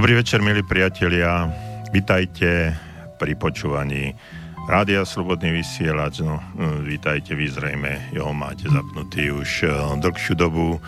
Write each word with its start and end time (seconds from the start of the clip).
Dobrý 0.00 0.16
večer, 0.16 0.40
milí 0.40 0.64
priatelia. 0.64 1.52
Vítajte 1.92 2.72
pri 3.20 3.36
počúvaní 3.36 4.16
Rádia 4.64 5.04
Slobodný 5.04 5.60
vysielač. 5.60 6.24
No, 6.24 6.40
vítajte, 6.80 7.36
vy 7.36 7.44
zrejme 7.44 8.08
jeho 8.08 8.32
máte 8.32 8.64
zapnutý 8.72 9.28
už 9.28 9.68
eh, 9.68 9.76
dlhšiu 9.76 10.40
dobu. 10.40 10.80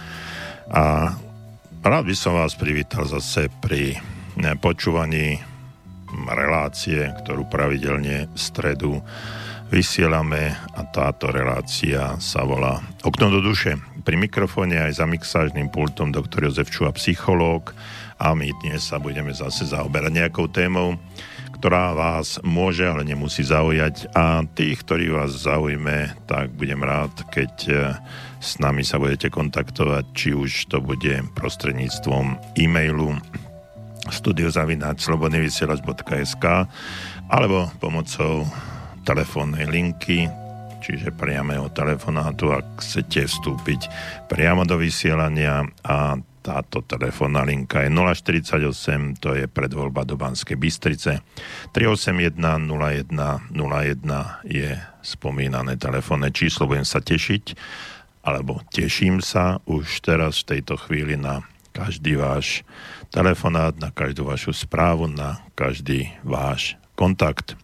A 0.73 1.13
rád 1.85 2.09
by 2.09 2.17
som 2.17 2.41
vás 2.41 2.57
privítal 2.57 3.05
zase 3.05 3.53
pri 3.61 4.01
eh, 4.01 4.57
počúvaní 4.57 5.45
relácie, 6.33 7.13
ktorú 7.21 7.45
pravidelne 7.53 8.33
v 8.33 8.39
stredu 8.41 8.97
vysielame 9.69 10.57
a 10.73 10.89
táto 10.89 11.29
relácia 11.29 12.17
sa 12.17 12.49
volá 12.49 12.81
Okno 13.05 13.29
do 13.29 13.45
duše. 13.45 13.77
Pri 14.09 14.17
mikrofóne 14.17 14.81
aj 14.89 15.05
za 15.05 15.05
mixážnym 15.05 15.69
pultom 15.69 16.17
doktor 16.17 16.49
Jozef 16.49 16.73
Čuha, 16.73 16.97
psychológ 16.97 17.77
a 18.23 18.39
my 18.39 18.55
dnes 18.63 18.87
sa 18.87 19.03
budeme 19.03 19.35
zase 19.35 19.75
zaoberať 19.75 20.15
nejakou 20.15 20.47
témou, 20.47 20.95
ktorá 21.59 21.91
vás 21.91 22.39
môže, 22.47 22.87
ale 22.87 23.03
nemusí 23.03 23.43
zaujať. 23.43 24.15
A 24.15 24.47
tých, 24.47 24.87
ktorí 24.87 25.11
vás 25.11 25.43
zaujme, 25.43 26.15
tak 26.31 26.55
budem 26.55 26.87
rád, 26.87 27.11
keď 27.35 27.53
e, 27.67 27.99
s 28.39 28.63
nami 28.63 28.87
sa 28.87 29.03
budete 29.03 29.27
kontaktovať, 29.27 30.05
či 30.15 30.39
už 30.39 30.71
to 30.71 30.79
bude 30.79 31.19
prostredníctvom 31.35 32.39
e-mailu 32.63 33.19
studiozavináč.slobodnyvysielač.sk 34.07 36.47
alebo 37.27 37.75
pomocou 37.83 38.47
telefónnej 39.03 39.67
linky, 39.67 40.31
čiže 40.79 41.11
priamého 41.15 41.71
telefonátu, 41.75 42.55
ak 42.55 42.83
chcete 42.83 43.27
vstúpiť 43.27 43.91
priamo 44.31 44.63
do 44.63 44.79
vysielania 44.79 45.67
a 45.83 46.23
táto 46.43 46.83
telefónna 46.83 47.47
linka 47.47 47.87
je 47.87 47.91
048, 47.95 49.23
to 49.23 49.39
je 49.39 49.47
predvoľba 49.47 50.03
do 50.03 50.19
Banskej 50.19 50.59
Bystrice. 50.59 51.23
381 51.71 52.35
01 52.37 53.15
01 53.55 54.51
je 54.51 54.71
spomínané 55.07 55.79
telefónne 55.79 56.35
číslo, 56.35 56.67
budem 56.67 56.85
sa 56.85 56.99
tešiť, 56.99 57.55
alebo 58.27 58.59
teším 58.75 59.23
sa 59.23 59.63
už 59.71 60.03
teraz 60.03 60.43
v 60.43 60.59
tejto 60.59 60.75
chvíli 60.79 61.15
na 61.15 61.47
každý 61.71 62.19
váš 62.19 62.67
telefonát, 63.09 63.73
na 63.79 63.95
každú 63.95 64.29
vašu 64.29 64.53
správu, 64.53 65.09
na 65.09 65.41
každý 65.55 66.13
váš 66.27 66.77
kontakt. 66.99 67.57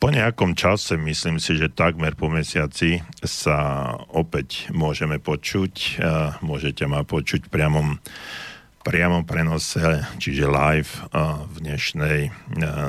Po 0.00 0.08
nejakom 0.10 0.58
čase, 0.58 0.98
myslím 0.98 1.38
si, 1.38 1.54
že 1.54 1.72
takmer 1.72 2.18
po 2.18 2.26
mesiaci 2.26 3.02
sa 3.22 3.92
opäť 4.10 4.70
môžeme 4.74 5.22
počuť. 5.22 6.02
Môžete 6.42 6.84
ma 6.88 7.06
počuť 7.06 7.46
priamom 7.50 8.02
priamom 8.86 9.26
prenose, 9.26 9.82
čiže 10.22 10.46
live 10.46 11.10
v 11.50 11.56
dnešnej 11.58 12.18
e, 12.22 12.30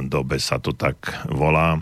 dobe 0.05 0.37
sa 0.37 0.61
to 0.61 0.77
tak 0.77 1.09
volá. 1.25 1.81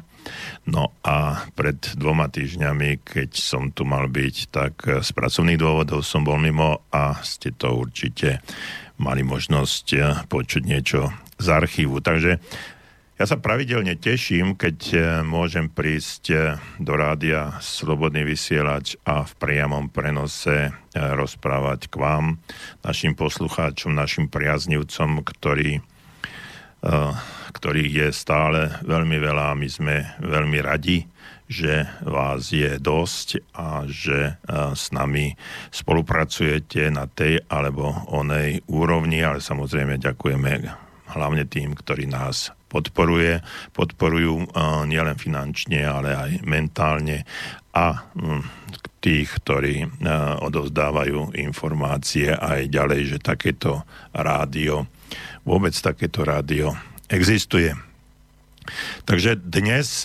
No 0.64 0.96
a 1.04 1.44
pred 1.52 1.76
dvoma 2.00 2.32
týždňami, 2.32 3.04
keď 3.04 3.36
som 3.36 3.76
tu 3.76 3.84
mal 3.84 4.08
byť, 4.08 4.36
tak 4.56 4.74
z 5.04 5.10
pracovných 5.12 5.60
dôvodov 5.60 6.00
som 6.08 6.24
bol 6.24 6.40
mimo 6.40 6.88
a 6.96 7.20
ste 7.28 7.52
to 7.52 7.76
určite 7.76 8.40
mali 9.04 9.20
možnosť 9.28 9.86
e, 9.92 10.00
počuť 10.32 10.64
niečo 10.64 11.12
z 11.36 11.48
archívu. 11.52 12.00
Takže 12.00 12.40
ja 13.16 13.24
sa 13.24 13.40
pravidelne 13.40 13.96
teším, 13.96 14.60
keď 14.60 14.78
e, 14.92 14.98
môžem 15.24 15.72
prísť 15.72 16.24
e, 16.28 16.36
do 16.84 17.00
rádia 17.00 17.56
Slobodný 17.64 18.28
vysielač 18.28 19.00
a 19.08 19.24
v 19.24 19.34
priamom 19.40 19.88
prenose 19.88 20.68
e, 20.68 20.72
rozprávať 20.92 21.88
k 21.88 21.96
vám, 21.96 22.44
našim 22.84 23.16
poslucháčom, 23.16 23.96
našim 23.96 24.28
priaznivcom, 24.28 25.24
ktorí, 25.24 25.80
ktorých 27.56 27.92
je 27.98 28.08
stále 28.12 28.84
veľmi 28.84 29.18
veľa. 29.18 29.58
My 29.58 29.68
sme 29.72 29.96
veľmi 30.22 30.60
radi, 30.62 31.08
že 31.48 31.88
vás 32.04 32.54
je 32.54 32.78
dosť 32.78 33.42
a 33.58 33.90
že 33.90 34.38
s 34.76 34.94
nami 34.94 35.34
spolupracujete 35.74 36.94
na 36.94 37.10
tej 37.10 37.42
alebo 37.50 37.90
onej 38.14 38.62
úrovni, 38.70 39.26
ale 39.26 39.42
samozrejme 39.42 39.98
ďakujeme 39.98 40.52
hlavne 41.18 41.44
tým, 41.50 41.74
ktorí 41.74 42.06
nás 42.06 42.54
podporuje, 42.76 43.40
podporujú 43.72 44.52
nielen 44.84 45.16
finančne, 45.16 45.88
ale 45.88 46.12
aj 46.12 46.32
mentálne 46.44 47.24
a 47.72 48.04
mm, 48.12 48.44
tých, 49.00 49.30
ktorí 49.40 50.04
odovzdávajú 50.44 51.38
informácie 51.38 52.34
aj 52.34 52.68
ďalej, 52.74 53.02
že 53.16 53.18
takéto 53.22 53.86
rádio, 54.12 54.90
vôbec 55.46 55.72
takéto 55.78 56.26
rádio 56.26 56.74
existuje. 57.08 57.72
Takže 59.06 59.38
dnes 59.38 60.04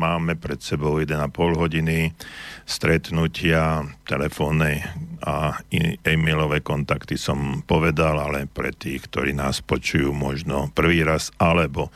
máme 0.00 0.34
pred 0.40 0.60
sebou 0.64 0.96
1,5 0.96 1.28
hodiny 1.56 2.16
stretnutia, 2.64 3.84
telefónne 4.08 4.86
a 5.20 5.60
e-mailové 6.06 6.64
kontakty 6.64 7.20
som 7.20 7.60
povedal, 7.62 8.16
ale 8.16 8.48
pre 8.48 8.72
tých, 8.72 9.04
ktorí 9.10 9.36
nás 9.36 9.60
počujú 9.60 10.16
možno 10.16 10.72
prvý 10.72 11.04
raz, 11.04 11.28
alebo 11.36 11.92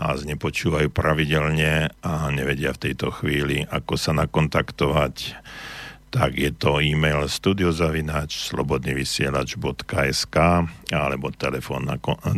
nás 0.00 0.24
nepočúvajú 0.24 0.88
pravidelne 0.88 1.92
a 2.00 2.32
nevedia 2.32 2.72
v 2.72 2.88
tejto 2.88 3.12
chvíli, 3.12 3.68
ako 3.68 4.00
sa 4.00 4.16
nakontaktovať, 4.16 5.36
tak 6.10 6.34
je 6.34 6.50
to 6.50 6.82
e-mail 6.82 7.30
studiozavinač 7.30 8.50
slobodnyvysielač.sk 8.50 10.36
alebo 10.90 11.30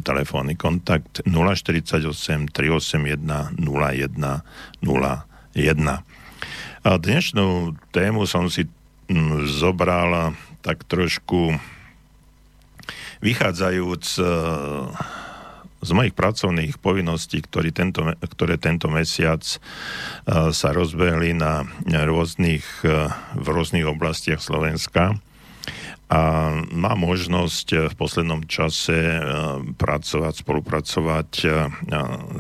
telefónny 0.05 0.55
kontakt 0.61 1.25
048 1.25 2.53
381 2.53 3.57
01 3.57 4.45
01. 4.85 6.05
A 6.83 6.91
dnešnú 7.01 7.73
tému 7.97 8.29
som 8.29 8.53
si 8.53 8.69
mm, 9.09 9.49
zobral 9.49 10.37
tak 10.61 10.85
trošku 10.85 11.57
vychádzajúc 13.23 14.05
e, 14.19 14.25
z 15.83 15.91
mojich 15.91 16.15
pracovných 16.15 16.79
povinností, 16.79 17.43
ktoré 17.43 17.75
tento, 17.75 18.07
ktoré 18.23 18.57
tento 18.57 18.87
mesiac 18.87 19.43
e, 19.43 19.57
sa 20.55 20.69
rozbehli 20.71 21.35
na 21.35 21.67
rôznych, 21.85 22.87
e, 22.87 23.11
v 23.37 23.47
rôznych 23.47 23.85
oblastiach 23.85 24.39
Slovenska. 24.39 25.19
A 26.13 26.21
má 26.69 26.93
možnosť 26.93 27.89
v 27.89 27.95
poslednom 27.97 28.45
čase 28.45 29.17
pracovať, 29.81 30.45
spolupracovať 30.45 31.31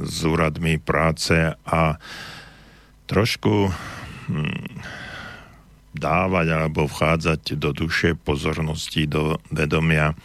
s 0.04 0.18
úradmi 0.28 0.76
práce 0.76 1.56
a 1.56 1.96
trošku 3.08 3.72
Hm, 4.30 4.80
dávať 5.92 6.46
alebo 6.48 6.88
vchádzať 6.88 7.60
do 7.60 7.76
duše 7.76 8.16
pozornosti, 8.16 9.04
do 9.04 9.36
vedomia 9.52 10.16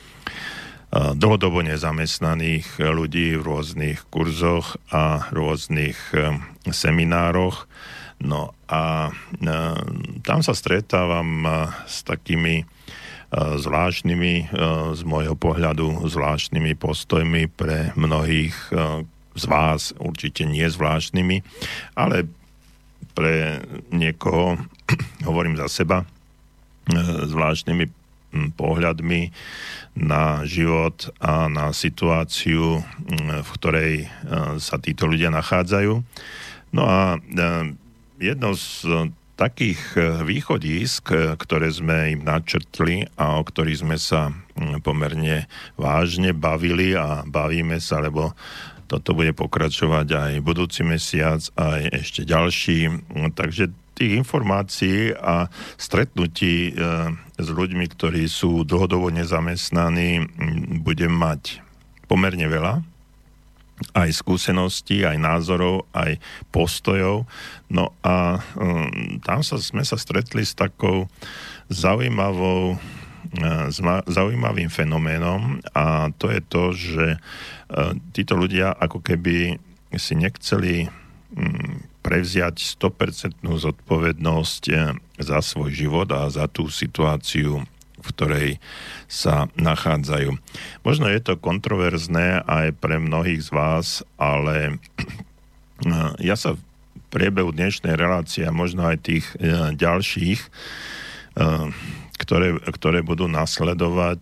dlhodobo 0.91 1.59
nezamestnaných 1.61 2.79
ľudí 2.79 3.35
v 3.35 3.43
rôznych 3.43 4.07
kurzoch 4.07 4.79
a 4.87 5.27
rôznych 5.35 5.99
hm, 6.15 6.71
seminároch. 6.71 7.67
No 8.23 8.55
a 8.71 9.11
hm, 9.11 10.23
tam 10.23 10.39
sa 10.41 10.55
stretávam 10.55 11.45
s 11.85 12.01
takými 12.07 12.63
zvláštnymi, 13.35 14.55
z 14.95 15.01
môjho 15.03 15.35
pohľadu 15.35 16.07
zvláštnymi 16.07 16.79
postojmi 16.79 17.51
pre 17.51 17.91
mnohých 17.99 18.55
z 19.37 19.45
vás, 19.45 19.93
určite 20.01 20.49
nie 20.49 20.65
zvláštnymi, 20.65 21.45
ale 21.93 22.25
pre 23.13 23.61
niekoho, 23.93 24.57
hovorím 25.29 25.55
za 25.61 25.69
seba, 25.69 26.03
e, 26.03 26.05
zvláštnymi 27.29 27.85
pohľadmi 28.31 29.31
na 29.97 30.43
život 30.43 31.09
a 31.17 31.47
na 31.47 31.71
situáciu, 31.71 32.83
v 33.41 33.49
ktorej 33.57 33.93
e, 34.03 34.07
sa 34.61 34.77
títo 34.77 35.09
ľudia 35.09 35.31
nachádzajú. 35.33 35.93
No 36.75 36.83
a 36.85 37.17
e, 37.17 37.17
jedno 38.19 38.53
z 38.53 39.09
takých 39.37 39.93
východisk, 40.25 41.13
ktoré 41.37 41.69
sme 41.69 42.17
im 42.17 42.25
načrtli 42.25 43.05
a 43.21 43.37
o 43.37 43.45
ktorých 43.45 43.85
sme 43.85 43.97
sa 44.01 44.33
pomerne 44.81 45.45
vážne 45.77 46.33
bavili 46.33 46.97
a 46.97 47.21
bavíme 47.21 47.77
sa, 47.77 48.01
lebo 48.01 48.33
toto 48.89 49.13
bude 49.13 49.35
pokračovať 49.37 50.07
aj 50.09 50.33
budúci 50.41 50.81
mesiac, 50.81 51.43
aj 51.53 52.01
ešte 52.01 52.25
ďalší. 52.25 52.89
Takže 53.35 53.69
tých 53.97 54.21
informácií 54.21 55.17
a 55.17 55.49
stretnutí 55.75 56.69
e, 56.69 56.71
s 57.41 57.47
ľuďmi, 57.49 57.85
ktorí 57.97 58.29
sú 58.29 58.61
dlhodobo 58.61 59.09
nezamestnaní, 59.09 60.29
budem 60.85 61.11
mať 61.11 61.65
pomerne 62.05 62.45
veľa 62.45 62.85
aj 63.93 64.09
skúseností, 64.09 65.05
aj 65.05 65.21
názorov, 65.21 65.85
aj 65.93 66.17
postojov. 66.49 67.29
No 67.69 67.93
a 68.01 68.41
um, 68.57 69.21
tam 69.21 69.45
sa, 69.45 69.61
sme 69.61 69.85
sa 69.85 70.01
stretli 70.01 70.41
s 70.41 70.57
takou 70.57 71.05
zaujímavou 71.69 72.81
zaujímavým 74.07 74.71
fenoménom 74.71 75.59
a 75.75 76.07
to 76.15 76.31
je 76.31 76.41
to, 76.47 76.63
že 76.71 77.05
títo 78.15 78.39
ľudia 78.39 78.71
ako 78.71 79.03
keby 79.03 79.59
si 79.99 80.13
nechceli 80.15 80.87
prevziať 82.07 82.79
100% 82.79 83.43
zodpovednosť 83.43 84.63
za 85.19 85.39
svoj 85.43 85.75
život 85.75 86.07
a 86.15 86.31
za 86.31 86.47
tú 86.47 86.71
situáciu, 86.71 87.67
v 87.99 88.07
ktorej 88.15 88.49
sa 89.11 89.51
nachádzajú. 89.59 90.31
Možno 90.87 91.11
je 91.11 91.19
to 91.19 91.35
kontroverzné 91.35 92.47
aj 92.47 92.79
pre 92.79 93.03
mnohých 93.03 93.43
z 93.43 93.49
vás, 93.51 94.07
ale 94.15 94.79
ja 96.23 96.39
sa 96.39 96.55
v 96.55 96.61
priebehu 97.11 97.51
dnešnej 97.51 97.99
relácie 97.99 98.47
a 98.47 98.55
možno 98.55 98.87
aj 98.87 99.03
tých 99.03 99.25
e, 99.39 99.75
ďalších, 99.75 100.39
ktoré, 102.17 102.57
ktoré 102.73 103.05
budú 103.05 103.29
nasledovať, 103.29 104.21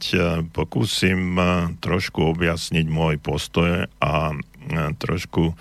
pokúsim 0.52 1.40
trošku 1.80 2.36
objasniť 2.36 2.86
môj 2.92 3.16
postoj 3.24 3.88
a 4.04 4.36
trošku 5.00 5.56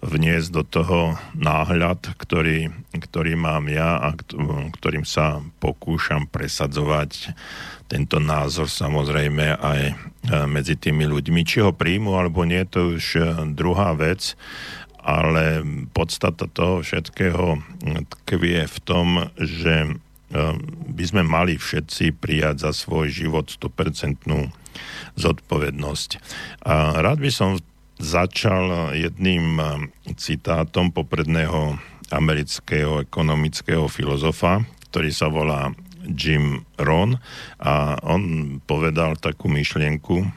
vniesť 0.00 0.48
do 0.52 0.62
toho 0.64 1.00
náhľad, 1.36 2.16
ktorý, 2.16 2.72
ktorý 2.96 3.36
mám 3.36 3.68
ja 3.68 4.00
a 4.00 4.16
ktorým 4.72 5.04
sa 5.04 5.44
pokúšam 5.60 6.24
presadzovať 6.28 7.36
tento 7.90 8.22
názor 8.22 8.70
samozrejme 8.70 9.58
aj 9.58 9.80
e, 9.90 9.94
medzi 10.46 10.78
tými 10.78 11.10
ľuďmi. 11.10 11.42
Či 11.42 11.66
ho 11.66 11.74
príjmu 11.74 12.14
alebo 12.14 12.46
nie, 12.46 12.62
to 12.62 12.94
už 12.94 13.04
e, 13.18 13.22
druhá 13.50 13.98
vec, 13.98 14.38
ale 15.02 15.66
podstata 15.90 16.46
toho 16.46 16.86
všetkého 16.86 17.58
tkvie 18.06 18.70
v 18.70 18.78
tom, 18.86 19.26
že 19.34 19.74
e, 19.82 19.92
by 20.86 21.04
sme 21.04 21.26
mali 21.26 21.58
všetci 21.58 22.14
prijať 22.14 22.62
za 22.62 22.70
svoj 22.70 23.10
život 23.10 23.50
100% 23.50 24.22
zodpovednosť. 25.18 26.10
A 26.62 27.02
rád 27.02 27.18
by 27.18 27.30
som 27.34 27.58
v 27.58 27.69
začal 28.00 28.96
jedným 28.96 29.60
eh, 29.60 29.68
citátom 30.16 30.90
popredného 30.90 31.76
amerického 32.10 33.06
ekonomického 33.06 33.86
filozofa, 33.86 34.66
ktorý 34.90 35.10
sa 35.14 35.30
volá 35.30 35.70
Jim 36.02 36.66
Ron 36.80 37.20
a 37.60 38.00
on 38.02 38.56
povedal 38.64 39.14
takú 39.20 39.46
myšlienku, 39.52 40.24
eh, 40.24 40.30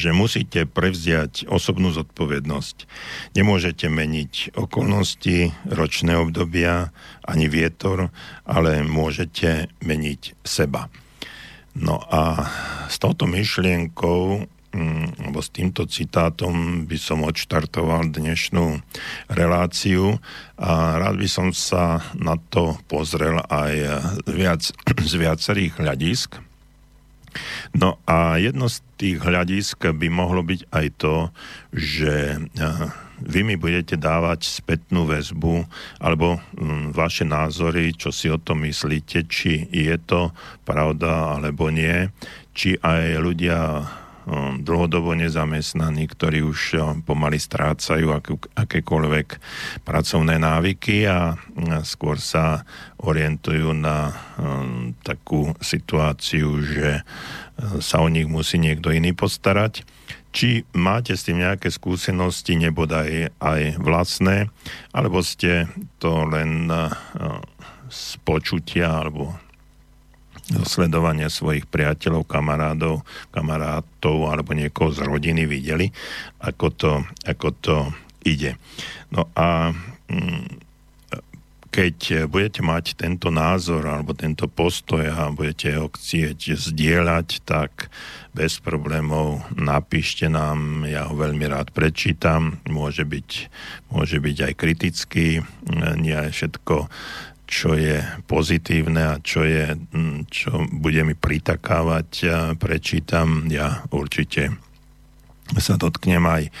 že 0.00 0.16
musíte 0.16 0.64
prevziať 0.64 1.46
osobnú 1.46 1.92
zodpovednosť. 1.92 2.88
Nemôžete 3.36 3.86
meniť 3.92 4.56
okolnosti, 4.56 5.52
ročné 5.68 6.16
obdobia, 6.16 6.90
ani 7.22 7.46
vietor, 7.46 8.08
ale 8.48 8.82
môžete 8.82 9.68
meniť 9.84 10.40
seba. 10.42 10.88
No 11.76 12.00
a 12.08 12.48
s 12.88 12.96
touto 12.96 13.28
myšlienkou 13.28 14.48
alebo 14.76 15.40
s 15.40 15.50
týmto 15.50 15.88
citátom 15.88 16.84
by 16.84 16.98
som 17.00 17.24
odštartoval 17.24 18.12
dnešnú 18.12 18.80
reláciu 19.32 20.20
a 20.60 21.00
rád 21.00 21.16
by 21.20 21.28
som 21.28 21.48
sa 21.50 22.04
na 22.16 22.36
to 22.52 22.76
pozrel 22.86 23.40
aj 23.48 23.74
viac, 24.28 24.62
z 25.02 25.12
viacerých 25.16 25.80
hľadisk. 25.80 26.40
No 27.76 28.00
a 28.08 28.40
jedno 28.40 28.68
z 28.72 28.80
tých 28.96 29.20
hľadisk 29.20 29.92
by 29.92 30.08
mohlo 30.08 30.40
byť 30.40 30.60
aj 30.72 30.86
to, 30.96 31.16
že 31.76 32.40
vy 33.20 33.40
mi 33.44 33.56
budete 33.56 33.96
dávať 33.96 34.44
spätnú 34.44 35.08
väzbu 35.08 35.64
alebo 36.00 36.36
mm, 36.56 36.92
vaše 36.92 37.24
názory, 37.24 37.96
čo 37.96 38.12
si 38.12 38.28
o 38.28 38.36
tom 38.36 38.64
myslíte, 38.68 39.24
či 39.28 39.68
je 39.72 39.96
to 40.04 40.32
pravda 40.68 41.36
alebo 41.36 41.72
nie, 41.72 42.12
či 42.52 42.76
aj 42.80 43.20
ľudia 43.20 43.58
dlhodobo 44.58 45.14
nezamestnaní, 45.14 46.10
ktorí 46.10 46.42
už 46.42 46.60
um, 46.74 46.98
pomaly 46.98 47.38
strácajú 47.38 48.10
akékoľvek 48.58 49.28
pracovné 49.86 50.42
návyky 50.42 51.06
a 51.06 51.38
skôr 51.86 52.18
sa 52.18 52.66
orientujú 52.98 53.70
na 53.70 54.10
um, 54.10 54.98
takú 55.06 55.54
situáciu, 55.62 56.58
že 56.58 57.06
uh, 57.06 57.78
sa 57.78 58.02
o 58.02 58.10
nich 58.10 58.26
musí 58.26 58.58
niekto 58.58 58.90
iný 58.90 59.14
postarať. 59.14 59.86
Či 60.34 60.66
máte 60.74 61.14
s 61.14 61.24
tým 61.24 61.40
nejaké 61.40 61.70
skúsenosti, 61.70 62.58
nebodaj 62.58 63.30
aj 63.38 63.78
vlastné, 63.78 64.50
alebo 64.90 65.22
ste 65.22 65.70
to 66.02 66.26
len 66.26 66.66
uh, 66.66 66.90
z 67.86 68.18
počutia 68.26 68.90
alebo 68.90 69.38
sledovania 70.66 71.26
svojich 71.26 71.66
priateľov, 71.66 72.26
kamarádov, 72.26 73.02
kamarátov 73.34 74.30
alebo 74.30 74.54
niekoho 74.54 74.94
z 74.94 75.02
rodiny 75.02 75.44
videli, 75.44 75.90
ako 76.38 76.66
to, 76.70 76.92
ako 77.26 77.48
to 77.58 77.76
ide. 78.22 78.54
No 79.10 79.26
a 79.34 79.74
mm, 80.06 80.66
keď 81.76 82.24
budete 82.32 82.64
mať 82.64 82.96
tento 82.96 83.28
názor 83.28 83.84
alebo 83.84 84.16
tento 84.16 84.48
postoj 84.48 85.04
a 85.12 85.28
budete 85.28 85.76
ho 85.76 85.92
chcieť 85.92 86.56
zdieľať, 86.56 87.44
tak 87.44 87.92
bez 88.32 88.64
problémov 88.64 89.44
napíšte 89.52 90.24
nám, 90.32 90.88
ja 90.88 91.04
ho 91.04 91.12
veľmi 91.12 91.44
rád 91.44 91.76
prečítam, 91.76 92.64
môže 92.64 93.04
byť, 93.04 93.30
môže 93.92 94.16
byť 94.16 94.36
aj 94.48 94.52
kritický, 94.56 95.44
nie 96.00 96.16
všetko 96.16 96.88
čo 97.46 97.78
je 97.78 98.02
pozitívne 98.26 99.02
a 99.16 99.22
čo, 99.22 99.46
je, 99.46 99.78
mm, 99.78 100.26
čo 100.28 100.66
bude 100.68 101.06
mi 101.06 101.14
pritakávať, 101.14 102.26
prečítam. 102.58 103.46
Ja 103.46 103.86
určite 103.94 104.58
sa 105.54 105.78
dotknem 105.78 106.26
aj 106.26 106.44
e, 106.46 106.52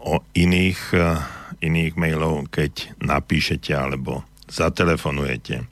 o 0.00 0.24
iných, 0.32 0.80
e, 0.96 1.04
iných 1.60 1.94
mailov, 2.00 2.48
keď 2.48 2.96
napíšete 3.04 3.76
alebo 3.76 4.24
zatelefonujete. 4.48 5.60
E, 5.60 5.64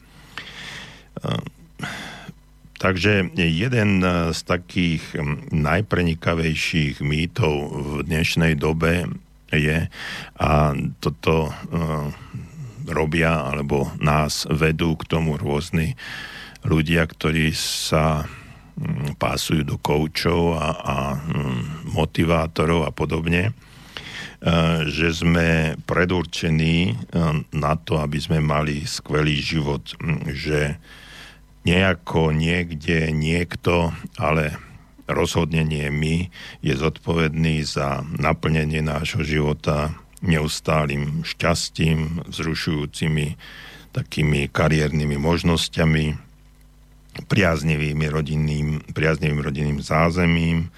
takže 2.76 3.32
jeden 3.32 3.90
z 4.30 4.40
takých 4.44 5.02
najprenikavejších 5.50 7.00
mýtov 7.00 7.54
v 7.72 7.90
dnešnej 8.04 8.54
dobe 8.60 9.08
je, 9.48 9.88
a 10.36 10.50
toto 11.00 11.48
robia 12.90 13.44
alebo 13.46 13.92
nás 14.00 14.48
vedú 14.48 14.96
k 14.96 15.06
tomu 15.06 15.36
rôzni 15.36 15.94
ľudia, 16.66 17.06
ktorí 17.06 17.54
sa 17.54 18.24
mm, 18.24 19.20
pásujú 19.20 19.62
do 19.62 19.76
koučov 19.78 20.58
a, 20.58 20.68
a 20.74 20.96
mm, 21.16 21.92
motivátorov 21.94 22.88
a 22.88 22.90
podobne, 22.90 23.50
e, 23.50 23.52
že 24.88 25.14
sme 25.14 25.78
predurčení 25.86 26.76
e, 26.90 26.94
na 27.54 27.74
to, 27.78 28.02
aby 28.02 28.18
sme 28.18 28.42
mali 28.42 28.82
skvelý 28.82 29.38
život, 29.38 29.94
mm, 30.00 30.34
že 30.34 30.60
nejako 31.62 32.32
niekde 32.32 33.12
niekto, 33.12 33.92
ale 34.16 34.56
rozhodne 35.08 35.64
nie 35.64 35.88
my, 35.88 36.16
je 36.60 36.74
zodpovedný 36.76 37.64
za 37.64 38.04
naplnenie 38.20 38.84
nášho 38.84 39.24
života 39.24 39.96
neustálým 40.22 41.22
šťastím, 41.22 42.26
vzrušujúcimi 42.26 43.38
takými 43.92 44.50
kariérnymi 44.52 45.16
možnosťami, 45.16 46.04
priaznivými 47.26 48.06
rodinným, 48.06 48.66
priaznivým 48.94 49.40
rodinným 49.42 49.78
zázemím, 49.82 50.70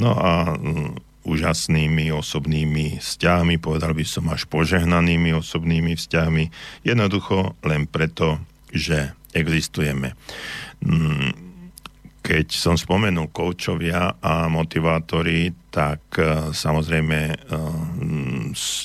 no 0.00 0.16
a 0.16 0.56
um, 0.56 0.96
úžasnými 1.24 2.12
osobnými 2.12 3.00
vzťahmi, 3.00 3.60
povedal 3.60 3.92
by 3.96 4.04
som 4.04 4.28
až 4.32 4.48
požehnanými 4.48 5.36
osobnými 5.36 5.96
vzťahmi, 5.96 6.44
jednoducho 6.84 7.56
len 7.64 7.84
preto, 7.88 8.40
že 8.72 9.12
existujeme. 9.36 10.16
Mm, 10.84 11.43
keď 12.24 12.46
som 12.56 12.80
spomenul 12.80 13.28
koučovia 13.28 14.16
a 14.16 14.48
motivátori, 14.48 15.52
tak 15.68 16.00
e, 16.16 16.56
samozrejme 16.56 17.18
e, 17.28 17.36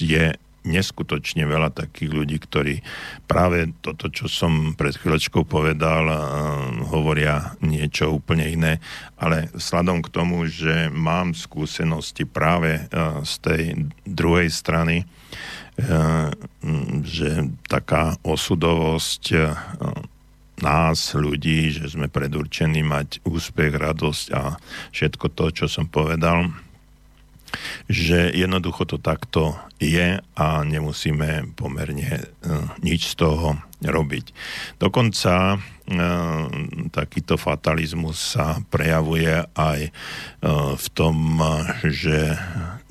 je 0.03 0.35
neskutočne 0.67 1.47
veľa 1.47 1.71
takých 1.71 2.11
ľudí, 2.11 2.35
ktorí 2.35 2.83
práve 3.31 3.71
toto, 3.79 4.11
čo 4.11 4.27
som 4.27 4.75
pred 4.75 4.91
chvíľočkou 4.91 5.47
povedal, 5.47 6.11
e, 6.11 6.17
hovoria 6.91 7.55
niečo 7.63 8.11
úplne 8.11 8.43
iné, 8.43 8.73
ale 9.15 9.47
sladom 9.55 10.03
k 10.03 10.11
tomu, 10.11 10.43
že 10.51 10.91
mám 10.91 11.31
skúsenosti 11.31 12.27
práve 12.27 12.91
z 13.23 13.33
tej 13.39 13.63
druhej 14.03 14.51
strany, 14.51 15.07
že 17.07 17.47
taká 17.71 18.19
osudovosť 18.19 19.23
nás, 20.61 21.15
ľudí, 21.15 21.71
že 21.73 21.89
sme 21.91 22.07
predurčení 22.11 22.83
mať 22.85 23.23
úspech, 23.25 23.73
radosť 23.75 24.25
a 24.35 24.59
všetko 24.95 25.25
to, 25.33 25.45
čo 25.51 25.65
som 25.71 25.87
povedal, 25.87 26.51
že 27.89 28.29
jednoducho 28.37 28.85
to 28.85 29.01
takto 29.01 29.57
je 29.81 30.21
a 30.21 30.47
nemusíme 30.61 31.57
pomerne 31.57 32.29
nič 32.85 33.09
z 33.09 33.25
toho 33.25 33.57
robiť. 33.81 34.25
Dokonca 34.77 35.57
takýto 36.93 37.41
fatalizmus 37.41 38.37
sa 38.37 38.61
prejavuje 38.69 39.49
aj 39.57 39.89
v 40.77 40.87
tom, 40.93 41.41
že 41.89 42.37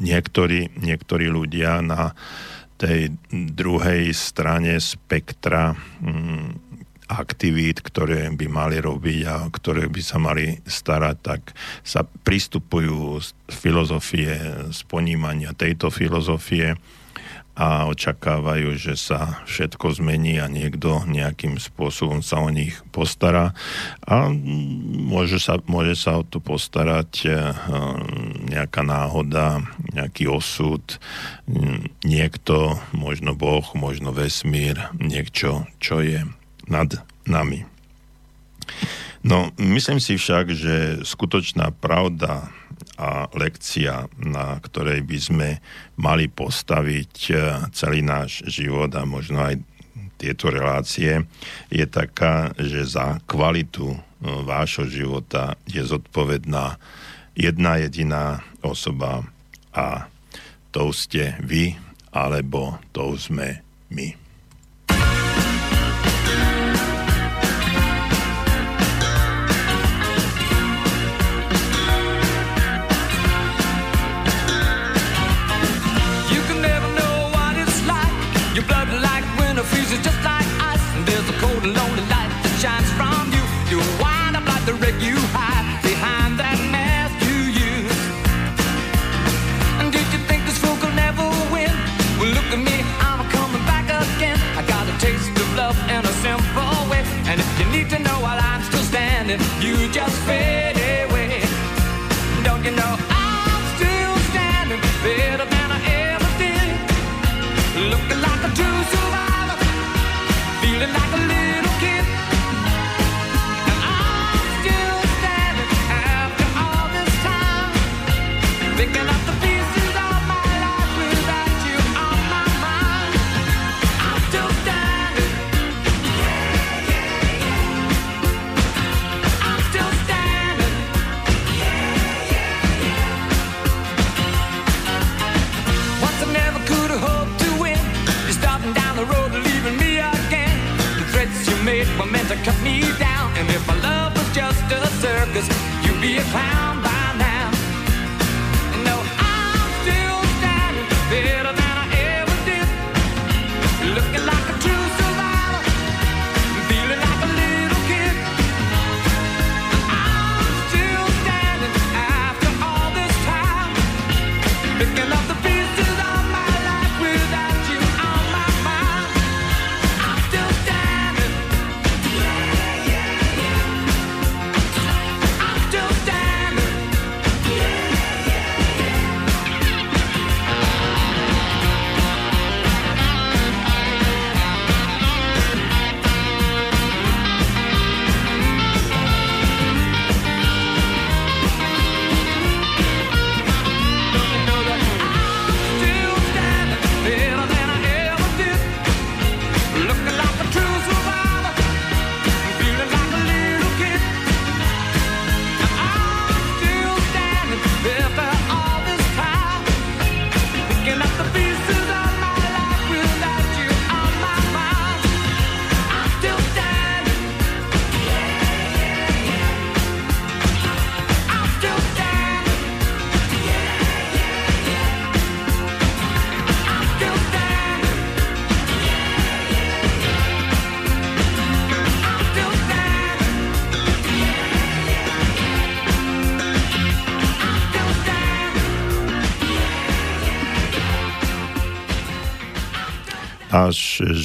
niektorí, 0.02 0.74
niektorí 0.74 1.30
ľudia 1.30 1.78
na 1.78 2.18
tej 2.82 3.14
druhej 3.30 4.10
strane 4.10 4.74
spektra 4.82 5.78
aktivít, 7.08 7.80
ktoré 7.80 8.28
by 8.30 8.46
mali 8.46 8.78
robiť 8.78 9.20
a 9.24 9.34
ktoré 9.48 9.88
by 9.88 10.02
sa 10.04 10.20
mali 10.20 10.60
starať, 10.68 11.16
tak 11.24 11.40
sa 11.80 12.04
pristupujú 12.04 13.18
z 13.18 13.28
filozofie, 13.48 14.36
z 14.68 14.80
ponímania 14.84 15.56
tejto 15.56 15.88
filozofie 15.88 16.76
a 17.58 17.90
očakávajú, 17.90 18.78
že 18.78 18.94
sa 18.94 19.42
všetko 19.50 19.98
zmení 19.98 20.38
a 20.38 20.46
niekto 20.46 21.02
nejakým 21.10 21.58
spôsobom 21.58 22.22
sa 22.22 22.38
o 22.38 22.54
nich 22.54 22.78
postará. 22.94 23.50
A 24.06 24.30
môže 25.10 25.42
sa, 25.42 25.58
môže 25.66 25.98
sa 25.98 26.22
o 26.22 26.22
to 26.22 26.38
postarať 26.38 27.10
eh, 27.26 27.34
nejaká 28.46 28.86
náhoda, 28.86 29.66
nejaký 29.90 30.30
osud, 30.30 31.02
niekto, 32.06 32.78
možno 32.94 33.34
Boh, 33.34 33.66
možno 33.74 34.14
vesmír, 34.14 34.78
niečo, 34.94 35.66
čo 35.82 35.98
je 35.98 36.22
nad 36.68 37.00
nami. 37.26 37.64
No, 39.26 39.50
myslím 39.58 39.98
si 39.98 40.14
však, 40.14 40.54
že 40.54 40.74
skutočná 41.02 41.74
pravda 41.74 42.54
a 42.98 43.26
lekcia, 43.34 44.10
na 44.18 44.58
ktorej 44.58 45.02
by 45.06 45.18
sme 45.18 45.48
mali 45.98 46.26
postaviť 46.30 47.14
e, 47.30 47.32
celý 47.74 48.02
náš 48.02 48.42
život 48.46 48.90
a 48.94 49.06
možno 49.06 49.42
aj 49.42 49.58
tieto 50.18 50.50
relácie, 50.50 51.22
je 51.70 51.86
taká, 51.86 52.50
že 52.58 52.86
za 52.86 53.22
kvalitu 53.26 53.94
e, 53.94 53.98
vášho 54.42 54.86
života 54.90 55.54
je 55.70 55.82
zodpovedná 55.82 56.78
jedna 57.38 57.78
jediná 57.78 58.42
osoba 58.66 59.22
a 59.70 60.10
to 60.74 60.90
ste 60.90 61.38
vy, 61.38 61.78
alebo 62.10 62.82
to 62.90 63.14
sme 63.14 63.62
my. 63.94 64.27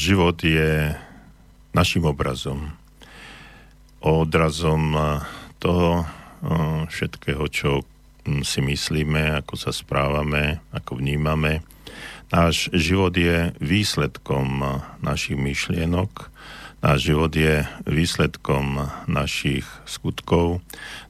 Život 0.04 0.36
je 0.44 0.92
našim 1.72 2.04
obrazom, 2.04 2.76
odrazom 4.04 5.00
toho 5.64 6.04
všetkého, 6.92 7.48
čo 7.48 7.88
si 8.44 8.60
myslíme, 8.60 9.40
ako 9.40 9.56
sa 9.56 9.72
správame, 9.72 10.60
ako 10.76 11.00
vnímame. 11.00 11.64
Náš 12.36 12.68
život 12.76 13.16
je 13.16 13.56
výsledkom 13.64 14.64
našich 15.00 15.40
myšlienok, 15.40 16.28
náš 16.84 17.00
život 17.08 17.32
je 17.32 17.64
výsledkom 17.88 18.92
našich 19.08 19.64
skutkov, 19.88 20.60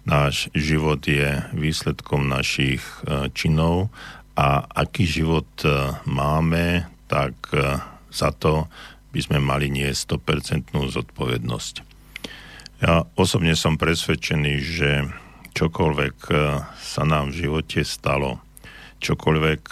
náš 0.06 0.54
život 0.54 1.02
je 1.10 1.42
výsledkom 1.54 2.30
našich 2.30 2.86
činov 3.34 3.90
a 4.38 4.70
aký 4.70 5.10
život 5.10 5.50
máme, 6.06 6.86
tak 7.10 7.34
za 8.14 8.30
to 8.30 8.70
by 9.10 9.20
sme 9.22 9.38
mali 9.42 9.74
nie 9.74 9.90
100% 9.90 10.74
zodpovednosť. 10.74 11.76
Ja 12.86 13.06
osobne 13.18 13.58
som 13.58 13.82
presvedčený, 13.82 14.54
že 14.62 14.92
čokoľvek 15.54 16.18
e, 16.30 16.36
sa 16.78 17.04
nám 17.06 17.34
v 17.34 17.46
živote 17.46 17.82
stalo, 17.86 18.42
čokoľvek 19.04 19.64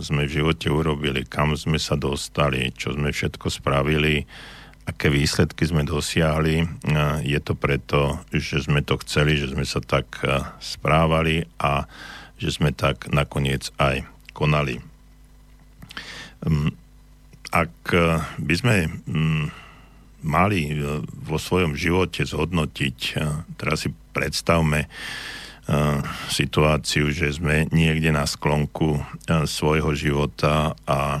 sme 0.00 0.24
v 0.24 0.34
živote 0.40 0.72
urobili, 0.72 1.22
kam 1.28 1.52
sme 1.54 1.76
sa 1.76 1.94
dostali, 1.94 2.72
čo 2.72 2.96
sme 2.96 3.12
všetko 3.12 3.46
spravili, 3.52 4.24
aké 4.88 5.12
výsledky 5.12 5.68
sme 5.68 5.84
dosiahli, 5.84 6.64
je 7.20 7.40
to 7.44 7.52
preto, 7.52 8.24
že 8.32 8.64
sme 8.64 8.80
to 8.80 8.96
chceli, 9.04 9.36
že 9.36 9.52
sme 9.52 9.68
sa 9.68 9.84
tak 9.84 10.16
správali 10.64 11.44
a 11.60 11.84
že 12.40 12.56
sme 12.56 12.72
tak 12.72 13.12
nakoniec 13.12 13.68
aj 13.76 14.08
konali. 14.32 14.80
Ak 17.48 17.72
by 18.36 18.54
sme 18.54 18.76
hm, 18.86 19.48
mali 20.24 20.76
vo 21.24 21.38
svojom 21.40 21.72
živote 21.72 22.26
zhodnotiť, 22.26 22.98
teraz 23.56 23.86
si 23.86 23.90
predstavme, 24.12 24.90
situáciu, 26.32 27.12
že 27.12 27.28
sme 27.28 27.68
niekde 27.68 28.08
na 28.08 28.24
sklonku 28.24 29.04
svojho 29.44 29.92
života 29.92 30.72
a 30.88 31.20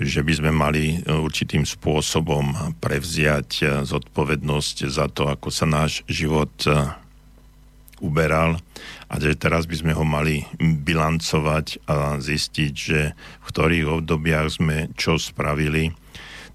že 0.00 0.24
by 0.24 0.32
sme 0.32 0.50
mali 0.50 1.04
určitým 1.04 1.68
spôsobom 1.68 2.74
prevziať 2.80 3.84
zodpovednosť 3.84 4.76
za 4.88 5.06
to, 5.12 5.28
ako 5.28 5.52
sa 5.52 5.68
náš 5.68 6.00
život 6.08 6.50
uberal 8.00 8.58
a 9.14 9.22
že 9.22 9.38
teraz 9.38 9.70
by 9.70 9.76
sme 9.78 9.92
ho 9.94 10.02
mali 10.02 10.42
bilancovať 10.58 11.86
a 11.86 12.18
zistiť, 12.18 12.72
že 12.74 13.14
v 13.14 13.46
ktorých 13.46 14.02
obdobiach 14.02 14.50
sme 14.50 14.90
čo 14.98 15.22
spravili, 15.22 15.94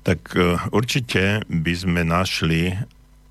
tak 0.04 0.36
určite 0.76 1.48
by 1.48 1.74
sme 1.76 2.02
našli 2.04 2.76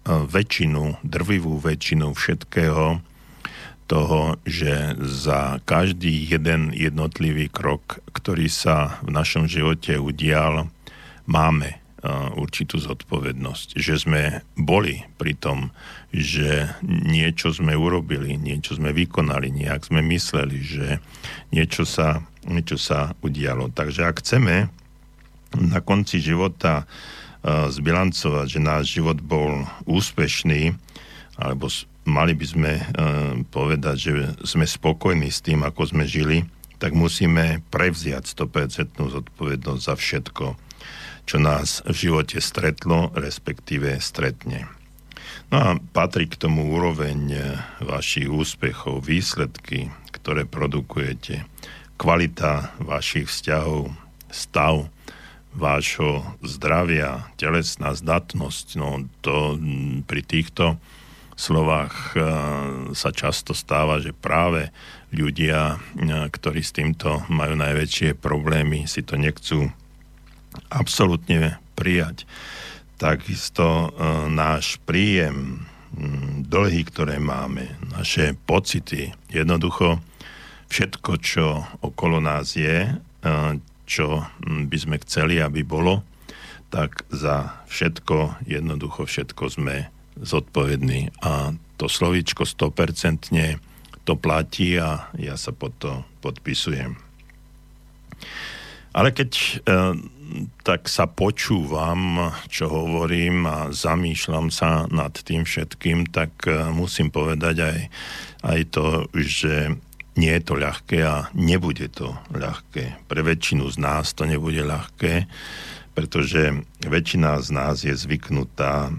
väčšinu, 0.08 1.04
drvivú 1.04 1.60
väčšinu 1.60 2.16
všetkého 2.16 3.04
toho, 3.88 4.36
že 4.48 4.96
za 5.00 5.60
každý 5.64 6.28
jeden 6.28 6.72
jednotlivý 6.72 7.52
krok, 7.52 8.00
ktorý 8.16 8.48
sa 8.48 9.00
v 9.04 9.12
našom 9.12 9.44
živote 9.44 10.00
udial, 10.00 10.72
máme 11.28 11.80
určitú 12.38 12.78
zodpovednosť. 12.78 13.74
Že 13.74 13.94
sme 13.98 14.22
boli 14.54 15.02
pri 15.18 15.34
tom, 15.34 15.74
že 16.14 16.70
niečo 16.86 17.50
sme 17.50 17.74
urobili, 17.74 18.38
niečo 18.38 18.78
sme 18.78 18.94
vykonali, 18.94 19.50
nejak 19.50 19.90
sme 19.90 19.98
mysleli, 20.06 20.58
že 20.62 20.86
niečo 21.50 21.82
sa, 21.82 22.22
niečo 22.46 22.78
sa 22.78 23.18
udialo. 23.18 23.74
Takže 23.74 24.06
ak 24.06 24.22
chceme 24.22 24.70
na 25.58 25.80
konci 25.82 26.22
života 26.22 26.86
zbilancovať, 27.46 28.46
že 28.46 28.60
náš 28.62 28.84
život 28.98 29.18
bol 29.18 29.66
úspešný, 29.86 30.74
alebo 31.38 31.66
mali 32.06 32.34
by 32.34 32.46
sme 32.46 32.72
povedať, 33.50 33.96
že 33.98 34.12
sme 34.46 34.66
spokojní 34.66 35.30
s 35.30 35.42
tým, 35.42 35.62
ako 35.66 35.94
sme 35.94 36.06
žili, 36.06 36.46
tak 36.78 36.94
musíme 36.94 37.58
prevziať 37.74 38.22
100% 38.38 39.02
zodpovednosť 39.02 39.82
za 39.82 39.94
všetko, 39.98 40.67
čo 41.28 41.36
nás 41.36 41.84
v 41.84 42.08
živote 42.08 42.40
stretlo, 42.40 43.12
respektíve 43.12 44.00
stretne. 44.00 44.64
No 45.52 45.56
a 45.60 45.68
patrí 45.92 46.24
k 46.24 46.40
tomu 46.40 46.72
úroveň 46.72 47.36
vašich 47.84 48.32
úspechov, 48.32 49.04
výsledky, 49.04 49.92
ktoré 50.08 50.48
produkujete, 50.48 51.44
kvalita 52.00 52.72
vašich 52.80 53.28
vzťahov, 53.28 53.92
stav 54.32 54.88
vášho 55.52 56.24
zdravia, 56.44 57.28
telesná 57.36 57.92
zdatnosť, 57.92 58.66
no 58.80 59.04
to 59.20 59.56
pri 60.04 60.22
týchto 60.24 60.80
slovách 61.38 61.94
e, 62.12 62.18
sa 62.98 63.10
často 63.14 63.54
stáva, 63.54 64.02
že 64.02 64.10
práve 64.10 64.74
ľudia, 65.14 65.78
e, 65.96 66.28
ktorí 66.28 66.60
s 66.60 66.74
týmto 66.74 67.22
majú 67.30 67.54
najväčšie 67.56 68.18
problémy, 68.18 68.90
si 68.90 69.06
to 69.06 69.14
nechcú 69.14 69.70
absolútne 70.68 71.62
prijať. 71.78 72.26
Takisto 72.98 73.66
e, 73.66 73.88
náš 74.28 74.82
príjem, 74.82 75.62
dlhy, 76.44 76.84
ktoré 76.84 77.16
máme, 77.16 77.74
naše 77.90 78.36
pocity, 78.44 79.14
jednoducho 79.32 79.98
všetko, 80.68 81.10
čo 81.18 81.64
okolo 81.80 82.20
nás 82.20 82.54
je, 82.54 82.92
čo 83.88 84.28
by 84.44 84.78
sme 84.78 85.00
chceli, 85.00 85.40
aby 85.40 85.64
bolo, 85.64 86.04
tak 86.68 87.08
za 87.08 87.64
všetko, 87.72 88.44
jednoducho 88.44 89.08
všetko 89.08 89.44
sme 89.48 89.88
zodpovední. 90.20 91.08
A 91.24 91.56
to 91.80 91.88
slovíčko 91.88 92.44
100% 92.44 93.32
to 94.04 94.14
platí 94.16 94.76
a 94.76 95.08
ja 95.16 95.36
sa 95.40 95.52
pod 95.56 95.72
to 95.80 96.04
podpisujem. 96.20 96.96
Ale 98.92 99.12
keď 99.12 99.30
e, 99.32 99.54
tak 100.62 100.92
sa 100.92 101.08
počúvam, 101.08 102.32
čo 102.52 102.68
hovorím 102.68 103.48
a 103.48 103.58
zamýšľam 103.72 104.52
sa 104.52 104.84
nad 104.92 105.12
tým 105.12 105.48
všetkým, 105.48 106.12
tak 106.12 106.44
e, 106.44 106.68
musím 106.72 107.08
povedať 107.08 107.56
aj, 107.64 107.78
aj 108.44 108.60
to, 108.68 108.86
že 109.16 109.72
nie 110.18 110.32
je 110.34 110.42
to 110.42 110.54
ľahké 110.58 110.98
a 111.06 111.30
nebude 111.32 111.86
to 111.94 112.10
ľahké. 112.34 113.06
Pre 113.06 113.20
väčšinu 113.22 113.70
z 113.70 113.76
nás 113.78 114.12
to 114.12 114.26
nebude 114.26 114.58
ľahké, 114.58 115.30
pretože 115.94 116.66
väčšina 116.82 117.38
z 117.38 117.48
nás 117.54 117.86
je 117.86 117.94
zvyknutá, 117.94 118.90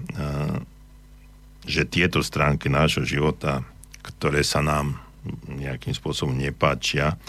že 1.67 1.83
tieto 1.91 2.23
stránky 2.23 2.71
nášho 2.71 3.03
života, 3.03 3.67
ktoré 3.99 4.47
sa 4.47 4.63
nám 4.63 4.95
nejakým 5.51 5.91
spôsobom 5.91 6.33
nepáčia, 6.33 7.19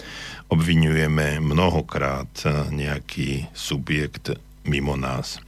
obvinujeme 0.51 1.39
mnohokrát 1.39 2.43
nejaký 2.69 3.47
subjekt 3.55 4.35
mimo 4.67 4.99
nás. 4.99 5.39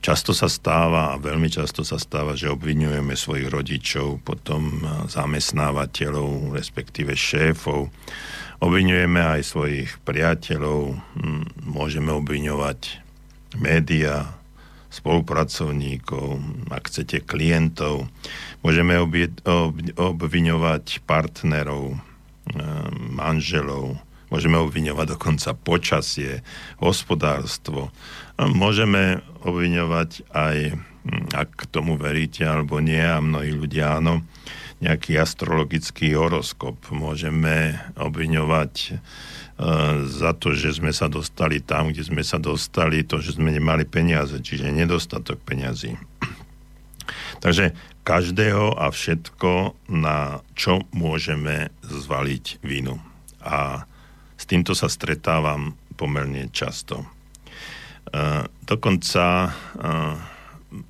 Často 0.00 0.32
sa 0.32 0.48
stáva, 0.48 1.20
veľmi 1.20 1.52
často 1.52 1.84
sa 1.84 2.00
stáva, 2.00 2.32
že 2.32 2.48
obvinujeme 2.48 3.12
svojich 3.12 3.52
rodičov, 3.52 4.24
potom 4.24 4.80
zamestnávateľov, 5.12 6.56
respektíve 6.56 7.12
šéfov. 7.12 7.92
Obvinujeme 8.64 9.20
aj 9.20 9.40
svojich 9.44 10.00
priateľov, 10.04 10.96
hm, 10.96 11.68
môžeme 11.68 12.12
obviňovať 12.16 13.00
média, 13.60 14.36
spolupracovníkov, 14.90 16.42
ak 16.66 16.90
chcete 16.90 17.22
klientov. 17.22 18.10
Môžeme 18.64 18.98
obviňovať 20.00 20.84
partnerov, 21.06 21.94
hm, 21.94 23.20
manželov, 23.20 24.00
môžeme 24.30 24.56
obviňovať 24.62 25.06
dokonca 25.18 25.50
počasie, 25.58 26.40
hospodárstvo. 26.78 27.90
Môžeme 28.38 29.20
obviňovať 29.44 30.30
aj, 30.32 30.56
hm, 30.78 31.24
ak 31.34 31.68
tomu 31.68 31.98
veríte 32.00 32.46
alebo 32.46 32.80
nie, 32.80 33.02
a 33.02 33.20
mnohí 33.20 33.52
ľudia 33.52 34.00
áno, 34.00 34.24
nejaký 34.80 35.20
astrologický 35.20 36.16
horoskop. 36.16 36.80
Môžeme 36.88 37.76
obviňovať 38.00 38.74
e, 38.88 38.92
za 40.08 40.32
to, 40.32 40.56
že 40.56 40.80
sme 40.80 40.94
sa 40.96 41.12
dostali 41.12 41.60
tam, 41.60 41.92
kde 41.92 42.00
sme 42.08 42.24
sa 42.24 42.40
dostali, 42.40 43.04
to, 43.04 43.20
že 43.20 43.36
sme 43.36 43.52
nemali 43.52 43.84
peniaze, 43.84 44.32
čiže 44.40 44.72
nedostatok 44.72 45.36
peniazy. 45.44 46.00
Takže 47.44 47.76
každého 48.04 48.76
a 48.76 48.88
všetko, 48.88 49.76
na 49.92 50.40
čo 50.56 50.84
môžeme 50.96 51.72
zvaliť 51.84 52.64
vinu. 52.64 53.00
A 53.44 53.84
týmto 54.50 54.74
sa 54.74 54.90
stretávam 54.90 55.78
pomerne 55.94 56.50
často. 56.50 57.06
E, 57.06 57.06
dokonca 58.66 59.24
e, 59.46 59.50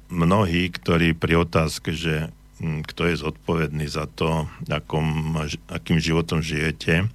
mnohí, 0.09 0.73
ktorí 0.73 1.13
pri 1.13 1.45
otázke, 1.45 1.93
že 1.93 2.33
kto 2.61 3.09
je 3.09 3.17
zodpovedný 3.17 3.89
za 3.89 4.05
to, 4.05 4.45
akom, 4.69 5.33
akým 5.73 5.97
životom 5.97 6.45
žijete, 6.45 7.09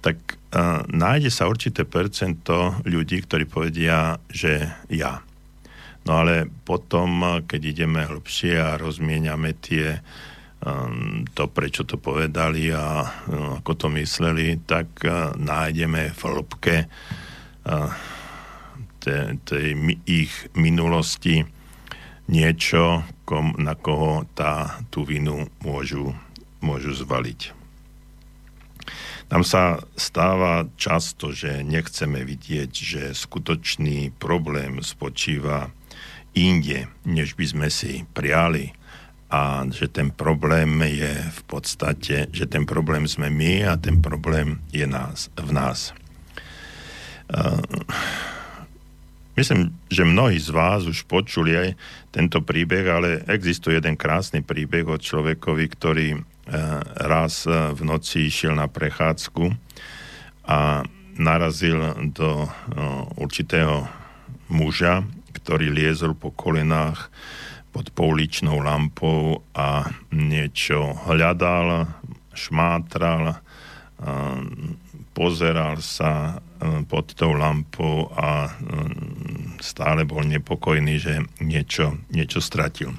tak 0.00 0.16
uh, 0.56 0.84
nájde 0.88 1.28
sa 1.32 1.48
určité 1.48 1.84
percento 1.84 2.76
ľudí, 2.88 3.20
ktorí 3.24 3.44
povedia, 3.44 4.16
že 4.32 4.68
ja. 4.88 5.20
No 6.08 6.24
ale 6.24 6.48
potom, 6.64 7.44
keď 7.44 7.60
ideme 7.60 8.08
hlbšie 8.08 8.56
a 8.56 8.80
rozmieniame 8.80 9.52
tie 9.60 10.00
um, 10.00 10.04
to, 11.32 11.44
prečo 11.48 11.88
to 11.88 11.96
povedali 11.96 12.68
a 12.68 13.00
um, 13.26 13.56
ako 13.64 13.72
to 13.80 13.86
mysleli, 13.96 14.60
tak 14.68 14.92
uh, 15.08 15.32
nájdeme 15.32 16.12
v 16.12 16.20
hĺbke 16.20 16.76
tej, 19.00 19.40
tej 19.44 19.68
ich 20.04 20.32
minulosti 20.52 21.44
niečo, 22.30 23.02
kom, 23.26 23.56
na 23.58 23.74
koho 23.74 24.28
tá, 24.36 24.80
tú 24.92 25.02
vinu 25.02 25.50
môžu, 25.64 26.14
môžu 26.62 26.94
zvaliť. 26.94 27.56
Nám 29.30 29.46
sa 29.46 29.78
stáva 29.94 30.66
často, 30.74 31.30
že 31.30 31.62
nechceme 31.62 32.26
vidieť, 32.26 32.70
že 32.70 33.02
skutočný 33.14 34.10
problém 34.18 34.82
spočíva 34.82 35.70
inde, 36.34 36.90
než 37.06 37.38
by 37.38 37.46
sme 37.46 37.68
si 37.70 38.02
priali 38.10 38.74
a 39.30 39.62
že 39.70 39.86
ten 39.86 40.10
problém 40.10 40.82
je 40.82 41.14
v 41.30 41.42
podstate, 41.46 42.26
že 42.34 42.50
ten 42.50 42.66
problém 42.66 43.06
sme 43.06 43.30
my 43.30 43.70
a 43.70 43.78
ten 43.78 44.02
problém 44.02 44.58
je 44.74 44.82
nás, 44.90 45.30
v 45.38 45.50
nás. 45.54 45.94
Uh, 47.30 47.62
myslím, 49.38 49.70
že 49.86 50.02
mnohí 50.02 50.34
z 50.42 50.50
vás 50.50 50.82
už 50.82 51.06
počuli 51.06 51.54
aj 51.54 51.68
tento 52.10 52.42
príbeh, 52.42 52.84
ale 52.90 53.22
existuje 53.30 53.78
jeden 53.78 53.94
krásny 53.94 54.42
príbeh 54.42 54.82
o 54.90 54.98
človekovi, 54.98 55.64
ktorý 55.78 56.08
uh, 56.18 56.22
raz 57.06 57.46
v 57.46 57.80
noci 57.86 58.26
išiel 58.26 58.58
na 58.58 58.66
prechádzku 58.66 59.46
a 60.50 60.82
narazil 61.20 61.78
do 62.16 62.48
určitého 63.20 63.84
muža, 64.48 65.04
ktorý 65.36 65.70
liezol 65.70 66.16
po 66.16 66.32
kolenách 66.32 67.12
pod 67.70 67.94
pouličnou 67.94 68.58
lampou 68.58 69.46
a 69.54 69.86
niečo 70.10 70.94
hľadal, 71.06 71.86
šmátral, 72.34 73.38
pozeral 75.14 75.78
sa 75.78 76.42
pod 76.90 77.14
tou 77.14 77.32
lampou 77.36 78.10
a 78.14 78.50
stále 79.60 80.02
bol 80.08 80.24
nepokojný, 80.26 80.94
že 80.98 81.14
niečo, 81.40 82.00
niečo 82.10 82.40
stratil. 82.42 82.92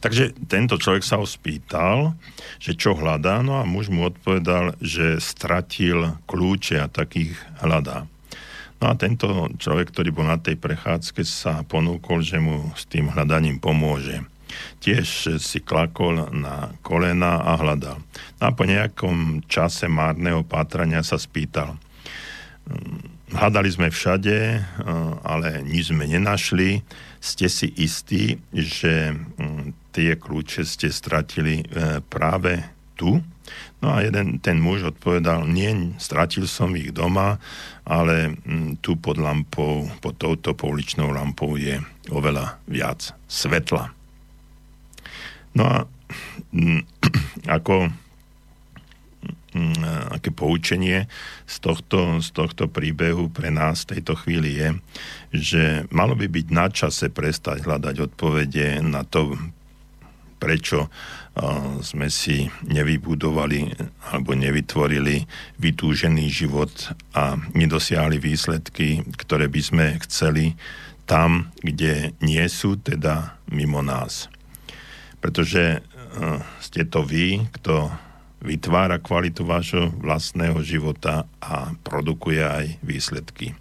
Takže 0.00 0.36
tento 0.46 0.76
človek 0.76 1.02
sa 1.02 1.18
ho 1.18 1.26
spýtal, 1.26 2.14
že 2.60 2.76
čo 2.76 2.92
hľadá, 2.94 3.40
no 3.40 3.58
a 3.58 3.64
muž 3.64 3.88
mu 3.88 4.06
odpovedal, 4.06 4.76
že 4.78 5.18
stratil 5.18 6.20
kľúče 6.28 6.76
a 6.78 6.92
takých 6.92 7.34
hľadá. 7.64 8.04
No 8.76 8.92
a 8.92 8.94
tento 8.94 9.48
človek, 9.56 9.88
ktorý 9.88 10.12
bol 10.12 10.28
na 10.28 10.36
tej 10.36 10.60
prechádzke, 10.60 11.24
sa 11.24 11.64
ponúkol, 11.64 12.20
že 12.20 12.36
mu 12.36 12.72
s 12.76 12.84
tým 12.84 13.08
hľadaním 13.08 13.56
pomôže. 13.56 14.20
Tiež 14.80 15.36
si 15.40 15.58
klakol 15.60 16.28
na 16.32 16.72
kolena 16.84 17.40
a 17.40 17.56
hľadal. 17.56 17.98
No 18.40 18.42
a 18.44 18.52
po 18.52 18.64
nejakom 18.68 19.44
čase 19.48 19.88
márneho 19.88 20.44
pátrania 20.44 21.00
sa 21.00 21.16
spýtal. 21.16 21.76
Hľadali 23.26 23.68
sme 23.72 23.88
všade, 23.90 24.62
ale 25.26 25.66
nič 25.66 25.90
sme 25.90 26.06
nenašli. 26.06 26.84
Ste 27.18 27.50
si 27.50 27.74
istí, 27.74 28.38
že 28.54 29.10
mm, 29.12 29.90
tie 29.90 30.14
kľúče 30.14 30.62
ste 30.62 30.94
stratili 30.94 31.66
e, 31.66 31.98
práve 32.06 32.62
tu? 32.94 33.18
No 33.86 33.94
a 33.94 34.02
jeden 34.02 34.42
ten 34.42 34.58
muž 34.58 34.82
odpovedal, 34.82 35.46
nie, 35.46 35.94
stratil 36.02 36.50
som 36.50 36.74
ich 36.74 36.90
doma, 36.90 37.38
ale 37.86 38.34
mm, 38.34 38.82
tu 38.82 38.98
pod 38.98 39.14
lampou, 39.14 39.86
pod 40.02 40.18
touto 40.18 40.58
pouličnou 40.58 41.14
lampou 41.14 41.54
je 41.54 41.78
oveľa 42.10 42.58
viac 42.66 43.14
svetla. 43.30 43.94
No 45.54 45.62
a 45.70 45.76
mm, 46.50 46.82
ako 47.62 47.94
mm, 49.54 50.10
aké 50.18 50.34
poučenie 50.34 51.06
z 51.46 51.56
tohto, 51.62 52.18
z 52.18 52.34
tohto 52.34 52.66
príbehu 52.66 53.30
pre 53.30 53.54
nás 53.54 53.86
v 53.86 54.02
tejto 54.02 54.18
chvíli 54.18 54.58
je, 54.58 54.68
že 55.30 55.62
malo 55.94 56.18
by 56.18 56.26
byť 56.26 56.46
na 56.50 56.66
čase 56.74 57.06
prestať 57.06 57.62
hľadať 57.62 58.02
odpovede 58.02 58.82
na 58.82 59.06
to, 59.06 59.38
prečo 60.42 60.90
sme 61.84 62.08
si 62.08 62.48
nevybudovali 62.64 63.76
alebo 64.08 64.32
nevytvorili 64.32 65.28
vytúžený 65.60 66.32
život 66.32 66.72
a 67.12 67.36
nedosiahli 67.52 68.16
výsledky, 68.16 69.04
ktoré 69.20 69.52
by 69.52 69.60
sme 69.60 69.86
chceli 70.08 70.56
tam, 71.04 71.52
kde 71.60 72.16
nie 72.24 72.42
sú, 72.48 72.80
teda 72.80 73.36
mimo 73.52 73.84
nás. 73.84 74.32
Pretože 75.20 75.84
ste 76.64 76.88
to 76.88 77.04
vy, 77.04 77.44
kto 77.60 77.92
vytvára 78.40 78.96
kvalitu 78.96 79.44
vášho 79.44 79.92
vlastného 80.00 80.64
života 80.64 81.28
a 81.42 81.76
produkuje 81.84 82.40
aj 82.40 82.66
výsledky. 82.80 83.52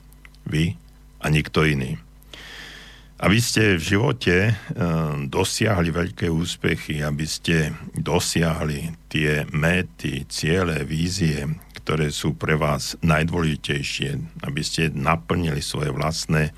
Vy 0.48 0.80
a 1.20 1.28
nikto 1.28 1.68
iný. 1.68 2.00
Aby 3.16 3.40
ste 3.40 3.80
v 3.80 3.84
živote 3.96 4.36
uh, 4.52 5.16
dosiahli 5.24 5.88
veľké 5.88 6.28
úspechy, 6.28 7.00
aby 7.00 7.24
ste 7.24 7.72
dosiahli 7.96 8.92
tie 9.08 9.48
méty, 9.56 10.28
ciele, 10.28 10.84
vízie, 10.84 11.48
ktoré 11.80 12.12
sú 12.12 12.36
pre 12.36 12.60
vás 12.60 13.00
najdôležitejšie, 13.00 14.44
aby 14.44 14.62
ste 14.68 14.92
naplnili 14.92 15.64
svoje 15.64 15.96
vlastné 15.96 16.52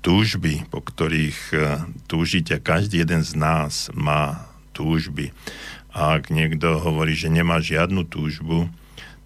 túžby, 0.00 0.64
po 0.72 0.80
ktorých 0.80 1.40
uh, 1.52 1.84
túžite. 2.08 2.56
Každý 2.56 3.04
jeden 3.04 3.20
z 3.20 3.36
nás 3.36 3.92
má 3.92 4.48
túžby. 4.72 5.36
A 5.92 6.16
ak 6.16 6.32
niekto 6.32 6.80
hovorí, 6.80 7.12
že 7.12 7.28
nemá 7.28 7.60
žiadnu 7.60 8.08
túžbu, 8.08 8.72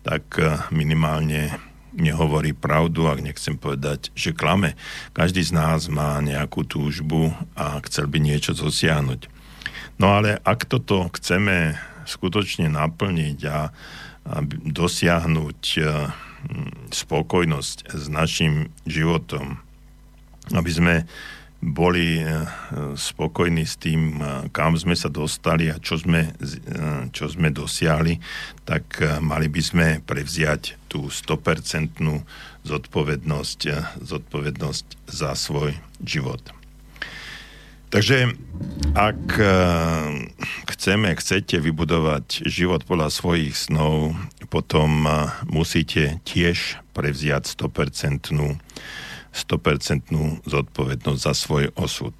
tak 0.02 0.34
uh, 0.42 0.66
minimálne 0.74 1.62
nehovorí 1.92 2.56
pravdu, 2.56 3.08
ak 3.08 3.20
nechcem 3.20 3.56
povedať, 3.56 4.12
že 4.16 4.36
klame. 4.36 4.74
Každý 5.12 5.44
z 5.44 5.52
nás 5.52 5.86
má 5.92 6.18
nejakú 6.24 6.64
túžbu 6.64 7.32
a 7.56 7.80
chcel 7.88 8.08
by 8.08 8.18
niečo 8.20 8.56
dosiahnuť. 8.56 9.28
No 10.00 10.18
ale 10.18 10.40
ak 10.42 10.66
toto 10.66 11.12
chceme 11.14 11.76
skutočne 12.08 12.72
naplniť 12.72 13.38
a, 13.46 13.70
a 14.26 14.36
dosiahnuť 14.66 15.60
e, 15.78 15.80
spokojnosť 16.90 17.76
s 17.94 18.04
našim 18.10 18.72
životom, 18.88 19.62
aby 20.50 20.70
sme 20.72 20.94
boli 21.62 22.18
e, 22.18 22.26
spokojní 22.98 23.62
s 23.62 23.78
tým, 23.78 24.18
e, 24.18 24.50
kam 24.50 24.74
sme 24.74 24.98
sa 24.98 25.06
dostali 25.06 25.70
a 25.70 25.78
čo 25.78 25.94
sme, 25.94 26.34
e, 26.34 27.10
čo 27.14 27.30
sme 27.30 27.54
dosiahli, 27.54 28.18
tak 28.66 28.98
mali 29.22 29.46
by 29.46 29.62
sme 29.62 29.86
prevziať 30.02 30.74
tú 30.90 31.06
100% 31.06 32.02
zodpovednosť, 32.66 33.60
zodpovednosť 34.02 34.86
za 35.06 35.38
svoj 35.38 35.78
život. 36.02 36.42
Takže 37.92 38.32
ak 38.96 39.36
chceme, 40.72 41.12
chcete 41.12 41.60
vybudovať 41.60 42.48
život 42.48 42.88
podľa 42.88 43.12
svojich 43.12 43.52
snov, 43.52 44.16
potom 44.48 45.04
musíte 45.44 46.16
tiež 46.24 46.80
prevziať 46.96 47.52
100% 47.52 48.32
100% 49.32 50.44
zodpovednosť 50.44 51.20
za 51.20 51.32
svoj 51.32 51.72
osud. 51.74 52.14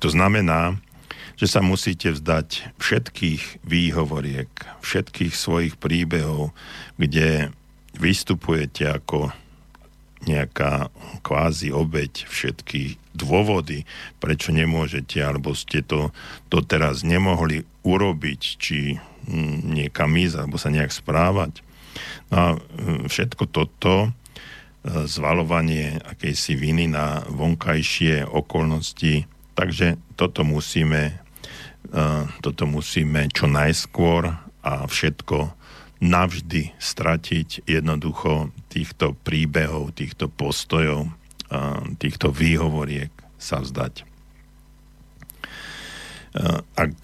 To 0.00 0.08
znamená, 0.08 0.80
že 1.34 1.50
sa 1.50 1.60
musíte 1.60 2.14
vzdať 2.14 2.76
všetkých 2.78 3.66
výhovoriek, 3.66 4.50
všetkých 4.80 5.34
svojich 5.34 5.74
príbehov, 5.76 6.54
kde 6.96 7.50
vystupujete 7.98 8.86
ako 8.90 9.34
nejaká 10.24 10.88
kvázi 11.20 11.68
obeď 11.68 12.24
všetky 12.24 12.96
dôvody, 13.12 13.84
prečo 14.18 14.50
nemôžete, 14.50 15.20
alebo 15.20 15.52
ste 15.52 15.84
to 15.84 16.10
doteraz 16.48 17.04
nemohli 17.04 17.62
urobiť, 17.84 18.40
či 18.56 18.96
hm, 18.96 19.76
niekam 19.76 20.16
ísť, 20.16 20.36
alebo 20.40 20.56
sa 20.56 20.72
nejak 20.72 20.90
správať. 20.90 21.60
No 22.32 22.36
a 22.36 22.48
hm, 22.56 23.06
všetko 23.06 23.44
toto 23.52 24.10
zvalovanie 24.84 25.96
akejsi 26.04 26.60
viny 26.60 26.92
na 26.92 27.24
vonkajšie 27.32 28.28
okolnosti. 28.28 29.24
Takže 29.56 29.96
toto 30.12 30.44
musíme, 30.44 31.24
e, 31.88 32.04
toto 32.44 32.68
musíme 32.68 33.32
čo 33.32 33.48
najskôr 33.48 34.28
a 34.60 34.72
všetko 34.84 35.56
navždy 36.04 36.76
stratiť 36.76 37.64
jednoducho 37.64 38.52
týchto 38.68 39.16
príbehov, 39.24 39.96
týchto 39.96 40.28
postojov, 40.28 41.08
e, 41.08 41.10
týchto 41.96 42.28
výhovoriek 42.28 43.10
sa 43.40 43.64
vzdať. 43.64 44.04
E, 44.04 44.04
ak 46.76 47.00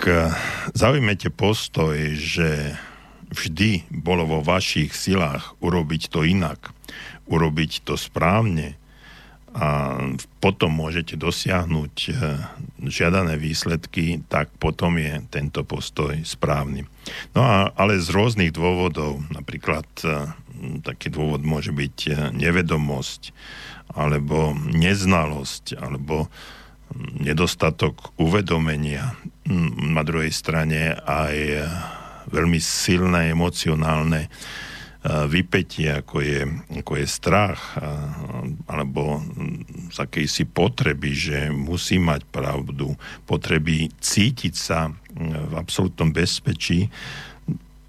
zaujmete 0.76 1.32
postoj, 1.32 1.96
že 2.12 2.76
vždy 3.30 3.88
bolo 3.88 4.26
vo 4.26 4.40
vašich 4.42 4.92
silách 4.92 5.54
urobiť 5.62 6.10
to 6.10 6.26
inak, 6.26 6.74
urobiť 7.30 7.86
to 7.86 7.94
správne 7.94 8.80
a 9.50 9.98
potom 10.38 10.70
môžete 10.70 11.18
dosiahnuť 11.18 11.94
eh, 12.06 12.14
žiadané 12.86 13.34
výsledky, 13.34 14.22
tak 14.30 14.50
potom 14.62 14.94
je 14.94 15.26
tento 15.26 15.66
postoj 15.66 16.14
správny. 16.22 16.86
No 17.34 17.42
a, 17.42 17.56
ale 17.74 17.98
z 17.98 18.14
rôznych 18.14 18.54
dôvodov, 18.54 19.18
napríklad 19.34 19.86
eh, 20.06 20.30
taký 20.86 21.10
dôvod 21.10 21.42
môže 21.42 21.74
byť 21.74 21.96
eh, 22.06 22.14
nevedomosť, 22.30 23.34
alebo 23.90 24.54
neznalosť, 24.54 25.82
alebo 25.82 26.30
hm, 26.30 27.26
nedostatok 27.26 28.14
uvedomenia. 28.22 29.18
Hm, 29.50 29.98
na 29.98 30.06
druhej 30.06 30.30
strane 30.30 30.94
aj 30.94 31.66
veľmi 32.30 32.62
silné 32.62 33.34
emocionálne 33.34 34.30
vypetie, 35.04 35.96
ako 35.96 36.20
je, 36.20 36.44
ako 36.76 36.92
je 37.00 37.06
strach, 37.08 37.80
alebo 38.68 39.24
z 39.88 39.96
akejsi 39.96 40.44
potreby, 40.44 41.16
že 41.16 41.38
musí 41.48 41.96
mať 41.96 42.28
pravdu, 42.28 42.92
potreby 43.24 43.88
cítiť 43.96 44.54
sa 44.54 44.92
v 45.16 45.54
absolútnom 45.56 46.12
bezpečí. 46.12 46.92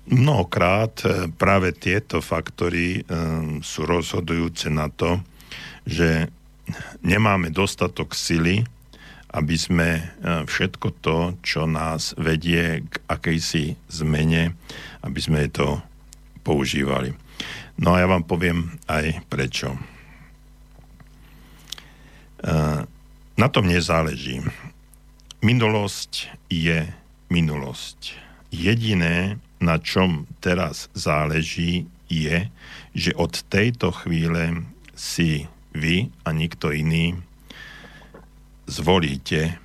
Mnohokrát 0.08 1.04
práve 1.36 1.76
tieto 1.76 2.24
faktory 2.24 3.04
sú 3.60 3.84
rozhodujúce 3.84 4.71
na 4.71 4.88
to, 4.88 5.19
že 5.84 6.32
nemáme 7.04 7.52
dostatok 7.52 8.15
sily, 8.15 8.63
aby 9.32 9.56
sme 9.56 9.89
e, 9.95 10.04
všetko 10.43 10.88
to, 11.00 11.17
čo 11.39 11.63
nás 11.63 12.12
vedie 12.19 12.84
k 12.84 12.93
akejsi 13.08 13.80
zmene, 13.88 14.52
aby 15.08 15.19
sme 15.24 15.47
to 15.47 15.80
používali. 16.41 17.13
No 17.82 17.97
a 17.97 18.04
ja 18.04 18.08
vám 18.10 18.25
poviem 18.25 18.77
aj 18.86 19.25
prečo. 19.32 19.73
E, 19.73 19.80
na 23.38 23.47
tom 23.49 23.65
nezáleží. 23.65 24.45
Minulosť 25.41 26.30
je 26.51 26.86
minulosť. 27.34 28.13
Jediné, 28.51 29.39
na 29.58 29.80
čom 29.80 30.27
teraz 30.43 30.91
záleží, 30.93 31.88
je, 32.12 32.51
že 32.91 33.15
od 33.15 33.39
tejto 33.47 33.95
chvíle 33.95 34.67
si 34.91 35.47
vy 35.71 36.12
a 36.27 36.36
nikto 36.36 36.75
iný 36.75 37.15
zvolíte. 38.67 39.56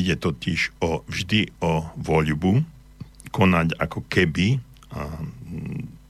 Ide 0.00 0.16
totiž 0.16 0.80
o, 0.80 1.04
vždy 1.04 1.60
o 1.60 1.92
voľbu, 2.00 2.64
konať 3.30 3.76
ako 3.76 4.00
keby, 4.08 4.64
a 4.90 5.22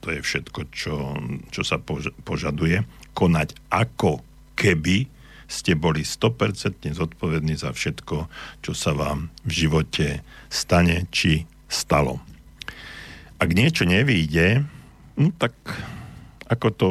to 0.01 0.11
je 0.11 0.19
všetko, 0.19 0.61
čo, 0.73 1.15
čo 1.53 1.61
sa 1.61 1.77
požaduje, 2.25 2.83
konať 3.13 3.53
ako 3.69 4.25
keby 4.57 5.05
ste 5.51 5.75
boli 5.75 6.01
100% 6.07 6.95
zodpovední 6.95 7.59
za 7.59 7.75
všetko, 7.75 8.31
čo 8.63 8.71
sa 8.71 8.95
vám 8.95 9.29
v 9.43 9.51
živote 9.51 10.07
stane 10.47 11.11
či 11.11 11.43
stalo. 11.67 12.23
Ak 13.37 13.51
niečo 13.51 13.83
nevíde, 13.83 14.63
no 15.19 15.29
tak 15.35 15.53
ako 16.47 16.67
to 16.71 16.89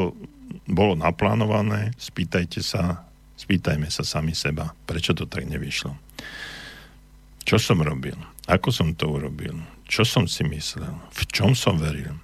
bolo 0.69 0.93
naplánované, 0.95 1.97
spýtajte 1.97 2.61
sa, 2.61 3.09
spýtajme 3.41 3.89
sa 3.89 4.05
sami 4.05 4.37
seba, 4.37 4.77
prečo 4.85 5.17
to 5.17 5.25
tak 5.25 5.49
nevyšlo. 5.49 5.97
Čo 7.49 7.57
som 7.57 7.81
robil? 7.81 8.15
Ako 8.47 8.71
som 8.71 8.93
to 8.93 9.09
urobil? 9.09 9.57
Čo 9.89 10.05
som 10.05 10.25
si 10.29 10.45
myslel? 10.47 10.91
V 11.17 11.23
čom 11.33 11.57
som 11.57 11.81
veril? 11.81 12.15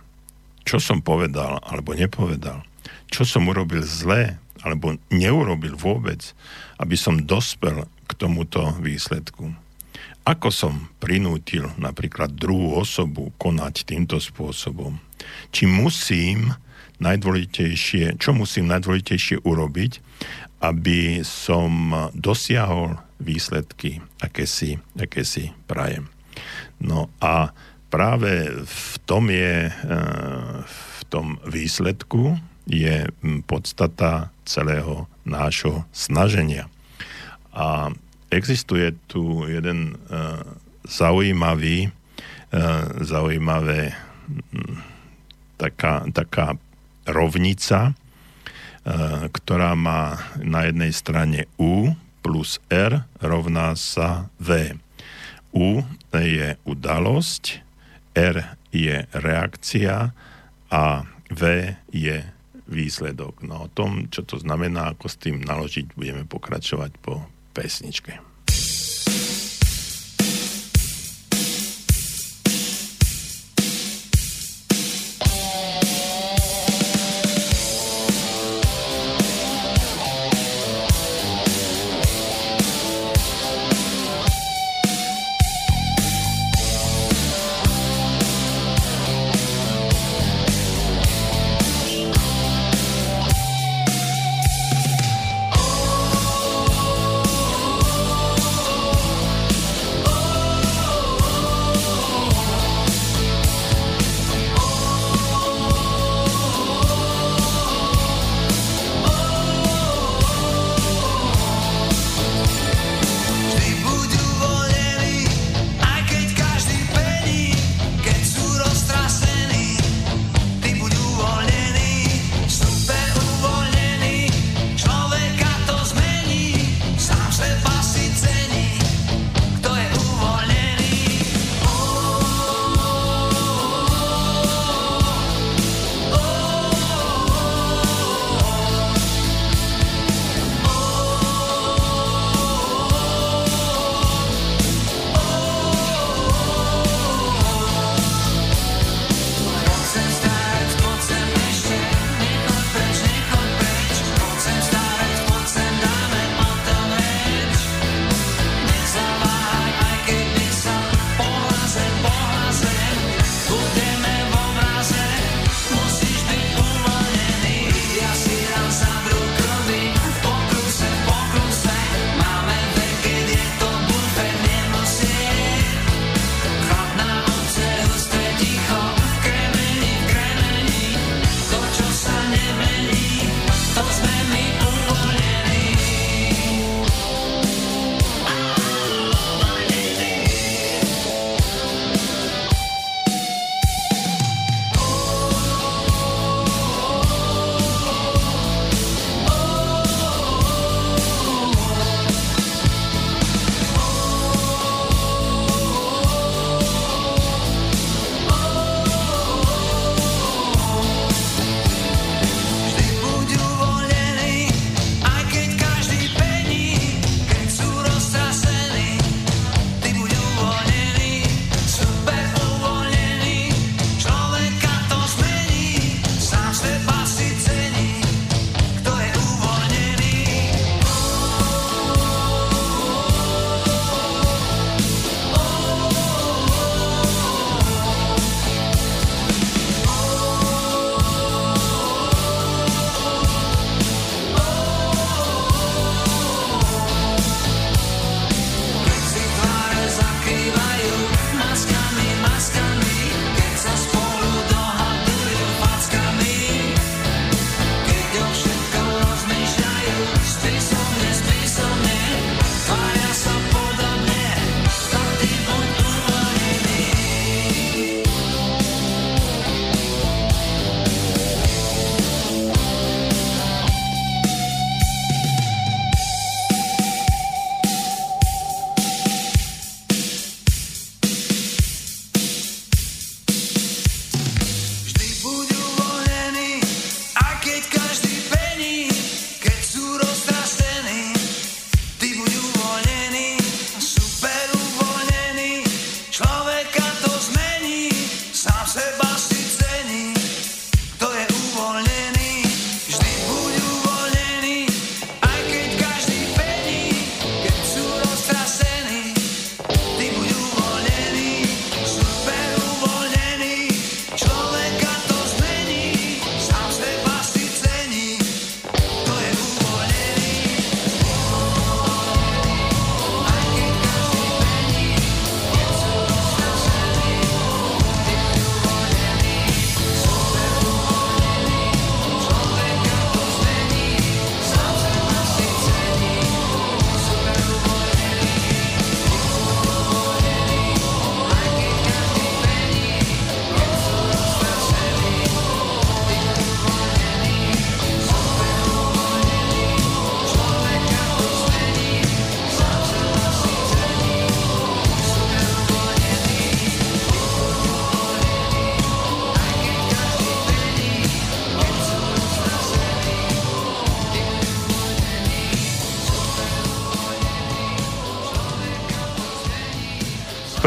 Čo 0.67 0.83
som 0.83 0.99
povedal 0.99 1.63
alebo 1.63 1.95
nepovedal? 1.95 2.67
Čo 3.07 3.23
som 3.23 3.47
urobil 3.47 3.87
zlé 3.87 4.43
alebo 4.67 4.99
neurobil 5.15 5.79
vôbec, 5.79 6.35
aby 6.83 6.99
som 6.99 7.23
dospel 7.23 7.87
k 8.11 8.13
tomuto 8.19 8.75
výsledku? 8.83 9.55
Ako 10.27 10.51
som 10.51 10.91
prinútil 10.99 11.71
napríklad 11.79 12.35
druhú 12.35 12.83
osobu 12.83 13.31
konať 13.39 13.87
týmto 13.87 14.19
spôsobom? 14.19 14.99
Či 15.55 15.71
musím 15.71 16.51
najdôležitejšie, 16.99 18.19
čo 18.19 18.35
musím 18.35 18.67
najdôležitejšie 18.67 19.47
urobiť, 19.47 20.03
aby 20.67 21.23
som 21.23 21.95
dosiahol 22.11 22.99
výsledky, 23.23 24.03
aké 24.19 24.51
si, 24.51 24.83
aké 24.99 25.23
si 25.23 25.55
prajem. 25.71 26.11
No 26.83 27.07
a 27.23 27.55
práve 27.97 28.53
v 28.61 28.93
tom 29.09 29.33
je, 29.33 29.73
eh, 29.73 30.05
v 30.69 31.01
tom 31.09 31.41
výsledku 31.49 32.37
je 32.69 33.09
podstata 33.49 34.29
celého 34.45 35.09
nášho 35.25 35.89
snaženia. 35.97 36.69
A 37.57 37.89
existuje 38.29 38.93
tu 39.07 39.47
jeden 39.47 39.95
uh, 39.95 40.43
zaujímavý, 40.83 41.89
uh, 41.89 41.95
zaujímavé 43.01 43.95
taká, 45.57 46.05
taká 46.11 46.59
rovnica, 47.07 47.91
e, 47.91 47.93
ktorá 49.31 49.79
má 49.79 50.19
na 50.43 50.67
jednej 50.69 50.93
strane 50.93 51.41
U 51.57 51.95
plus 52.21 52.59
R 52.69 53.07
rovná 53.23 53.79
sa 53.79 54.27
V. 54.43 54.75
U 55.55 55.87
je 56.13 56.59
udalosť, 56.67 57.66
R 58.17 58.57
je 58.73 59.05
reakcia 59.13 60.11
a 60.73 60.83
V 61.31 61.43
je 61.93 62.19
výsledok. 62.67 63.47
No 63.47 63.67
o 63.67 63.73
tom, 63.73 64.11
čo 64.11 64.27
to 64.27 64.41
znamená, 64.43 64.97
ako 64.97 65.07
s 65.07 65.21
tým 65.21 65.45
naložiť, 65.45 65.95
budeme 65.95 66.27
pokračovať 66.27 66.93
po 66.99 67.23
pesničke. 67.55 68.26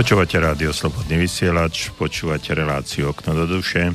Počúvate 0.10 0.42
rádio 0.42 0.74
Slobodný 0.74 1.22
vysielač, 1.22 1.94
počúvate 1.94 2.58
reláciu 2.58 3.14
Okno 3.14 3.38
do 3.38 3.46
duše. 3.46 3.94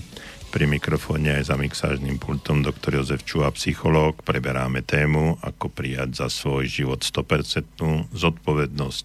Pri 0.55 0.63
mikrofóne 0.63 1.43
aj 1.43 1.51
za 1.51 1.59
mixážnym 1.59 2.23
pultom 2.23 2.63
doktor 2.63 3.03
Jozef 3.03 3.27
Čuha, 3.27 3.51
psychológ. 3.51 4.23
Preberáme 4.23 4.87
tému, 4.87 5.43
ako 5.43 5.75
prijať 5.75 6.23
za 6.23 6.31
svoj 6.31 6.71
život 6.71 7.03
100% 7.03 8.15
zodpovednosť. 8.15 9.05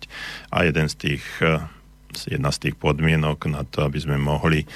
A 0.54 0.70
jeden 0.70 0.86
z 0.86 0.96
tých, 1.02 1.26
eh, 1.42 1.66
jedna 2.30 2.54
z 2.54 2.70
tých 2.70 2.76
podmienok 2.78 3.42
na 3.50 3.66
to, 3.66 3.90
aby 3.90 3.98
sme 3.98 4.22
mohli 4.22 4.62
eh, 4.62 4.70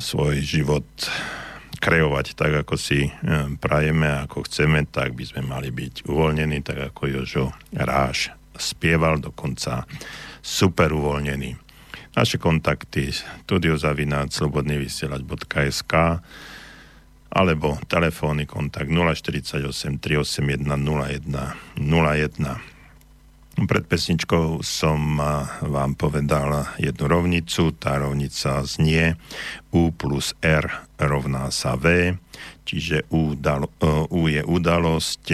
svoj 0.00 0.40
život 0.40 0.88
kreovať 1.84 2.32
tak, 2.32 2.64
ako 2.64 2.80
si 2.80 3.12
eh, 3.12 3.12
prajeme, 3.60 4.24
ako 4.24 4.48
chceme, 4.48 4.88
tak 4.88 5.12
by 5.12 5.28
sme 5.28 5.44
mali 5.44 5.68
byť 5.68 6.08
uvoľnení, 6.08 6.64
tak 6.64 6.96
ako 6.96 7.12
Jožo 7.12 7.52
Ráš 7.76 8.32
spieval 8.56 9.20
dokonca 9.20 9.84
super 10.46 10.94
uvoľnený. 10.94 11.58
Naše 12.14 12.38
kontakty 12.38 13.10
studiozavináč 13.10 14.38
slobodnyvysielač.sk 14.38 15.94
alebo 17.34 17.76
telefónny 17.90 18.46
kontakt 18.46 18.88
048 18.88 19.98
381 19.98 20.62
01 20.70 21.26
01. 21.82 22.76
Pred 23.56 23.84
pesničkou 23.88 24.60
som 24.60 25.16
vám 25.64 25.96
povedal 25.96 26.76
jednu 26.76 27.04
rovnicu. 27.08 27.72
Tá 27.76 27.96
rovnica 27.96 28.60
znie 28.68 29.16
U 29.72 29.92
plus 29.96 30.36
R 30.44 30.68
rovná 31.00 31.48
sa 31.48 31.76
V, 31.76 32.16
čiže 32.68 33.08
U, 33.12 33.32
dal, 33.32 33.64
U 34.12 34.20
je 34.28 34.44
udalosť, 34.44 35.24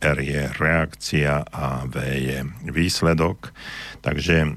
R 0.00 0.18
je 0.20 0.42
reakcia 0.56 1.44
a 1.44 1.84
V 1.84 1.94
je 2.00 2.38
výsledok. 2.68 3.52
Takže 4.00 4.36
e, 4.44 4.48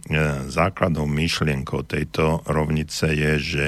základnou 0.47 1.03
myšlienkou 1.03 1.83
tejto 1.83 2.39
rovnice 2.47 3.11
je, 3.11 3.33
že 3.39 3.65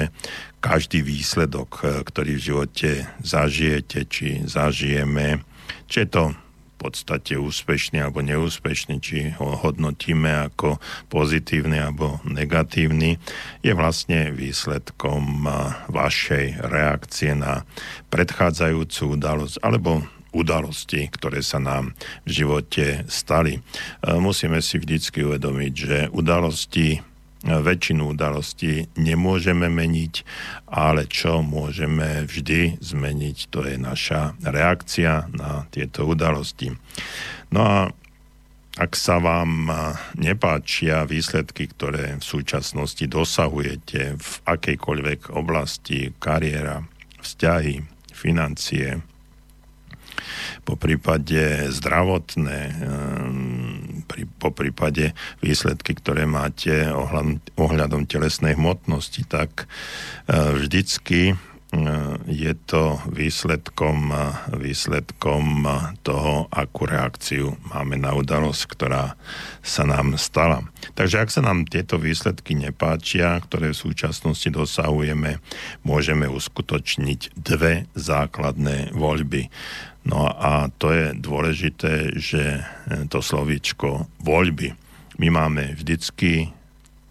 každý 0.64 1.04
výsledok, 1.04 1.70
e, 1.84 1.84
ktorý 2.00 2.40
v 2.40 2.44
živote 2.52 2.90
zažijete, 3.20 4.08
či 4.08 4.42
zažijeme, 4.48 5.44
či 5.86 6.02
je 6.02 6.08
to 6.08 6.24
v 6.76 6.92
podstate 6.92 7.40
úspešný 7.40 8.04
alebo 8.04 8.20
neúspešný, 8.20 9.00
či 9.00 9.32
ho 9.40 9.56
hodnotíme 9.56 10.52
ako 10.52 10.76
pozitívny 11.08 11.80
alebo 11.80 12.20
negatívny, 12.24 13.16
je 13.60 13.72
vlastne 13.76 14.32
výsledkom 14.32 15.44
e, 15.44 15.50
vašej 15.92 16.64
reakcie 16.64 17.36
na 17.36 17.68
predchádzajúcu 18.08 19.20
udalosť 19.20 19.60
alebo 19.60 20.04
udalosti, 20.36 21.08
ktoré 21.08 21.40
sa 21.40 21.56
nám 21.56 21.96
v 22.28 22.30
živote 22.44 23.08
stali. 23.08 23.56
E, 23.56 23.60
musíme 24.20 24.60
si 24.60 24.76
vždycky 24.76 25.24
uvedomiť, 25.24 25.72
že 25.72 25.98
udalosti 26.12 26.96
e, 26.96 27.00
väčšinu 27.40 28.12
udalostí 28.12 28.92
nemôžeme 29.00 29.72
meniť, 29.72 30.14
ale 30.68 31.08
čo 31.08 31.40
môžeme 31.40 32.28
vždy 32.28 32.76
zmeniť, 32.84 33.36
to 33.48 33.64
je 33.64 33.80
naša 33.80 34.36
reakcia 34.44 35.32
na 35.32 35.64
tieto 35.72 36.04
udalosti. 36.04 36.76
No 37.48 37.60
a 37.64 37.78
ak 38.76 38.92
sa 38.92 39.16
vám 39.16 39.72
e, 39.72 39.74
nepáčia 40.20 41.08
výsledky, 41.08 41.72
ktoré 41.72 42.20
v 42.20 42.24
súčasnosti 42.24 43.08
dosahujete 43.08 44.20
v 44.20 44.32
akejkoľvek 44.44 45.32
oblasti, 45.32 46.12
kariéra, 46.20 46.84
vzťahy, 47.24 47.80
financie, 48.12 49.00
po 50.66 50.74
prípade 50.74 51.70
zdravotné, 51.70 52.60
ehm, 52.82 54.02
po 54.42 54.50
prípade 54.50 55.14
výsledky, 55.38 55.94
ktoré 55.94 56.26
máte 56.26 56.90
ohľadom 57.54 58.10
telesnej 58.10 58.58
hmotnosti, 58.58 59.22
tak 59.30 59.70
e, 60.26 60.34
vždycky 60.34 61.20
e, 61.30 61.34
je 62.26 62.52
to 62.66 62.98
výsledkom, 63.10 64.10
e, 64.10 64.18
výsledkom 64.58 65.66
toho, 66.02 66.50
akú 66.50 66.86
reakciu 66.86 67.54
máme 67.70 67.98
na 67.98 68.14
udalosť, 68.14 68.62
ktorá 68.66 69.14
sa 69.62 69.82
nám 69.86 70.18
stala. 70.18 70.66
Takže 70.94 71.26
ak 71.26 71.30
sa 71.30 71.42
nám 71.42 71.66
tieto 71.66 71.98
výsledky 71.98 72.54
nepáčia, 72.54 73.38
ktoré 73.42 73.74
v 73.74 73.82
súčasnosti 73.90 74.50
dosahujeme, 74.50 75.42
môžeme 75.82 76.30
uskutočniť 76.30 77.38
dve 77.38 77.90
základné 77.98 78.94
voľby. 78.94 79.50
No 80.06 80.30
a 80.30 80.70
to 80.78 80.94
je 80.94 81.06
dôležité, 81.18 82.14
že 82.14 82.62
eh, 82.62 83.04
to 83.10 83.18
slovíčko 83.18 84.06
voľby. 84.22 84.72
My 85.18 85.28
máme 85.34 85.74
vždycky 85.74 86.48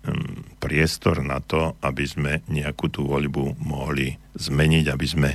hm, 0.08 0.60
priestor 0.64 1.20
na 1.20 1.44
to, 1.44 1.76
aby 1.84 2.08
sme 2.08 2.32
nejakú 2.48 2.88
tú 2.88 3.04
voľbu 3.04 3.60
mohli 3.60 4.16
zmeniť, 4.40 4.86
aby 4.88 5.08
sme 5.08 5.30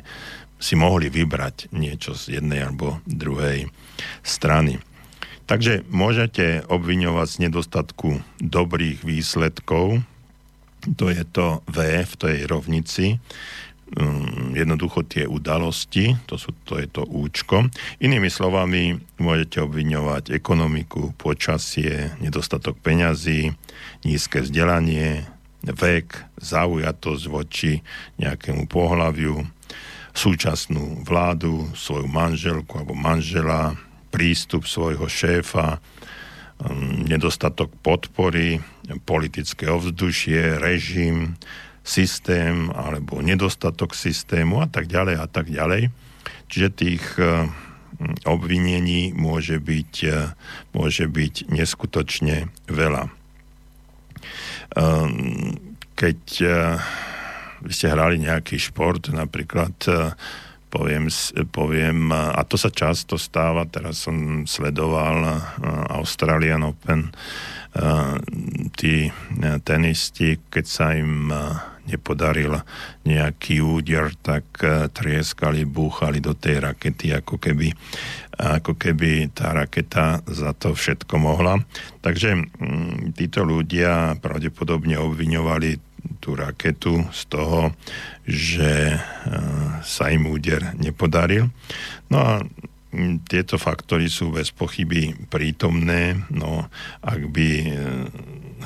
si 0.60 0.76
mohli 0.76 1.08
vybrať 1.08 1.72
niečo 1.72 2.12
z 2.12 2.40
jednej 2.40 2.64
alebo 2.64 3.00
druhej 3.08 3.68
strany. 4.20 4.76
Takže 5.48 5.82
môžete 5.90 6.62
obviňovať 6.70 7.26
z 7.26 7.36
nedostatku 7.48 8.22
dobrých 8.38 9.02
výsledkov, 9.02 10.04
to 10.94 11.12
je 11.12 11.24
to 11.26 11.60
V 11.66 12.06
v 12.06 12.14
tej 12.14 12.36
rovnici, 12.46 13.18
um, 13.98 14.54
jednoducho 14.54 15.02
tie 15.06 15.26
udalosti, 15.26 16.14
to, 16.26 16.38
sú, 16.38 16.54
to 16.62 16.78
je 16.78 16.86
to 16.86 17.02
účko. 17.06 17.66
Inými 17.98 18.30
slovami, 18.30 18.98
môžete 19.18 19.64
obviňovať 19.64 20.30
ekonomiku, 20.34 21.16
počasie, 21.18 22.14
nedostatok 22.22 22.78
peňazí, 22.78 23.54
nízke 24.06 24.44
vzdelanie, 24.44 25.26
vek, 25.66 26.40
zaujatosť 26.40 27.24
voči 27.28 27.84
nejakému 28.16 28.64
pohľaviu, 28.70 29.44
súčasnú 30.10 31.06
vládu, 31.06 31.70
svoju 31.76 32.08
manželku 32.10 32.80
alebo 32.80 32.96
manžela, 32.96 33.78
prístup 34.10 34.66
svojho 34.66 35.06
šéfa, 35.06 35.78
um, 36.62 37.06
nedostatok 37.06 37.70
podpory, 37.82 38.58
politické 39.06 39.70
ovzdušie, 39.70 40.58
režim, 40.58 41.38
systém 41.80 42.68
alebo 42.76 43.24
nedostatok 43.24 43.96
systému 43.96 44.60
a 44.62 44.68
tak 44.68 44.86
ďalej 44.86 45.16
a 45.16 45.26
tak 45.26 45.48
ďalej. 45.48 45.90
Čiže 46.50 46.68
tých 46.74 47.04
eh, 47.16 47.46
obvinení 48.26 49.14
môže 49.14 49.62
byť, 49.62 49.92
eh, 50.06 50.34
môže 50.74 51.06
byť 51.06 51.48
neskutočne 51.48 52.50
veľa. 52.66 53.08
Ehm, 54.76 55.56
keď 55.94 56.20
eh, 56.42 56.52
vy 57.60 57.72
ste 57.72 57.92
hrali 57.92 58.20
nejaký 58.20 58.56
šport, 58.56 59.12
napríklad 59.12 59.76
poviem, 60.70 61.10
poviem, 61.50 62.14
a 62.14 62.40
to 62.46 62.54
sa 62.54 62.70
často 62.70 63.18
stáva, 63.18 63.66
teraz 63.66 64.06
som 64.06 64.46
sledoval 64.46 65.42
Australian 65.90 66.70
Open, 66.70 67.10
tí 68.78 69.10
tenisti, 69.66 70.38
keď 70.46 70.64
sa 70.66 70.94
im 70.94 71.30
nepodaril 71.90 72.54
nejaký 73.02 73.58
úder, 73.58 74.14
tak 74.22 74.46
e, 74.62 74.86
trieskali, 74.92 75.66
búchali 75.66 76.22
do 76.22 76.38
tej 76.38 76.62
rakety, 76.62 77.10
ako 77.10 77.42
keby, 77.42 77.74
ako 78.38 78.78
keby 78.78 79.34
tá 79.34 79.50
raketa 79.50 80.22
za 80.30 80.54
to 80.54 80.76
všetko 80.76 81.14
mohla. 81.18 81.58
Takže 82.04 82.46
títo 83.18 83.42
ľudia 83.42 84.14
pravdepodobne 84.22 85.00
obviňovali 85.02 85.89
tú 86.20 86.36
raketu 86.36 87.04
z 87.10 87.22
toho, 87.30 87.72
že 88.26 88.94
e, 88.94 88.98
sa 89.82 90.04
im 90.12 90.28
úder 90.28 90.76
nepodaril. 90.76 91.48
No 92.12 92.18
a 92.18 92.32
tieto 93.30 93.54
faktory 93.54 94.10
sú 94.10 94.34
bez 94.34 94.50
pochyby 94.50 95.14
prítomné, 95.30 96.26
no 96.34 96.66
ak 97.06 97.20
by 97.30 97.48
e, 97.62 97.66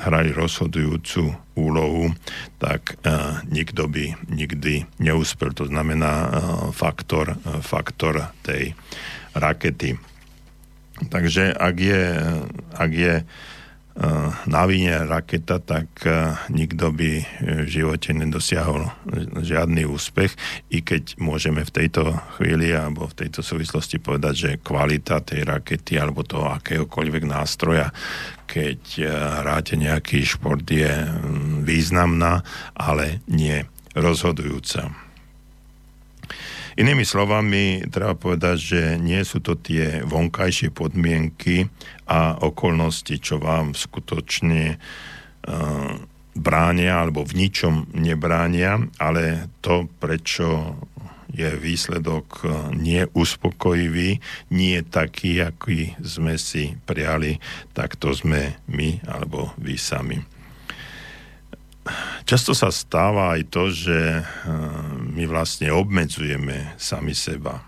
hrali 0.01 0.35
rozhodujúcu 0.35 1.31
úlohu, 1.55 2.11
tak 2.59 2.99
uh, 3.07 3.39
nikto 3.47 3.87
by 3.87 4.11
nikdy 4.27 4.83
neúspel. 4.99 5.55
To 5.55 5.71
znamená 5.71 6.27
faktor, 6.75 7.39
faktor 7.63 8.35
tej 8.43 8.75
rakety. 9.31 9.95
Takže 11.07 11.55
ak 11.55 11.75
je, 11.79 12.03
ak 12.75 12.91
je 12.91 13.13
na 14.45 14.67
vine 14.67 15.07
raketa, 15.07 15.63
tak 15.63 15.87
nikto 16.51 16.91
by 16.91 17.23
v 17.63 17.67
živote 17.71 18.11
nedosiahol 18.11 18.91
žiadny 19.39 19.87
úspech, 19.87 20.35
i 20.67 20.83
keď 20.83 21.15
môžeme 21.15 21.63
v 21.63 21.71
tejto 21.71 22.11
chvíli 22.35 22.75
alebo 22.75 23.07
v 23.07 23.23
tejto 23.23 23.39
súvislosti 23.39 24.03
povedať, 24.03 24.33
že 24.35 24.59
kvalita 24.59 25.23
tej 25.23 25.47
rakety 25.47 25.95
alebo 25.95 26.27
toho 26.27 26.51
akéhokoľvek 26.59 27.23
nástroja, 27.23 27.95
keď 28.51 28.79
hráte 29.41 29.79
nejaký 29.79 30.27
šport, 30.27 30.67
je 30.67 30.91
významná, 31.63 32.43
ale 32.75 33.23
nie 33.31 33.63
rozhodujúca. 33.95 34.91
Inými 36.75 37.07
slovami, 37.07 37.87
treba 37.87 38.19
povedať, 38.19 38.57
že 38.59 38.81
nie 38.99 39.23
sú 39.23 39.39
to 39.39 39.55
tie 39.55 40.03
vonkajšie 40.03 40.75
podmienky 40.75 41.71
a 42.05 42.37
okolnosti, 42.41 43.17
čo 43.17 43.41
vám 43.41 43.73
skutočne 43.73 44.77
bránia 46.35 46.93
alebo 47.01 47.21
v 47.25 47.47
ničom 47.47 47.93
nebránia, 47.95 48.81
ale 48.97 49.49
to, 49.61 49.89
prečo 50.01 50.77
je 51.35 51.51
výsledok 51.51 52.47
neuspokojivý, 52.71 54.23
nie 54.55 54.77
taký, 54.87 55.43
aký 55.43 55.99
sme 55.99 56.39
si 56.39 56.79
prijali, 56.87 57.43
tak 57.75 57.99
to 57.99 58.15
sme 58.15 58.55
my 58.71 59.03
alebo 59.03 59.51
vy 59.59 59.75
sami. 59.75 60.23
Často 62.25 62.57
sa 62.57 62.73
stáva 62.73 63.37
aj 63.37 63.41
to, 63.53 63.69
že 63.69 64.25
my 65.11 65.29
vlastne 65.29 65.69
obmedzujeme 65.69 66.73
sami 66.81 67.13
seba. 67.13 67.61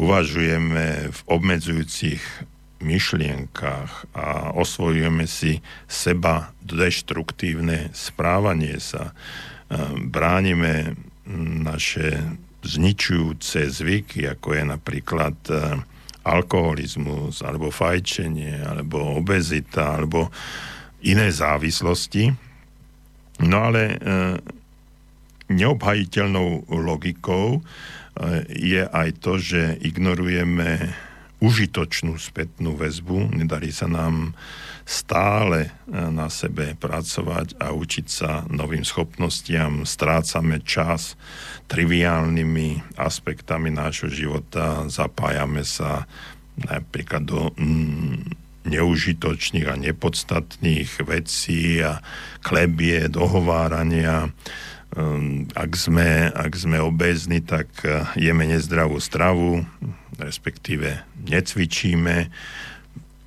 Uvažujeme 0.00 1.12
v 1.12 1.20
obmedzujúcich 1.28 2.22
myšlienkach 2.80 4.10
a 4.16 4.56
osvojujeme 4.56 5.28
si 5.28 5.60
seba 5.84 6.56
deštruktívne 6.64 7.92
správanie 7.92 8.80
sa. 8.80 9.12
Bránime 10.00 10.96
naše 11.60 12.24
zničujúce 12.60 13.68
zvyky, 13.68 14.28
ako 14.28 14.48
je 14.56 14.62
napríklad 14.64 15.36
alkoholizmus, 16.20 17.40
alebo 17.40 17.72
fajčenie, 17.72 18.60
alebo 18.60 19.16
obezita, 19.16 19.96
alebo 19.96 20.28
iné 21.04 21.32
závislosti. 21.32 22.28
No 23.40 23.56
ale 23.72 23.96
neobhajiteľnou 25.48 26.68
logikou 26.68 27.64
je 28.52 28.82
aj 28.84 29.08
to, 29.24 29.40
že 29.40 29.80
ignorujeme 29.80 30.92
užitočnú 31.40 32.20
spätnú 32.20 32.76
väzbu, 32.76 33.32
nedarí 33.32 33.72
sa 33.72 33.88
nám 33.88 34.36
stále 34.84 35.68
e, 35.68 35.70
na 35.92 36.28
sebe 36.28 36.76
pracovať 36.76 37.56
a 37.56 37.72
učiť 37.72 38.06
sa 38.06 38.44
novým 38.48 38.84
schopnostiam, 38.84 39.88
strácame 39.88 40.60
čas 40.62 41.16
triviálnymi 41.72 42.96
aspektami 43.00 43.72
nášho 43.72 44.12
života, 44.12 44.84
zapájame 44.92 45.64
sa 45.64 46.04
napríklad 46.60 47.24
do 47.24 47.50
neužitočných 48.68 49.68
a 49.72 49.80
nepodstatných 49.80 50.90
vecí 51.08 51.80
a 51.80 52.04
klebie, 52.44 53.08
dohovárania, 53.08 54.28
Ehm, 54.90 55.46
ak 55.54 55.78
sme, 55.78 56.34
ak 56.34 56.50
sme 56.58 56.82
obézni, 56.82 57.38
tak 57.38 57.70
eh, 57.86 58.02
jeme 58.18 58.42
nezdravú 58.42 58.98
stravu, 58.98 59.62
respektíve 60.20 61.02
necvičíme, 61.26 62.30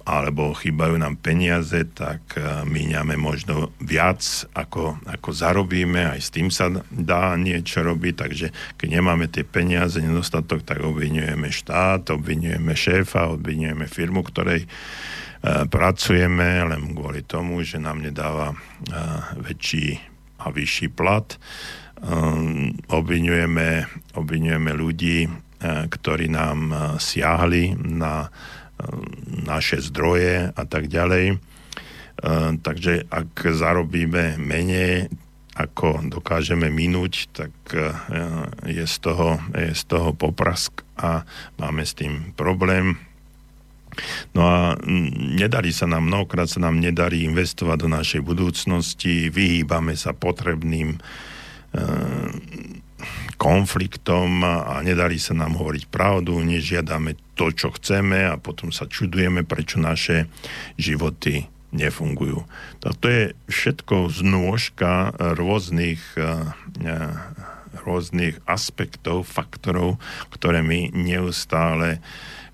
alebo 0.03 0.51
chýbajú 0.51 0.99
nám 0.99 1.15
peniaze, 1.15 1.87
tak 1.95 2.35
eh, 2.35 2.43
míňame 2.67 3.15
možno 3.15 3.71
viac, 3.79 4.19
ako, 4.51 4.99
ako 5.07 5.29
zarobíme, 5.31 6.11
aj 6.11 6.19
s 6.19 6.29
tým 6.29 6.51
sa 6.51 6.67
dá 6.91 7.39
niečo 7.39 7.81
robiť, 7.81 8.13
takže 8.19 8.47
keď 8.75 8.87
nemáme 8.99 9.31
tie 9.31 9.47
peniaze, 9.47 10.03
nedostatok, 10.03 10.67
tak 10.67 10.83
obvinujeme 10.83 11.47
štát, 11.47 12.11
obvinujeme 12.11 12.75
šéfa, 12.75 13.31
obvinujeme 13.31 13.87
firmu, 13.87 14.27
ktorej 14.27 14.67
eh, 14.67 15.63
pracujeme 15.71 16.67
len 16.67 16.91
kvôli 16.91 17.23
tomu, 17.23 17.63
že 17.63 17.79
nám 17.79 18.03
nedáva 18.03 18.55
väčší 19.39 20.13
a 20.43 20.51
vyšší 20.51 20.91
plat. 20.91 21.39
Um, 22.03 22.75
obvinujeme, 22.91 23.87
obvinujeme 24.19 24.75
ľudí, 24.75 25.23
ktorí 25.63 26.27
nám 26.27 26.59
uh, 26.69 26.77
siahli 26.99 27.75
na 27.79 28.27
uh, 28.27 28.31
naše 29.43 29.79
zdroje 29.79 30.51
a 30.51 30.63
tak 30.67 30.91
ďalej. 30.91 31.39
Takže 32.63 33.09
ak 33.09 33.51
zarobíme 33.51 34.39
menej, 34.39 35.11
ako 35.59 36.07
dokážeme 36.07 36.71
minúť, 36.71 37.27
tak 37.35 37.51
je 38.63 38.85
z 38.85 38.97
toho, 39.03 39.41
je 39.51 39.73
z 39.75 39.83
toho 39.89 40.15
poprask 40.15 40.85
a 40.95 41.25
máme 41.59 41.83
s 41.83 41.97
tým 41.97 42.31
problém. 42.37 42.95
No 44.33 44.41
a 44.49 44.59
nedarí 45.37 45.69
sa 45.69 45.85
nám, 45.85 46.09
mnohokrát 46.09 46.49
sa 46.49 46.61
nám 46.61 46.81
nedarí 46.81 47.25
investovať 47.25 47.77
do 47.77 47.89
našej 47.89 48.21
budúcnosti, 48.25 49.29
vyhýbame 49.29 49.93
sa 49.93 50.17
potrebným 50.17 50.97
e, 50.97 50.99
konfliktom 53.43 54.39
a 54.47 54.79
nedarí 54.79 55.19
sa 55.19 55.35
nám 55.35 55.59
hovoriť 55.59 55.91
pravdu, 55.91 56.39
nežiadame 56.39 57.19
to, 57.35 57.51
čo 57.51 57.75
chceme 57.75 58.23
a 58.23 58.39
potom 58.39 58.71
sa 58.71 58.87
čudujeme, 58.87 59.43
prečo 59.43 59.83
naše 59.83 60.31
životy 60.79 61.51
nefungujú. 61.75 62.47
To 62.79 63.07
je 63.09 63.35
všetko 63.51 64.07
znôžka 64.15 65.11
rôznych, 65.35 65.99
e, 66.15 66.23
e, 66.87 66.95
rôznych 67.83 68.39
aspektov, 68.47 69.27
faktorov, 69.27 69.99
ktoré 70.31 70.63
my 70.63 70.95
neustále 70.95 71.99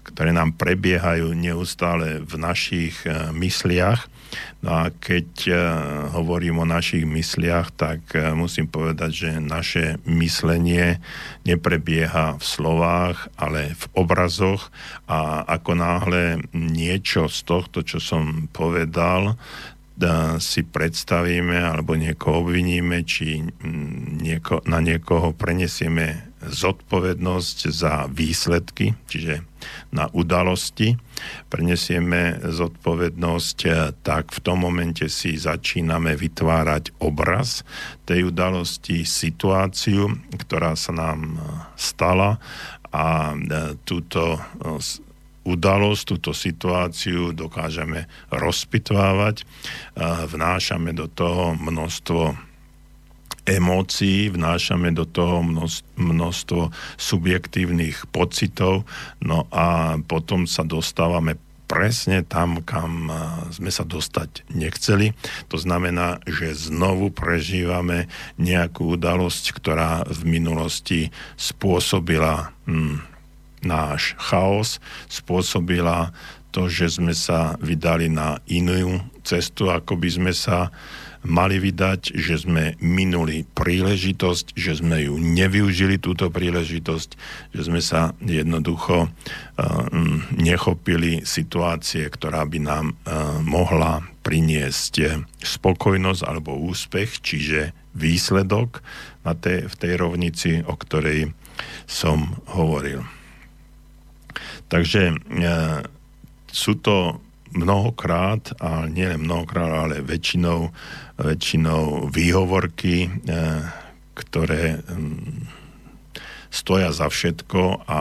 ktoré 0.09 0.33
nám 0.33 0.57
prebiehajú 0.57 1.37
neustále 1.37 2.25
v 2.25 2.33
našich 2.41 3.05
e, 3.05 3.29
mysliach. 3.29 4.08
No 4.59 4.83
a 4.83 4.91
keď 4.91 5.29
e, 5.47 5.53
hovorím 6.11 6.59
o 6.59 6.67
našich 6.67 7.07
mysliach, 7.07 7.71
tak 7.71 8.11
e, 8.11 8.35
musím 8.35 8.67
povedať, 8.67 9.11
že 9.11 9.29
naše 9.39 9.95
myslenie 10.03 10.99
neprebieha 11.47 12.35
v 12.35 12.43
slovách, 12.43 13.31
ale 13.39 13.71
v 13.71 13.85
obrazoch. 13.95 14.67
A 15.07 15.47
ako 15.47 15.71
náhle 15.79 16.23
niečo 16.51 17.31
z 17.31 17.39
tohto, 17.47 17.87
čo 17.87 18.03
som 18.03 18.51
povedal, 18.51 19.39
si 20.39 20.63
predstavíme 20.63 21.59
alebo 21.59 21.99
niekoho 21.99 22.47
obviníme, 22.47 23.03
či 23.03 23.43
nieko, 24.23 24.63
na 24.63 24.79
niekoho 24.79 25.35
prenesieme 25.35 26.28
zodpovednosť 26.49 27.57
za 27.69 28.09
výsledky, 28.09 28.97
čiže 29.07 29.45
na 29.91 30.07
udalosti, 30.11 30.95
prenesieme 31.51 32.39
zodpovednosť, 32.41 33.57
eh, 33.65 33.91
tak 34.01 34.31
v 34.31 34.39
tom 34.39 34.65
momente 34.65 35.05
si 35.11 35.35
začíname 35.35 36.15
vytvárať 36.15 36.95
obraz 37.01 37.61
tej 38.05 38.31
udalosti, 38.31 39.03
situáciu, 39.05 40.15
ktorá 40.37 40.73
sa 40.73 40.91
nám 40.95 41.19
eh, 41.25 41.39
stala. 41.75 42.41
A 42.89 43.37
eh, 43.37 43.77
túto 43.85 44.41
udalosť, 45.45 46.03
túto 46.05 46.31
situáciu 46.35 47.33
dokážeme 47.33 48.05
rozpitvávať, 48.29 49.47
vnášame 50.29 50.93
do 50.93 51.09
toho 51.09 51.57
množstvo 51.57 52.48
emócií, 53.49 54.29
vnášame 54.29 54.93
do 54.93 55.09
toho 55.09 55.41
množstvo 55.97 56.69
subjektívnych 57.01 58.05
pocitov, 58.13 58.85
no 59.19 59.49
a 59.49 59.97
potom 60.05 60.45
sa 60.45 60.61
dostávame 60.61 61.41
presne 61.69 62.25
tam, 62.25 62.65
kam 62.65 63.13
sme 63.53 63.69
sa 63.69 63.85
dostať 63.85 64.49
nechceli. 64.49 65.13
To 65.53 65.61
znamená, 65.61 66.17
že 66.25 66.57
znovu 66.57 67.13
prežívame 67.13 68.09
nejakú 68.41 68.97
udalosť, 68.97 69.53
ktorá 69.53 70.01
v 70.09 70.21
minulosti 70.25 71.13
spôsobila 71.37 72.57
hm, 72.65 73.05
náš 73.61 74.17
chaos, 74.17 74.81
spôsobila 75.05 76.09
to, 76.49 76.65
že 76.65 76.97
sme 76.97 77.13
sa 77.13 77.53
vydali 77.61 78.09
na 78.09 78.41
inú 78.49 79.05
cestu, 79.21 79.69
ako 79.69 79.93
by 80.01 80.09
sme 80.09 80.33
sa 80.33 80.73
mali 81.23 81.59
vydať, 81.59 82.15
že 82.15 82.39
sme 82.39 82.79
minuli 82.79 83.43
príležitosť, 83.43 84.55
že 84.55 84.79
sme 84.79 85.03
ju 85.03 85.19
nevyužili 85.19 85.99
túto 85.99 86.31
príležitosť, 86.31 87.09
že 87.51 87.61
sme 87.67 87.83
sa 87.83 88.15
jednoducho 88.23 89.07
uh, 89.07 89.11
nechopili 90.31 91.27
situácie, 91.27 92.07
ktorá 92.07 92.47
by 92.47 92.59
nám 92.63 92.85
uh, 92.93 93.39
mohla 93.43 94.05
priniesť 94.23 95.25
spokojnosť 95.43 96.21
alebo 96.23 96.55
úspech, 96.55 97.19
čiže 97.19 97.75
výsledok 97.95 98.79
na 99.27 99.35
tej, 99.35 99.67
v 99.67 99.75
tej 99.75 99.93
rovnici, 99.99 100.51
o 100.63 100.75
ktorej 100.79 101.35
som 101.83 102.39
hovoril. 102.55 103.03
Takže 104.71 105.19
uh, 105.19 105.83
sú 106.47 106.79
to 106.79 107.19
mnohokrát, 107.53 108.53
a 108.61 108.85
nie 108.85 109.09
mnohokrát, 109.17 109.89
ale 109.89 110.05
väčšinou, 110.05 110.69
väčšinou 111.17 112.09
výhovorky, 112.09 113.07
e, 113.07 113.09
ktoré 114.13 114.83
stoja 116.49 116.89
za 116.89 117.07
všetko 117.07 117.85
a 117.85 117.99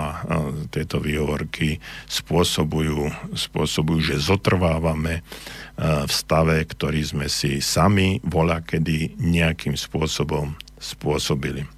tieto 0.72 0.98
výhovorky 0.98 1.78
spôsobujú, 2.08 3.12
spôsobujú 3.36 4.00
že 4.00 4.16
zotrvávame 4.24 5.20
e, 5.20 5.22
v 6.08 6.12
stave, 6.12 6.64
ktorý 6.64 7.00
sme 7.04 7.26
si 7.28 7.60
sami 7.60 8.24
voľa 8.24 8.64
kedy 8.64 9.20
nejakým 9.20 9.76
spôsobom 9.76 10.56
spôsobili. 10.80 11.68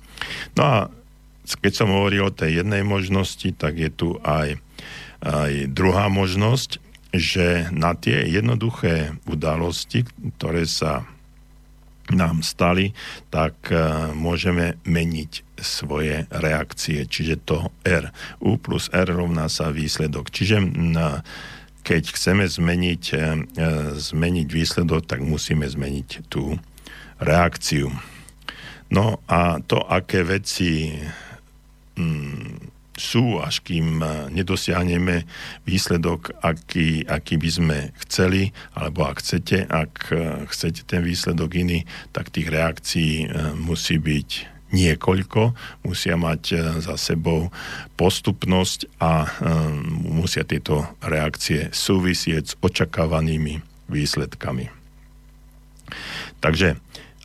No 0.55 0.63
a 0.63 0.77
keď 1.59 1.73
som 1.75 1.91
hovoril 1.91 2.31
o 2.31 2.35
tej 2.35 2.63
jednej 2.63 2.87
možnosti, 2.87 3.51
tak 3.59 3.75
je 3.75 3.91
tu 3.91 4.09
aj, 4.23 4.55
aj 5.27 5.53
druhá 5.75 6.07
možnosť, 6.07 6.79
že 7.11 7.67
na 7.75 7.99
tie 7.99 8.27
jednoduché 8.31 9.19
udalosti, 9.27 10.07
ktoré 10.39 10.67
sa 10.67 11.07
nám 12.11 12.43
stali, 12.43 12.91
tak 13.31 13.71
uh, 13.71 14.11
môžeme 14.15 14.79
meniť 14.83 15.63
svoje 15.63 16.27
reakcie. 16.31 17.07
Čiže 17.07 17.47
to 17.47 17.71
R. 17.87 18.11
U 18.43 18.59
plus 18.59 18.91
R 18.91 19.07
rovná 19.07 19.47
sa 19.47 19.71
výsledok. 19.71 20.31
Čiže 20.35 20.59
keď 21.81 22.03
chceme 22.11 22.45
zmeniť, 22.51 23.05
uh, 23.15 23.47
zmeniť 23.95 24.49
výsledok, 24.51 25.07
tak 25.07 25.23
musíme 25.23 25.71
zmeniť 25.71 26.27
tú 26.27 26.59
reakciu. 27.23 27.95
No 28.91 29.23
a 29.31 29.63
to, 29.63 29.79
aké 29.87 30.27
veci 30.27 30.99
sú, 33.01 33.41
až 33.41 33.65
kým 33.65 34.05
eh, 34.05 34.29
nedosiahneme 34.29 35.25
výsledok, 35.65 36.37
aký, 36.45 37.09
aký 37.09 37.41
by 37.41 37.51
sme 37.51 37.79
chceli, 38.05 38.53
alebo 38.77 39.09
ak 39.09 39.25
chcete, 39.25 39.65
ak 39.65 39.93
eh, 40.13 40.45
chcete 40.53 40.85
ten 40.85 41.01
výsledok 41.01 41.57
iný, 41.57 41.89
tak 42.13 42.29
tých 42.29 42.53
reakcií 42.53 43.15
eh, 43.25 43.57
musí 43.57 43.97
byť 43.97 44.61
niekoľko, 44.71 45.43
musia 45.83 46.15
mať 46.15 46.79
za 46.79 46.95
sebou 46.95 47.51
postupnosť 47.99 49.03
a 49.03 49.27
musia 50.07 50.47
tieto 50.47 50.87
reakcie 51.03 51.75
súvisieť 51.75 52.45
s 52.47 52.59
očakávanými 52.63 53.59
výsledkami. 53.91 54.71
Takže 56.39 56.79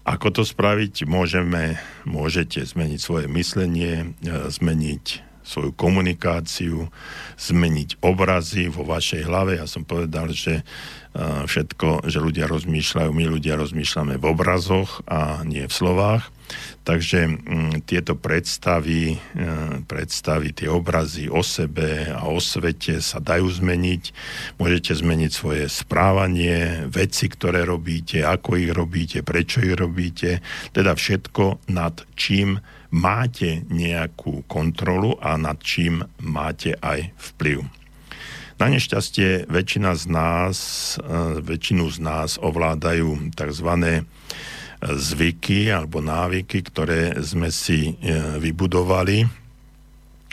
ako 0.06 0.42
to 0.42 0.44
spraviť? 0.46 1.10
Môžeme, 1.10 1.82
môžete 2.06 2.62
zmeniť 2.62 3.00
svoje 3.02 3.26
myslenie, 3.26 4.14
zmeniť 4.26 5.25
svoju 5.46 5.72
komunikáciu, 5.78 6.90
zmeniť 7.38 8.02
obrazy 8.02 8.68
vo 8.68 8.84
vašej 8.84 9.22
hlave. 9.30 9.62
Ja 9.62 9.70
som 9.70 9.86
povedal, 9.86 10.34
že 10.34 10.66
všetko, 11.24 12.12
že 12.12 12.20
ľudia 12.20 12.52
rozmýšľajú, 12.52 13.10
my 13.16 13.26
ľudia 13.40 13.56
rozmýšľame 13.56 14.20
v 14.20 14.26
obrazoch 14.28 15.00
a 15.08 15.48
nie 15.48 15.64
v 15.64 15.72
slovách. 15.72 16.28
Takže 16.86 17.42
tieto 17.90 18.14
predstavy, 18.14 19.18
e, 19.18 19.48
predstavy, 19.90 20.54
tie 20.54 20.70
obrazy 20.70 21.26
o 21.26 21.42
sebe 21.42 22.14
a 22.14 22.30
o 22.30 22.38
svete 22.38 23.02
sa 23.02 23.18
dajú 23.18 23.50
zmeniť. 23.50 24.04
Môžete 24.62 24.94
zmeniť 24.94 25.32
svoje 25.34 25.66
správanie, 25.66 26.86
veci, 26.86 27.26
ktoré 27.26 27.66
robíte, 27.66 28.22
ako 28.22 28.62
ich 28.62 28.70
robíte, 28.70 29.26
prečo 29.26 29.66
ich 29.66 29.74
robíte. 29.74 30.46
Teda 30.78 30.94
všetko, 30.94 31.66
nad 31.74 32.06
čím 32.14 32.62
máte 32.96 33.68
nejakú 33.68 34.48
kontrolu 34.48 35.20
a 35.20 35.36
nad 35.36 35.60
čím 35.60 36.00
máte 36.24 36.80
aj 36.80 37.12
vplyv. 37.36 37.68
Na 38.56 38.72
nešťastie 38.72 39.52
väčšina 39.52 40.00
z 40.00 40.04
nás, 40.08 40.58
e, 40.96 41.44
väčšinu 41.44 41.92
z 41.92 41.98
nás 42.00 42.40
ovládajú 42.40 43.36
tzv. 43.36 43.72
zvyky 44.80 45.76
alebo 45.76 46.00
návyky, 46.00 46.64
ktoré 46.64 47.20
sme 47.20 47.52
si 47.52 48.00
e, 48.00 48.40
vybudovali 48.40 49.28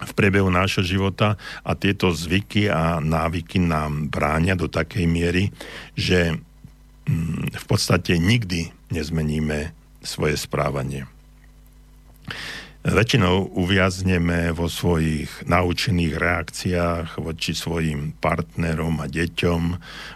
v 0.03 0.13
priebehu 0.15 0.51
nášho 0.51 0.87
života 0.87 1.35
a 1.67 1.75
tieto 1.75 2.15
zvyky 2.15 2.71
a 2.71 3.03
návyky 3.03 3.59
nám 3.59 4.07
bránia 4.07 4.55
do 4.55 4.71
takej 4.71 5.07
miery, 5.11 5.51
že 5.99 6.39
mm, 7.11 7.59
v 7.59 7.65
podstate 7.67 8.23
nikdy 8.23 8.71
nezmeníme 8.95 9.75
svoje 10.03 10.39
správanie. 10.39 11.11
Väčšinou 12.83 13.55
uviazneme 13.63 14.51
vo 14.51 14.67
svojich 14.67 15.47
naučených 15.47 16.19
reakciách 16.19 17.23
voči 17.23 17.55
svojim 17.55 18.11
partnerom 18.19 18.99
a 18.99 19.07
deťom, 19.07 19.63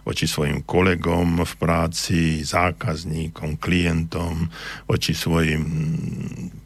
voči 0.02 0.26
svojim 0.26 0.66
kolegom 0.66 1.46
v 1.46 1.52
práci, 1.62 2.42
zákazníkom, 2.42 3.62
klientom, 3.62 4.50
voči 4.90 5.14
svojim 5.14 5.62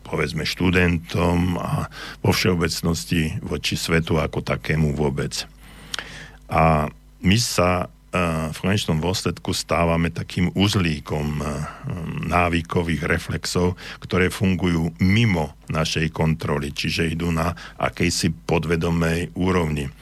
povedzme 0.01 0.49
študentom 0.49 1.61
a 1.61 1.93
vo 2.25 2.33
všeobecnosti 2.33 3.37
voči 3.45 3.77
svetu 3.77 4.17
ako 4.17 4.41
takému 4.41 4.97
vôbec. 4.97 5.45
A 6.49 6.89
my 7.21 7.37
sa 7.37 7.93
v 8.51 8.59
konečnom 8.59 8.99
dôsledku 8.99 9.55
stávame 9.55 10.11
takým 10.11 10.51
uzlíkom 10.59 11.47
návykových 12.27 13.07
reflexov, 13.07 13.79
ktoré 14.03 14.35
fungujú 14.35 14.91
mimo 14.99 15.55
našej 15.71 16.11
kontroly, 16.11 16.75
čiže 16.75 17.15
idú 17.15 17.31
na 17.31 17.55
akejsi 17.79 18.35
podvedomej 18.51 19.31
úrovni. 19.39 19.95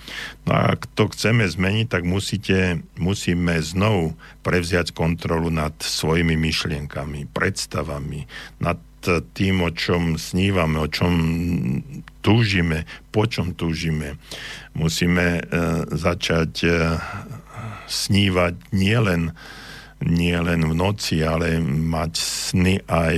No 0.48 0.56
a 0.56 0.72
ak 0.72 0.88
to 0.96 1.12
chceme 1.12 1.44
zmeniť, 1.44 1.86
tak 1.92 2.08
musíte, 2.08 2.80
musíme 2.96 3.60
znovu 3.60 4.16
prevziať 4.40 4.96
kontrolu 4.96 5.52
nad 5.52 5.76
svojimi 5.76 6.32
myšlienkami, 6.40 7.28
predstavami, 7.28 8.24
nad 8.64 8.80
tým, 9.36 9.62
o 9.62 9.70
čom 9.70 10.18
snívame, 10.18 10.80
o 10.82 10.88
čom 10.90 11.12
túžime, 12.24 12.82
po 13.14 13.30
čom 13.30 13.54
túžime. 13.54 14.18
Musíme 14.74 15.38
e, 15.38 15.42
začať 15.86 16.52
e, 16.66 16.68
snívať 17.88 18.70
nielen 18.70 19.32
nie 19.98 20.38
len 20.38 20.62
v 20.62 20.74
noci, 20.78 21.26
ale 21.26 21.58
mať 21.58 22.12
sny 22.22 22.86
aj 22.86 23.14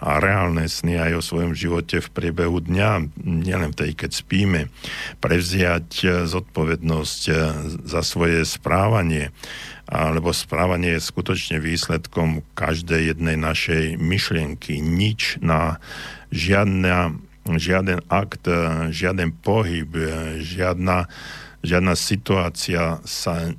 a 0.00 0.10
reálne 0.16 0.64
sny 0.64 0.96
aj 0.96 1.12
o 1.20 1.22
svojom 1.24 1.52
živote 1.52 2.00
v 2.00 2.08
priebehu 2.08 2.64
dňa, 2.64 3.20
nielen 3.20 3.76
tej, 3.76 3.92
keď 3.92 4.10
spíme. 4.16 4.72
Prevziať 5.20 6.24
zodpovednosť 6.24 7.20
za 7.84 8.00
svoje 8.00 8.48
správanie, 8.48 9.28
alebo 9.84 10.32
správanie 10.32 10.96
je 10.96 11.04
skutočne 11.04 11.60
výsledkom 11.60 12.40
každej 12.56 13.12
jednej 13.12 13.36
našej 13.36 14.00
myšlienky. 14.00 14.80
Nič 14.80 15.36
na 15.44 15.84
žiadna, 16.32 17.12
žiaden 17.44 18.00
akt, 18.08 18.48
žiaden 18.88 19.36
pohyb, 19.44 19.92
žiadna, 20.40 21.12
žiadna 21.60 21.92
situácia 21.92 23.04
sa 23.04 23.52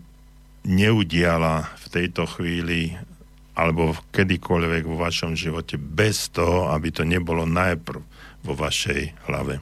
neudiala 0.68 1.72
v 1.80 1.86
tejto 1.88 2.28
chvíli 2.28 2.94
alebo 3.58 3.98
kedykoľvek 4.14 4.84
vo 4.86 5.02
vašom 5.02 5.34
živote 5.34 5.82
bez 5.82 6.30
toho, 6.30 6.70
aby 6.70 6.94
to 6.94 7.02
nebolo 7.02 7.48
najprv 7.50 8.04
vo 8.46 8.54
vašej 8.54 9.18
hlave. 9.26 9.58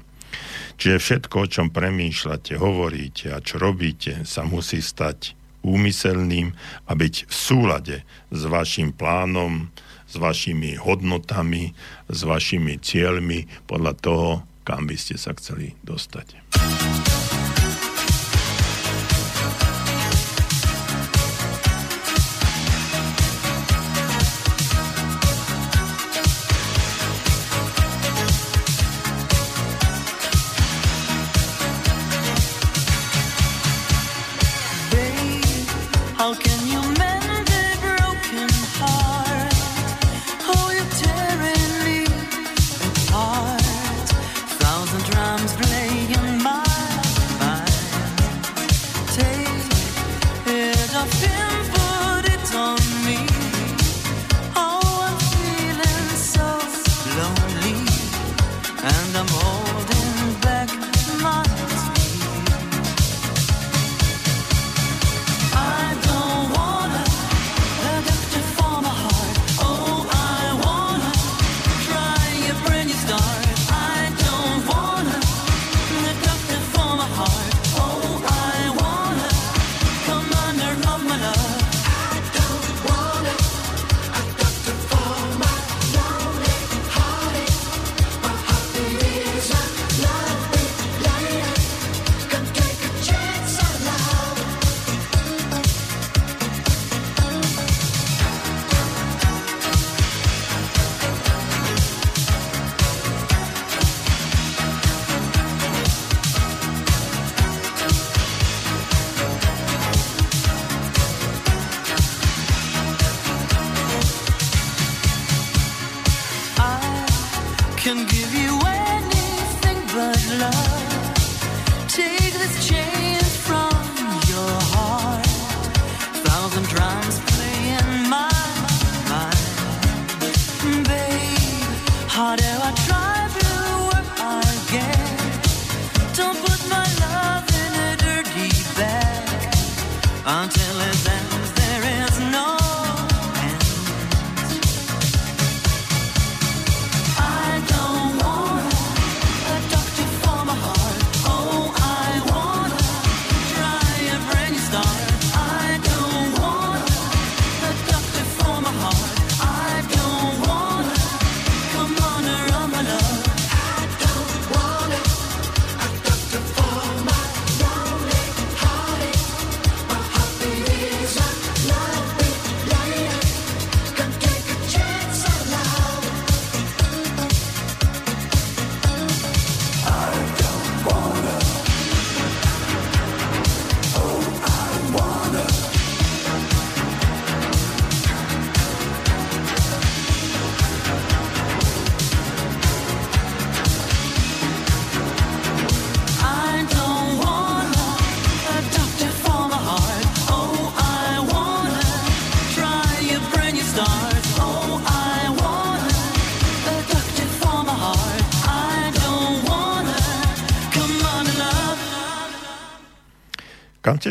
Čiže 0.76 0.98
všetko, 1.00 1.36
o 1.40 1.48
čom 1.48 1.68
premýšľate, 1.72 2.60
hovoríte 2.60 3.32
a 3.32 3.40
čo 3.40 3.56
robíte, 3.56 4.28
sa 4.28 4.44
musí 4.44 4.84
stať 4.84 5.32
úmyselným 5.64 6.52
a 6.86 6.92
byť 6.92 7.16
v 7.32 7.34
súlade 7.34 7.98
s 8.30 8.42
vašim 8.44 8.92
plánom, 8.92 9.72
s 10.06 10.20
vašimi 10.20 10.76
hodnotami, 10.76 11.72
s 12.12 12.20
vašimi 12.28 12.78
cieľmi 12.84 13.48
podľa 13.66 13.94
toho, 13.98 14.30
kam 14.68 14.86
by 14.86 15.00
ste 15.00 15.16
sa 15.16 15.32
chceli 15.34 15.74
dostať. 15.88 16.36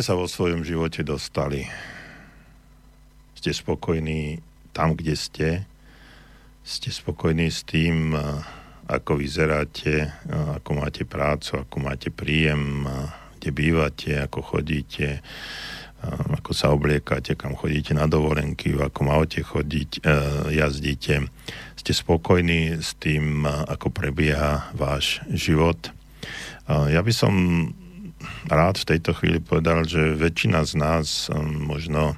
Sa 0.04 0.12
vo 0.20 0.28
svojom 0.28 0.68
živote 0.68 1.00
dostali? 1.00 1.64
Ste 3.40 3.56
spokojní 3.56 4.36
tam, 4.76 4.92
kde 4.92 5.16
ste? 5.16 5.48
Ste 6.60 6.92
spokojní 6.92 7.48
s 7.48 7.64
tým, 7.64 8.12
ako 8.84 9.16
vyzeráte, 9.16 10.12
ako 10.28 10.70
máte 10.76 11.08
prácu, 11.08 11.56
ako 11.64 11.76
máte 11.80 12.12
príjem, 12.12 12.84
kde 13.40 13.48
bývate, 13.48 14.12
ako 14.20 14.44
chodíte, 14.44 15.24
ako 16.36 16.52
sa 16.52 16.68
obliekate, 16.76 17.32
kam 17.32 17.56
chodíte 17.56 17.96
na 17.96 18.04
dovolenky, 18.04 18.76
v 18.76 18.84
akom 18.84 19.08
aute 19.08 19.40
chodiť, 19.40 20.04
jazdíte. 20.52 21.32
Ste 21.80 21.92
spokojní 21.96 22.76
s 22.76 22.92
tým, 23.00 23.48
ako 23.48 23.88
prebieha 23.88 24.68
váš 24.76 25.24
život? 25.32 25.80
Ja 26.68 27.00
by 27.00 27.12
som 27.16 27.32
rád 28.48 28.80
v 28.80 28.88
tejto 28.96 29.16
chvíli 29.16 29.38
povedal, 29.40 29.86
že 29.88 30.18
väčšina 30.18 30.64
z 30.64 30.72
nás 30.78 31.28
um, 31.28 31.68
možno 31.68 32.16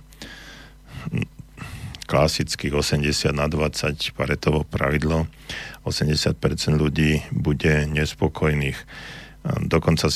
klasických 2.07 2.71
80 2.71 3.35
na 3.35 3.51
20 3.51 4.15
paretovo 4.15 4.63
pravidlo, 4.63 5.27
80% 5.83 6.39
ľudí 6.79 7.27
bude 7.35 7.87
nespokojných. 7.91 8.79
Um, 9.47 9.67
dokonca 9.67 10.07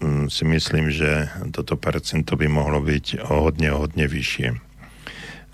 um, 0.00 0.26
si 0.32 0.44
myslím, 0.48 0.88
že 0.88 1.28
toto 1.52 1.76
percento 1.76 2.36
by 2.36 2.48
mohlo 2.48 2.80
byť 2.80 3.24
o 3.28 3.48
hodne, 3.48 3.72
o 3.72 3.84
hodne 3.84 4.08
vyššie. 4.08 4.74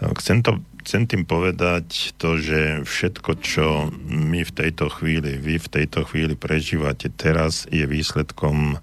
Chcem, 0.01 0.41
to, 0.41 0.65
chcem 0.81 1.05
tým 1.05 1.29
povedať 1.29 2.17
to, 2.17 2.41
že 2.41 2.89
všetko, 2.89 3.31
čo 3.45 3.93
my 4.09 4.49
v 4.49 4.53
tejto 4.53 4.89
chvíli, 4.89 5.37
vy 5.37 5.61
v 5.61 5.69
tejto 5.69 6.09
chvíli 6.09 6.33
prežívate 6.41 7.13
teraz, 7.13 7.69
je 7.69 7.85
výsledkom 7.85 8.81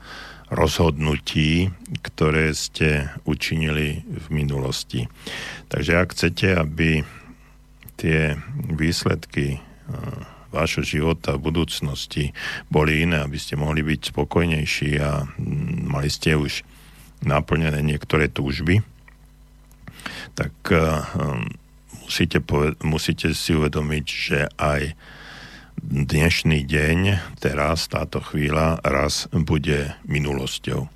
rozhodnutí, 0.47 1.71
ktoré 2.03 2.55
ste 2.55 3.11
učinili 3.27 4.03
v 4.07 4.25
minulosti. 4.31 5.11
Takže 5.67 5.91
ak 5.99 6.15
chcete, 6.15 6.55
aby 6.55 7.03
tie 7.99 8.39
výsledky 8.71 9.59
vášho 10.47 10.83
života 10.83 11.35
v 11.35 11.51
budúcnosti 11.51 12.31
boli 12.71 13.03
iné, 13.03 13.19
aby 13.19 13.35
ste 13.35 13.59
mohli 13.59 13.83
byť 13.83 14.15
spokojnejší 14.15 14.91
a 15.03 15.27
mm, 15.27 15.91
mali 15.91 16.07
ste 16.07 16.39
už 16.39 16.63
naplnené 17.27 17.83
niektoré 17.83 18.31
túžby, 18.31 18.85
tak 20.37 20.53
musíte, 22.05 22.39
musíte 22.85 23.33
si 23.33 23.57
uvedomiť, 23.57 24.05
že 24.05 24.39
aj 24.55 24.93
dnešný 25.83 26.65
deň, 26.65 26.99
teraz, 27.37 27.85
táto 27.87 28.19
chvíľa, 28.19 28.81
raz 28.81 29.29
bude 29.29 29.93
minulosťou. 30.09 30.89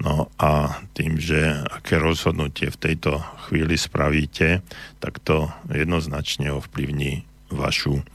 No 0.00 0.30
a 0.38 0.80
tým, 0.94 1.18
že 1.18 1.66
aké 1.66 1.98
rozhodnutie 1.98 2.70
v 2.70 2.80
tejto 2.80 3.18
chvíli 3.48 3.74
spravíte, 3.74 4.62
tak 5.02 5.18
to 5.24 5.50
jednoznačne 5.66 6.52
ovplyvní 6.54 7.26
vašu 7.50 8.06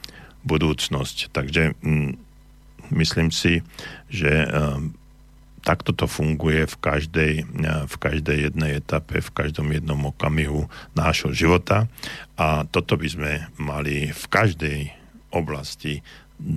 budúcnosť. 0.48 1.36
Takže 1.36 1.76
mm, 1.84 2.12
myslím 2.96 3.30
si, 3.34 3.66
že 4.08 4.48
mm, 4.48 4.96
takto 5.66 5.92
to 5.92 6.06
funguje 6.06 6.70
v 6.70 6.76
každej, 6.78 7.34
v 7.90 7.96
každej 7.98 8.38
jednej 8.54 8.78
etape, 8.80 9.20
v 9.20 9.34
každom 9.34 9.74
jednom 9.74 9.98
okamihu 10.14 10.70
nášho 10.94 11.34
života 11.34 11.90
a 12.38 12.70
toto 12.70 12.96
by 12.96 13.08
sme 13.10 13.32
mali 13.58 14.14
v 14.14 14.26
každej 14.30 14.80
oblasti 15.36 16.02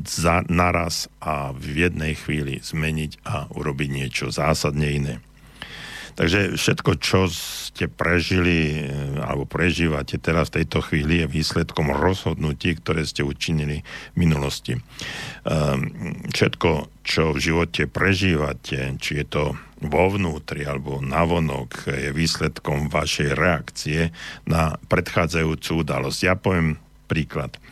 za, 0.07 0.43
naraz 0.51 1.07
a 1.23 1.55
v 1.55 1.87
jednej 1.87 2.19
chvíli 2.19 2.59
zmeniť 2.59 3.23
a 3.27 3.47
urobiť 3.51 3.89
niečo 3.91 4.27
zásadne 4.35 4.89
iné. 4.91 5.15
Takže 6.19 6.59
všetko, 6.59 6.99
čo 6.99 7.31
ste 7.31 7.87
prežili 7.87 8.75
eh, 8.75 8.91
alebo 9.23 9.47
prežívate 9.47 10.19
teraz 10.19 10.51
v 10.51 10.63
tejto 10.63 10.83
chvíli, 10.83 11.23
je 11.23 11.31
výsledkom 11.31 11.95
rozhodnutí, 11.95 12.75
ktoré 12.83 13.07
ste 13.07 13.23
učinili 13.23 13.87
v 13.87 14.17
minulosti. 14.19 14.75
Ehm, 15.47 16.27
všetko, 16.35 16.91
čo 17.07 17.31
v 17.31 17.39
živote 17.39 17.87
prežívate, 17.87 18.99
či 18.99 19.23
je 19.23 19.27
to 19.31 19.45
vo 19.79 20.11
vnútri 20.11 20.67
alebo 20.67 20.99
navonok, 20.99 21.87
je 21.87 22.11
výsledkom 22.11 22.91
vašej 22.91 23.39
reakcie 23.39 24.11
na 24.43 24.75
predchádzajúcu 24.91 25.87
udalosť. 25.87 26.19
Ja 26.27 26.35
poviem 26.35 26.83
príklad 27.07 27.63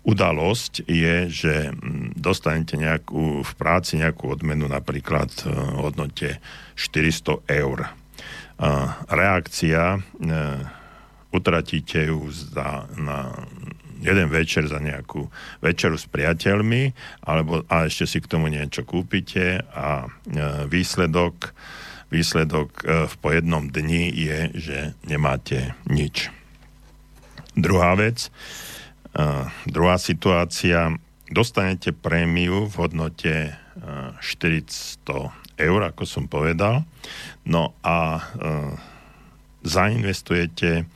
udalosť 0.00 0.88
je, 0.88 1.16
že 1.28 1.54
mm, 1.70 2.16
dostanete 2.16 2.80
nejakú, 2.80 3.44
v 3.44 3.52
práci 3.56 4.00
nejakú 4.00 4.32
odmenu 4.32 4.64
napríklad 4.64 5.28
v 5.44 5.52
e, 5.52 5.54
hodnote 5.76 6.28
400 6.76 7.44
eur. 7.48 7.78
Reakcia, 9.08 9.96
e, 9.96 10.00
utratíte 11.32 12.12
ju 12.12 12.28
za, 12.28 12.84
na 13.00 13.32
jeden 14.00 14.28
večer 14.28 14.68
za 14.68 14.80
nejakú 14.80 15.28
večeru 15.64 15.96
s 15.96 16.08
priateľmi, 16.08 16.92
alebo 17.24 17.64
a 17.68 17.88
ešte 17.88 18.04
si 18.08 18.18
k 18.20 18.28
tomu 18.28 18.48
niečo 18.48 18.84
kúpite 18.84 19.64
a 19.72 20.04
e, 20.04 20.08
výsledok, 20.68 21.52
výsledok 22.08 22.70
v 22.84 23.14
po 23.20 23.28
jednom 23.30 23.68
dni 23.68 24.10
je, 24.10 24.38
že 24.56 24.78
nemáte 25.06 25.76
nič. 25.86 26.32
Druhá 27.54 27.94
vec, 27.94 28.32
Uh, 29.10 29.50
druhá 29.66 29.98
situácia, 29.98 30.94
dostanete 31.30 31.90
prémiu 31.90 32.70
v 32.70 32.74
hodnote 32.78 33.34
uh, 33.54 34.14
400 34.22 35.34
eur, 35.60 35.80
ako 35.82 36.02
som 36.06 36.24
povedal, 36.30 36.86
no 37.42 37.74
a 37.82 38.22
uh, 38.22 38.72
zainvestujete, 39.66 40.88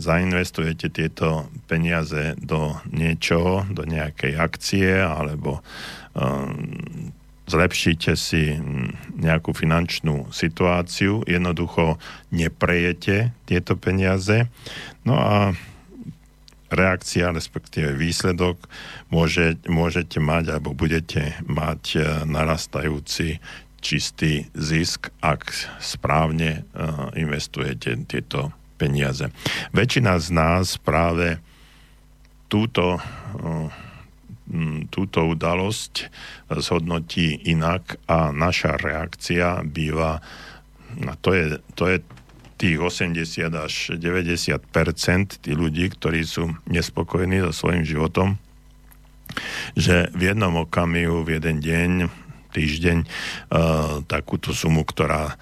zainvestujete 0.00 0.90
tieto 0.90 1.46
peniaze 1.70 2.34
do 2.40 2.74
niečoho, 2.90 3.62
do 3.70 3.86
nejakej 3.86 4.34
akcie 4.34 4.90
alebo 4.98 5.62
zlepšíte 7.48 8.12
si 8.14 8.60
nejakú 9.16 9.56
finančnú 9.56 10.28
situáciu, 10.30 11.24
jednoducho 11.24 11.96
neprejete 12.28 13.32
tieto 13.48 13.74
peniaze. 13.80 14.46
No 15.08 15.16
a 15.16 15.56
reakcia, 16.68 17.32
respektíve 17.32 17.96
výsledok 17.96 18.68
môže, 19.08 19.56
môžete 19.68 20.20
mať 20.20 20.56
alebo 20.56 20.76
budete 20.76 21.36
mať 21.48 21.82
e, 21.96 22.00
narastajúci 22.28 23.40
čistý 23.78 24.50
zisk, 24.58 25.14
ak 25.22 25.54
správne 25.78 26.66
uh, 26.74 27.14
investujete 27.14 27.94
tieto 28.10 28.50
peniaze. 28.74 29.30
Väčšina 29.70 30.18
z 30.18 30.28
nás 30.34 30.74
práve 30.82 31.38
túto, 32.50 32.98
uh, 32.98 33.70
túto 34.90 35.30
udalosť 35.30 36.10
zhodnotí 36.58 37.38
inak 37.46 38.02
a 38.10 38.34
naša 38.34 38.74
reakcia 38.82 39.62
býva, 39.62 40.26
to 41.22 41.30
je, 41.30 41.44
to 41.78 41.84
je 41.86 41.96
tých 42.58 42.76
80 42.82 43.14
až 43.54 43.74
90 43.94 44.58
tí 45.38 45.52
ľudí, 45.54 45.94
ktorí 45.94 46.26
sú 46.26 46.58
nespokojní 46.66 47.38
so 47.46 47.54
svojím 47.54 47.86
životom, 47.86 48.34
že 49.78 50.10
v 50.10 50.34
jednom 50.34 50.66
okamihu, 50.66 51.22
v 51.22 51.38
jeden 51.38 51.62
deň, 51.62 51.90
týždeň, 52.50 52.98
uh, 53.04 54.02
takúto 54.10 54.50
sumu, 54.50 54.82
ktorá, 54.82 55.38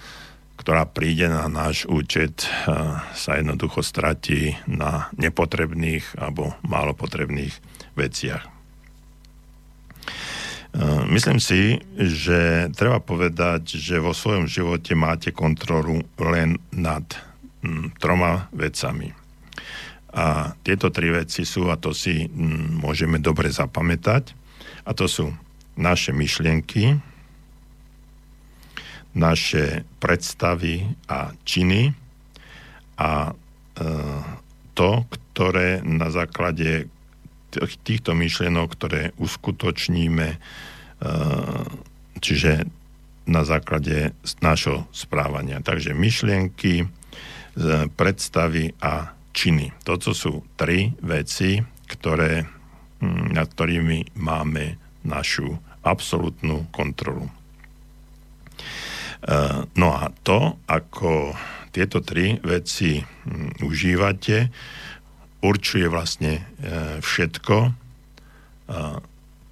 ktorá 0.60 0.84
príde 0.84 1.32
na 1.32 1.48
náš 1.48 1.88
účet, 1.88 2.44
uh, 2.68 3.00
sa 3.16 3.40
jednoducho 3.40 3.80
stratí 3.80 4.58
na 4.68 5.08
nepotrebných 5.16 6.20
alebo 6.20 6.52
málo 6.60 6.92
potrebných 6.92 7.56
veciach. 7.96 8.55
Myslím 11.08 11.40
si, 11.40 11.80
že 11.96 12.68
treba 12.76 13.00
povedať, 13.00 13.80
že 13.80 13.96
vo 13.96 14.12
svojom 14.12 14.44
živote 14.44 14.92
máte 14.92 15.32
kontrolu 15.32 16.04
len 16.20 16.60
nad 16.68 17.04
mm, 17.64 17.96
troma 17.96 18.52
vecami. 18.52 19.16
A 20.12 20.52
tieto 20.60 20.92
tri 20.92 21.08
veci 21.08 21.48
sú, 21.48 21.72
a 21.72 21.80
to 21.80 21.96
si 21.96 22.28
mm, 22.28 22.76
môžeme 22.76 23.16
dobre 23.16 23.48
zapamätať, 23.48 24.36
a 24.84 24.92
to 24.92 25.08
sú 25.08 25.32
naše 25.80 26.12
myšlienky, 26.12 27.00
naše 29.16 29.88
predstavy 29.96 30.84
a 31.08 31.32
činy 31.48 31.88
a 33.00 33.32
e, 33.32 33.34
to, 34.76 35.08
ktoré 35.08 35.80
na 35.80 36.12
základe 36.12 36.92
týchto 37.82 38.12
myšlienok, 38.12 38.68
ktoré 38.74 39.02
uskutočníme, 39.16 40.28
e, 40.34 40.38
čiže 42.20 42.66
na 43.26 43.42
základe 43.42 44.14
nášho 44.38 44.86
správania. 44.94 45.58
Takže 45.62 45.92
myšlienky, 45.92 46.74
e, 46.82 46.86
predstavy 47.90 48.74
a 48.78 49.12
činy. 49.36 49.74
Toto 49.82 50.14
sú 50.14 50.46
tri 50.56 50.94
veci, 51.02 51.60
ktoré, 51.90 52.46
nad 53.04 53.46
ktorými 53.52 54.16
máme 54.16 54.78
našu 55.04 55.58
absolútnu 55.86 56.66
kontrolu. 56.74 57.26
E, 57.26 57.32
no 59.76 59.88
a 59.94 60.10
to, 60.22 60.58
ako 60.66 61.34
tieto 61.76 62.00
tri 62.00 62.40
veci 62.40 62.96
užívate, 63.60 64.48
určuje 65.46 65.86
vlastne 65.86 66.42
e, 66.58 66.98
všetko, 66.98 67.56
e, 67.66 67.70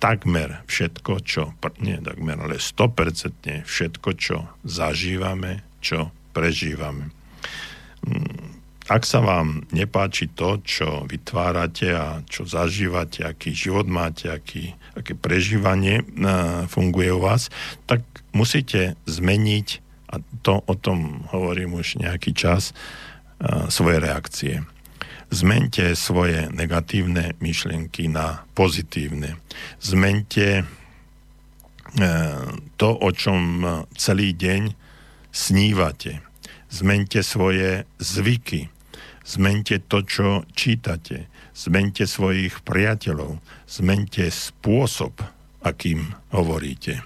takmer 0.03 0.61
všetko, 0.67 1.13
čo, 1.23 1.55
nie 1.81 1.97
takmer, 2.03 2.37
ale 2.37 2.59
100% 2.59 3.63
všetko, 3.65 4.09
čo 4.19 4.37
zažívame, 4.67 5.65
čo 5.79 6.11
prežívame. 6.35 7.15
Mm, 8.05 8.59
ak 8.85 9.09
sa 9.09 9.25
vám 9.25 9.65
nepáči 9.73 10.29
to, 10.29 10.61
čo 10.61 11.09
vytvárate 11.09 11.89
a 11.97 12.21
čo 12.29 12.45
zažívate, 12.45 13.25
aký 13.25 13.57
život 13.57 13.89
máte, 13.89 14.29
aký, 14.29 14.77
aké 14.93 15.17
prežívanie 15.17 16.03
e, 16.03 16.05
funguje 16.69 17.09
u 17.15 17.23
vás, 17.23 17.49
tak 17.89 18.05
musíte 18.37 18.99
zmeniť, 19.09 19.69
a 20.13 20.21
to 20.45 20.61
o 20.61 20.75
tom 20.77 21.25
hovorím 21.33 21.81
už 21.81 22.03
nejaký 22.03 22.37
čas, 22.37 22.77
svoje 23.69 23.99
reakcie 24.01 24.65
Zmente 25.35 25.99
svoje 25.99 26.47
negatívne 26.55 27.35
myšlienky 27.43 28.07
na 28.07 28.47
pozitívne. 28.55 29.35
Zmente 29.83 30.63
e, 30.63 30.65
to, 32.79 32.89
o 32.95 33.11
čom 33.11 33.67
celý 33.99 34.31
deň 34.31 34.71
snívate. 35.35 36.23
Zmente 36.71 37.27
svoje 37.27 37.83
zvyky. 37.99 38.71
Zmente 39.27 39.83
to, 39.91 40.07
čo 40.07 40.47
čítate. 40.55 41.27
Zmente 41.51 42.07
svojich 42.07 42.63
priateľov. 42.63 43.43
Zmente 43.67 44.31
spôsob, 44.31 45.19
akým 45.67 46.15
hovoríte. 46.31 47.03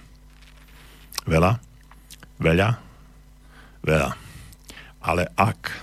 Veľa? 1.25 1.57
Veľa? 2.37 2.77
Veľa. 3.81 4.11
Ale 5.01 5.23
ak 5.33 5.73
e, 5.73 5.77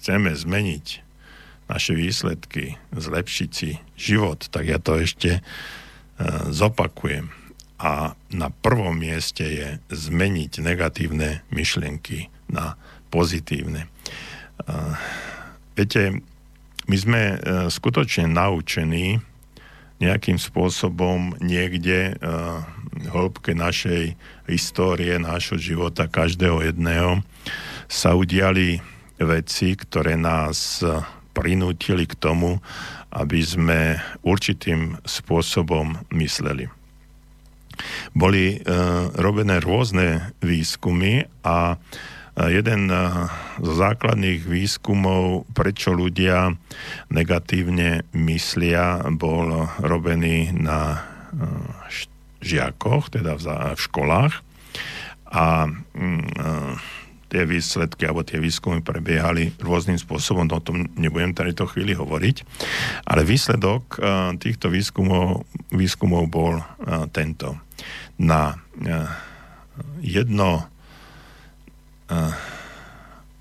chceme 0.00 0.32
zmeniť 0.32 1.05
naše 1.66 1.98
výsledky, 1.98 2.78
zlepšiť 2.94 3.50
si 3.50 3.78
život, 3.98 4.46
tak 4.50 4.70
ja 4.70 4.78
to 4.78 5.02
ešte 5.02 5.38
e, 5.38 5.42
zopakujem. 6.50 7.30
A 7.76 8.16
na 8.32 8.48
prvom 8.48 8.96
mieste 8.96 9.44
je 9.44 9.68
zmeniť 9.92 10.62
negatívne 10.62 11.44
myšlienky 11.52 12.32
na 12.46 12.78
pozitívne. 13.10 13.86
E, 13.86 13.88
viete, 15.74 16.22
my 16.86 16.96
sme 16.96 17.22
e, 17.34 17.36
skutočne 17.66 18.30
naučení 18.30 19.18
nejakým 19.96 20.36
spôsobom 20.36 21.40
niekde 21.40 22.20
v 22.20 23.06
hĺbke 23.08 23.56
našej 23.56 24.12
histórie, 24.44 25.16
nášho 25.16 25.56
života, 25.56 26.04
každého 26.04 26.68
jedného, 26.68 27.24
sa 27.88 28.12
udiali 28.12 28.84
veci, 29.16 29.72
ktoré 29.72 30.20
nás 30.20 30.84
prinútili 31.36 32.08
k 32.08 32.16
tomu, 32.16 32.64
aby 33.12 33.44
sme 33.44 34.00
určitým 34.24 34.96
spôsobom 35.04 36.00
mysleli. 36.16 36.72
Boli 38.16 38.56
e, 38.56 38.58
robené 39.20 39.60
rôzne 39.60 40.32
výskumy 40.40 41.28
a 41.44 41.76
e, 41.76 41.76
jeden 42.48 42.88
e, 42.88 42.96
z 43.60 43.68
základných 43.68 44.48
výskumov, 44.48 45.44
prečo 45.52 45.92
ľudia 45.92 46.56
negatívne 47.12 48.08
myslia, 48.16 49.04
bol 49.12 49.68
robený 49.84 50.56
na 50.56 51.04
žiakoch, 52.40 53.12
teda 53.12 53.36
v 53.76 53.80
školách. 53.80 54.40
A 55.36 55.68
mm, 55.68 56.95
tie 57.26 57.42
výsledky 57.42 58.06
alebo 58.06 58.22
tie 58.22 58.38
výskumy 58.38 58.82
prebiehali 58.82 59.54
rôznym 59.58 59.98
spôsobom, 59.98 60.46
o 60.50 60.60
tom 60.62 60.86
nebudem 60.94 61.34
tady 61.34 61.52
to 61.58 61.66
chvíli 61.66 61.94
hovoriť, 61.94 62.36
ale 63.06 63.26
výsledok 63.26 63.98
uh, 63.98 64.32
týchto 64.38 64.70
výskumov, 64.70 65.46
výskumov 65.74 66.30
bol 66.30 66.62
uh, 66.62 67.06
tento. 67.10 67.58
Na 68.16 68.56
uh, 68.56 69.10
jedno, 70.00 70.64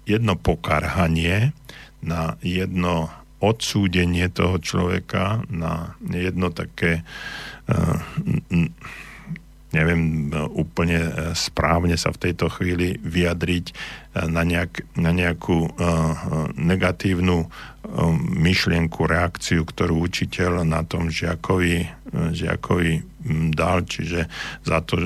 jedno 0.04 0.34
pokarhanie, 0.36 1.56
na 2.02 2.36
jedno 2.44 3.08
odsúdenie 3.40 4.28
toho 4.34 4.60
človeka, 4.60 5.46
na 5.48 5.96
jedno 6.02 6.52
také 6.52 7.06
neviem 9.76 10.32
e, 10.32 10.40
úplne 10.56 11.00
e, 11.04 11.12
správne 11.36 12.00
sa 12.00 12.16
v 12.16 12.22
tejto 12.30 12.48
chvíli 12.48 12.96
vyjadriť 13.04 13.66
e, 13.68 13.74
na, 14.32 14.48
nejak, 14.48 14.88
na 14.96 15.12
nejakú 15.12 15.68
negatívnu 16.56 17.52
myšlienku, 18.34 19.06
reakciu, 19.06 19.62
ktorú 19.62 20.10
učiteľ 20.10 20.66
na 20.66 20.82
tom 20.82 21.14
žiakovi, 21.14 21.86
žiakovi 22.34 23.06
dal, 23.54 23.86
čiže 23.86 24.26
za 24.66 24.82
to, 24.82 24.98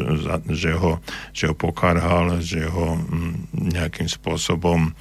že, 0.48 0.72
ho, 0.80 1.04
že 1.36 1.52
ho 1.52 1.56
pokarhal, 1.60 2.40
že 2.40 2.64
ho 2.72 2.96
nejakým 3.52 4.08
spôsobom 4.08 4.96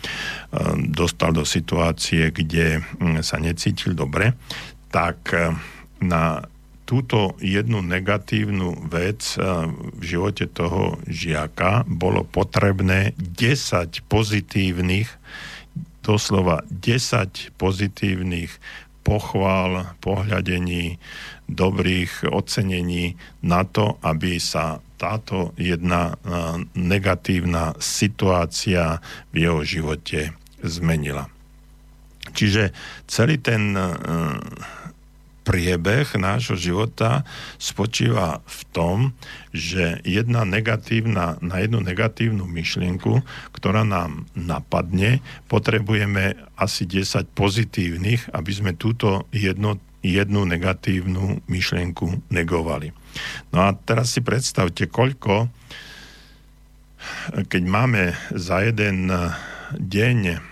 dostal 0.91 1.31
do 1.31 1.47
situácie, 1.47 2.35
kde 2.35 2.83
sa 3.23 3.39
necítil 3.39 3.95
dobre, 3.95 4.35
tak 4.91 5.31
na 6.03 6.43
túto 6.89 7.36
jednu 7.45 7.84
negatívnu 7.84 8.89
vec 8.89 9.36
v 9.93 10.03
živote 10.03 10.49
toho 10.49 10.97
žiaka 11.05 11.84
bolo 11.84 12.24
potrebné 12.24 13.12
10 13.20 14.09
pozitívnych, 14.09 15.12
doslova 16.01 16.64
10 16.72 17.53
pozitívnych 17.61 18.57
pochvál, 19.05 19.93
pohľadení, 20.01 20.97
dobrých 21.45 22.24
ocenení 22.32 23.20
na 23.45 23.68
to, 23.68 24.01
aby 24.01 24.41
sa 24.41 24.80
táto 24.97 25.53
jedna 25.61 26.16
negatívna 26.72 27.76
situácia 27.76 29.05
v 29.36 29.45
jeho 29.45 29.61
živote 29.61 30.32
zmenila. 30.64 31.28
Čiže 32.32 32.72
celý 33.09 33.41
ten 33.41 33.76
priebeh 35.49 36.20
nášho 36.20 36.61
života 36.61 37.24
spočíva 37.57 38.44
v 38.44 38.61
tom, 38.68 38.96
že 39.57 39.96
jedna 40.05 40.44
negatívna, 40.44 41.40
na 41.40 41.64
jednu 41.64 41.80
negatívnu 41.80 42.44
myšlienku, 42.44 43.24
ktorá 43.57 43.80
nám 43.80 44.28
napadne, 44.36 45.24
potrebujeme 45.49 46.36
asi 46.61 46.84
10 46.84 47.32
pozitívnych, 47.32 48.28
aby 48.36 48.53
sme 48.53 48.76
túto 48.76 49.24
jedno, 49.32 49.80
jednu 50.05 50.44
negatívnu 50.44 51.40
myšlienku 51.49 52.28
negovali. 52.28 52.92
No 53.49 53.64
a 53.64 53.72
teraz 53.72 54.12
si 54.12 54.20
predstavte, 54.20 54.84
koľko, 54.84 55.49
keď 57.49 57.62
máme 57.64 58.12
za 58.36 58.61
jeden 58.61 59.09
denne 59.80 60.44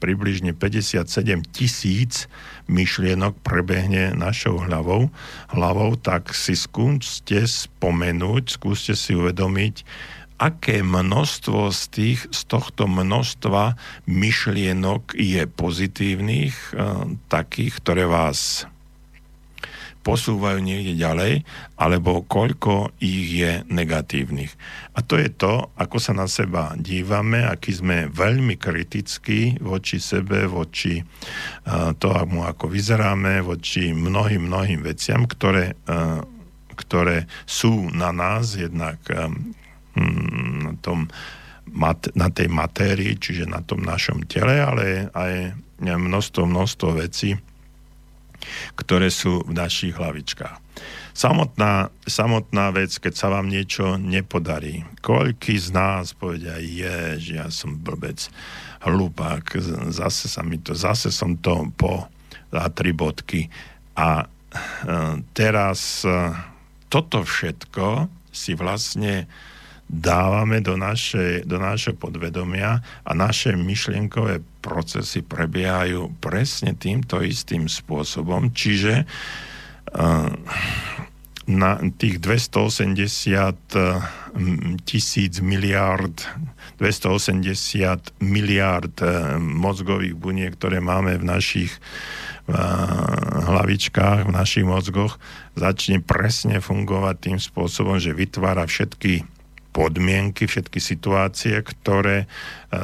približne 0.00 0.56
57 0.56 1.04
tisíc 1.52 2.24
myšlienok 2.70 3.42
prebehne 3.42 4.14
našou 4.14 4.62
hlavou, 4.62 5.10
hlavou, 5.50 5.98
tak 5.98 6.30
si 6.30 6.54
skúste 6.54 7.42
spomenúť, 7.42 8.54
skúste 8.54 8.94
si 8.94 9.18
uvedomiť, 9.18 9.82
aké 10.40 10.80
množstvo 10.80 11.68
z, 11.68 11.82
tých, 11.92 12.20
z 12.32 12.40
tohto 12.48 12.88
množstva 12.88 13.76
myšlienok 14.08 15.12
je 15.18 15.44
pozitívnych, 15.44 16.56
takých, 17.28 17.72
ktoré 17.82 18.08
vás 18.08 18.64
posúvajú 20.00 20.64
niekde 20.64 20.96
ďalej, 20.96 21.44
alebo 21.76 22.24
koľko 22.24 22.96
ich 23.00 23.36
je 23.36 23.52
negatívnych. 23.68 24.52
A 24.96 25.04
to 25.04 25.20
je 25.20 25.28
to, 25.28 25.68
ako 25.76 25.96
sa 26.00 26.16
na 26.16 26.24
seba 26.24 26.72
dívame, 26.76 27.44
aký 27.44 27.76
sme 27.76 28.08
veľmi 28.08 28.56
kritickí 28.56 29.60
voči 29.60 30.00
sebe, 30.00 30.48
voči 30.48 31.00
uh, 31.00 31.92
tomu, 32.00 32.48
ako 32.48 32.72
vyzeráme, 32.72 33.44
voči 33.44 33.92
mnohým, 33.92 34.48
mnohým 34.48 34.80
veciam, 34.80 35.28
ktoré, 35.28 35.76
uh, 35.88 36.24
ktoré 36.74 37.28
sú 37.44 37.92
na 37.92 38.08
nás, 38.10 38.56
jednak 38.56 38.98
um, 39.12 39.52
na 40.64 40.74
tom 40.80 41.12
na 42.14 42.28
tej 42.34 42.50
matérii, 42.50 43.14
čiže 43.14 43.46
na 43.46 43.62
tom 43.62 43.86
našom 43.86 44.26
tele, 44.26 44.58
ale 44.58 45.06
aj 45.14 45.54
množstvo, 45.78 46.42
množstvo 46.42 46.88
vecí, 46.98 47.38
ktoré 48.76 49.12
sú 49.12 49.44
v 49.46 49.52
našich 49.54 49.96
hlavičkách. 49.96 50.58
Samotná, 51.12 51.92
samotná 52.08 52.72
vec, 52.72 52.96
keď 52.96 53.14
sa 53.18 53.28
vám 53.28 53.50
niečo 53.50 54.00
nepodarí, 54.00 54.86
koľký 55.04 55.58
z 55.58 55.68
nás 55.74 56.16
povedia, 56.16 56.56
že 57.20 57.36
ja 57.36 57.48
som 57.52 57.76
blbec, 57.76 58.30
hlupák, 58.80 59.44
zase 59.92 60.32
sa 60.32 60.40
mi 60.40 60.56
to, 60.56 60.72
zase 60.72 61.12
som 61.12 61.36
to 61.36 61.68
po 61.76 62.08
za 62.50 62.66
tri 62.74 62.90
bodky. 62.90 63.46
A 63.94 64.24
e, 64.24 64.26
teraz 65.32 66.02
e, 66.02 66.34
toto 66.90 67.22
všetko 67.22 68.10
si 68.34 68.58
vlastne 68.58 69.30
dávame 69.90 70.62
do, 70.62 70.78
našej, 70.78 71.50
do 71.50 71.58
našeho 71.58 71.98
podvedomia 71.98 72.78
a 73.02 73.10
naše 73.10 73.58
myšlienkové 73.58 74.38
procesy 74.62 75.26
prebiehajú 75.26 76.14
presne 76.22 76.78
týmto 76.78 77.18
istým 77.26 77.66
spôsobom, 77.66 78.54
čiže 78.54 79.02
uh, 79.02 80.30
na 81.50 81.82
tých 81.98 82.22
280 82.22 83.74
tisíc 84.86 85.42
miliard 85.42 86.14
280 86.78 88.22
miliard 88.22 88.94
mozgových 89.42 90.14
buniek, 90.14 90.54
ktoré 90.54 90.78
máme 90.78 91.18
v 91.18 91.26
našich 91.26 91.74
hlavičkách, 93.50 94.26
v 94.26 94.32
našich 94.32 94.64
mozgoch, 94.64 95.18
začne 95.58 96.00
presne 96.00 96.62
fungovať 96.62 97.16
tým 97.18 97.38
spôsobom, 97.42 97.98
že 97.98 98.16
vytvára 98.16 98.64
všetky 98.64 99.39
podmienky, 99.70 100.50
všetky 100.50 100.82
situácie, 100.82 101.54
ktoré 101.62 102.24
e, 102.24 102.26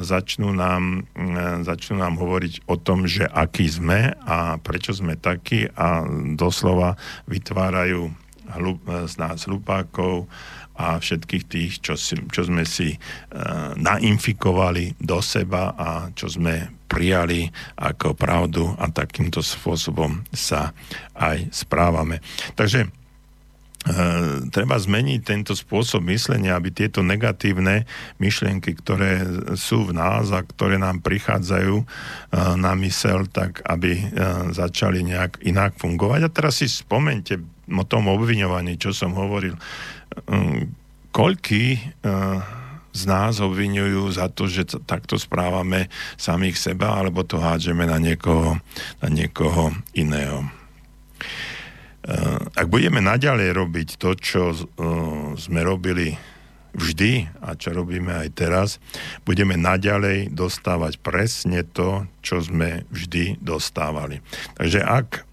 začnú 0.00 0.54
nám, 0.54 1.06
e, 1.14 1.62
začnú 1.66 1.98
nám 2.00 2.18
hovoriť 2.18 2.66
o 2.70 2.78
tom, 2.78 3.10
že 3.10 3.26
aký 3.26 3.66
sme 3.66 4.14
a 4.22 4.56
prečo 4.62 4.94
sme 4.94 5.18
takí 5.18 5.66
a 5.74 6.06
doslova 6.38 6.94
vytvárajú 7.26 8.10
hlup, 8.58 8.78
e, 8.86 9.10
z 9.10 9.14
nás 9.18 9.44
hlupákov 9.50 10.30
a 10.76 11.00
všetkých 11.00 11.44
tých, 11.48 11.72
čo, 11.80 11.96
si, 11.96 12.20
čo 12.28 12.44
sme 12.44 12.68
si 12.68 12.92
uh, 12.92 13.72
nainfikovali 13.80 15.00
do 15.00 15.24
seba 15.24 15.72
a 15.72 16.12
čo 16.12 16.28
sme 16.28 16.84
prijali 16.84 17.48
ako 17.80 18.12
pravdu 18.12 18.76
a 18.76 18.84
takýmto 18.92 19.40
spôsobom 19.40 20.20
sa 20.36 20.76
aj 21.16 21.48
správame. 21.48 22.20
Takže 22.52 22.92
treba 24.50 24.76
zmeniť 24.82 25.20
tento 25.22 25.54
spôsob 25.54 26.02
myslenia, 26.10 26.58
aby 26.58 26.74
tieto 26.74 27.06
negatívne 27.06 27.86
myšlienky, 28.18 28.74
ktoré 28.82 29.22
sú 29.54 29.86
v 29.86 29.94
nás 29.94 30.34
a 30.34 30.42
ktoré 30.42 30.74
nám 30.74 31.06
prichádzajú 31.06 31.74
uh, 31.82 31.86
na 32.58 32.74
mysel, 32.82 33.30
tak 33.30 33.62
aby 33.62 33.94
uh, 33.94 34.50
začali 34.50 35.06
nejak 35.06 35.38
inak 35.46 35.78
fungovať. 35.78 36.20
A 36.26 36.34
teraz 36.34 36.58
si 36.58 36.66
spomente 36.66 37.38
o 37.70 37.84
tom 37.86 38.10
obviňovaní, 38.10 38.74
čo 38.74 38.90
som 38.90 39.14
hovoril. 39.14 39.54
Uh, 39.54 40.66
z 42.96 43.02
nás 43.04 43.44
obvinujú 43.44 44.08
za 44.08 44.32
to, 44.32 44.48
že 44.48 44.80
takto 44.88 45.20
správame 45.20 45.92
samých 46.16 46.56
seba, 46.56 46.96
alebo 46.96 47.28
to 47.28 47.36
hádžeme 47.36 47.84
na 47.84 48.00
niekoho, 48.00 48.56
na 49.04 49.08
niekoho 49.12 49.76
iného. 49.92 50.48
Eh, 52.06 52.38
ak 52.54 52.70
budeme 52.70 53.02
naďalej 53.02 53.50
robiť 53.50 53.88
to, 53.98 54.14
čo 54.14 54.54
eh, 54.54 54.58
sme 55.34 55.60
robili 55.66 56.14
vždy 56.70 57.42
a 57.42 57.58
čo 57.58 57.74
robíme 57.74 58.14
aj 58.14 58.28
teraz, 58.30 58.68
budeme 59.26 59.58
naďalej 59.58 60.30
dostávať 60.30 61.02
presne 61.02 61.66
to, 61.66 62.06
čo 62.22 62.38
sme 62.38 62.86
vždy 62.94 63.42
dostávali. 63.42 64.22
Takže 64.54 64.86
ak 64.86 65.26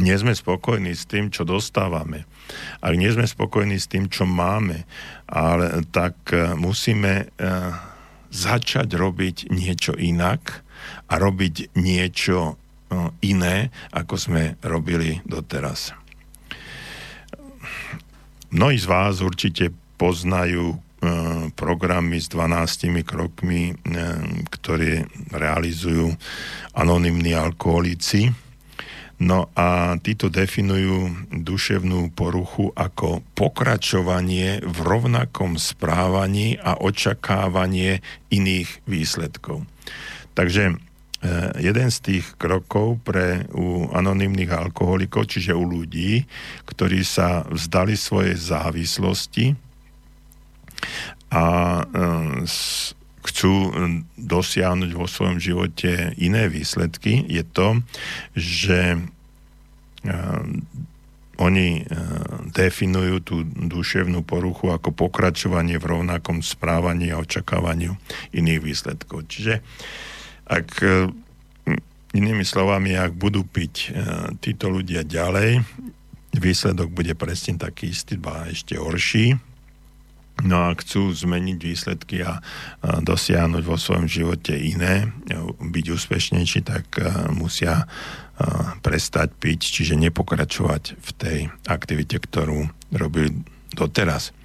nie 0.00 0.16
sme 0.16 0.32
spokojní 0.32 0.96
s 0.96 1.04
tým, 1.04 1.28
čo 1.28 1.44
dostávame, 1.44 2.24
ak 2.80 2.94
nie 2.96 3.12
sme 3.12 3.28
spokojní 3.28 3.76
s 3.76 3.90
tým, 3.90 4.08
čo 4.08 4.24
máme, 4.24 4.88
ale 5.28 5.84
tak 5.92 6.16
eh, 6.32 6.56
musíme 6.56 7.28
začať 8.32 8.88
robiť 8.96 9.52
niečo 9.52 9.92
inak 9.92 10.64
a 11.12 11.20
robiť 11.20 11.76
niečo 11.76 12.56
iné, 13.22 13.74
ako 13.90 14.14
sme 14.14 14.42
robili 14.62 15.20
doteraz. 15.26 15.92
Mnohí 18.54 18.78
z 18.78 18.86
vás 18.86 19.20
určite 19.20 19.74
poznajú 19.98 20.72
e, 20.72 20.78
programy 21.58 22.22
s 22.22 22.30
12 22.30 23.02
krokmi, 23.02 23.72
e, 23.72 24.02
ktoré 24.48 25.10
realizujú 25.34 26.14
anonimní 26.72 27.34
alkoholici. 27.34 28.30
No 29.16 29.48
a 29.56 29.96
títo 29.96 30.28
definujú 30.28 31.28
duševnú 31.32 32.12
poruchu 32.12 32.68
ako 32.76 33.24
pokračovanie 33.32 34.60
v 34.60 34.78
rovnakom 34.84 35.56
správaní 35.56 36.60
a 36.60 36.76
očakávanie 36.76 38.04
iných 38.28 38.84
výsledkov. 38.84 39.64
Takže 40.36 40.76
jeden 41.56 41.88
z 41.88 41.98
tých 42.04 42.26
krokov 42.36 43.00
pre 43.00 43.48
u 43.56 43.88
anonimných 43.88 44.52
alkoholikov, 44.52 45.26
čiže 45.26 45.56
u 45.56 45.64
ľudí, 45.64 46.28
ktorí 46.68 47.00
sa 47.02 47.48
vzdali 47.48 47.96
svojej 47.96 48.36
závislosti 48.36 49.56
a 51.32 51.46
eh, 51.82 52.44
chcú 53.26 53.54
eh, 53.54 53.70
dosiahnuť 54.20 54.90
vo 54.94 55.06
svojom 55.08 55.38
živote 55.42 56.14
iné 56.20 56.46
výsledky, 56.46 57.26
je 57.26 57.42
to, 57.42 57.80
že 58.36 59.00
oni 61.42 61.82
definujú 62.54 63.16
tú 63.26 63.36
duševnú 63.42 64.22
poruchu 64.22 64.70
ako 64.70 64.94
pokračovanie 64.94 65.82
v 65.82 65.98
rovnakom 65.98 66.46
správaní 66.46 67.10
a 67.10 67.18
očakávaniu 67.18 67.98
iných 68.30 68.60
výsledkov. 68.62 69.26
Čiže 69.26 69.66
ak 70.46 70.68
e, 70.82 71.10
inými 72.14 72.46
slovami, 72.46 72.94
ak 72.94 73.18
budú 73.18 73.42
piť 73.42 73.74
e, 73.74 73.86
títo 74.38 74.70
ľudia 74.70 75.02
ďalej, 75.02 75.66
výsledok 76.36 76.94
bude 76.94 77.12
presne 77.18 77.58
taký 77.58 77.90
istý, 77.90 78.14
ba 78.16 78.46
ešte 78.46 78.78
horší. 78.78 79.34
No 80.44 80.68
a 80.68 80.76
chcú 80.76 81.16
zmeniť 81.16 81.58
výsledky 81.64 82.20
a 82.20 82.44
dosiahnuť 82.84 83.64
vo 83.64 83.80
svojom 83.80 84.04
živote 84.04 84.52
iné, 84.52 85.08
byť 85.64 85.86
úspešnejší, 85.96 86.60
tak 86.60 86.86
e, 87.00 87.08
musia 87.34 87.88
prestať 88.84 89.32
piť, 89.32 89.60
čiže 89.80 89.96
nepokračovať 89.96 91.00
v 91.00 91.10
tej 91.16 91.38
aktivite, 91.72 92.20
ktorú 92.20 92.68
robili 92.92 93.32
doteraz 93.72 94.36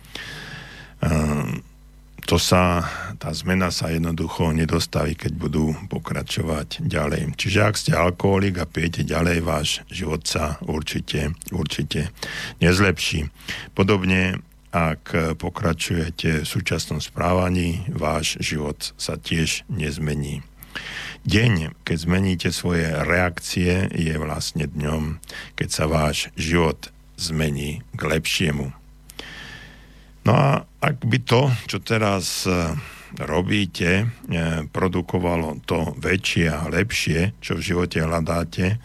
to 2.26 2.38
sa, 2.40 2.86
tá 3.20 3.30
zmena 3.36 3.70
sa 3.74 3.92
jednoducho 3.92 4.56
nedostaví, 4.56 5.18
keď 5.20 5.32
budú 5.36 5.76
pokračovať 5.92 6.82
ďalej. 6.86 7.36
Čiže 7.36 7.60
ak 7.62 7.76
ste 7.76 7.92
alkoholik 7.94 8.62
a 8.62 8.70
pijete 8.70 9.04
ďalej, 9.04 9.38
váš 9.44 9.70
život 9.92 10.24
sa 10.24 10.62
určite, 10.64 11.36
určite 11.52 12.14
nezlepší. 12.64 13.28
Podobne, 13.76 14.40
ak 14.72 15.36
pokračujete 15.36 16.42
v 16.42 16.48
súčasnom 16.48 17.04
správaní, 17.04 17.84
váš 17.92 18.40
život 18.40 18.96
sa 18.96 19.20
tiež 19.20 19.68
nezmení. 19.68 20.48
Deň, 21.28 21.76
keď 21.84 21.98
zmeníte 22.00 22.50
svoje 22.50 22.88
reakcie, 22.88 23.92
je 23.92 24.16
vlastne 24.16 24.66
dňom, 24.72 25.20
keď 25.60 25.70
sa 25.70 25.86
váš 25.86 26.32
život 26.40 26.90
zmení 27.20 27.86
k 27.94 28.02
lepšiemu. 28.02 28.81
No 30.22 30.32
a 30.34 30.50
ak 30.82 31.02
by 31.06 31.20
to, 31.26 31.50
čo 31.66 31.78
teraz 31.82 32.46
e, 32.46 32.54
robíte, 33.22 34.08
produkovalo 34.72 35.60
to 35.68 35.98
väčšie 36.00 36.46
a 36.48 36.70
lepšie, 36.72 37.36
čo 37.44 37.60
v 37.60 37.66
živote 37.66 38.00
hľadáte, 38.00 38.80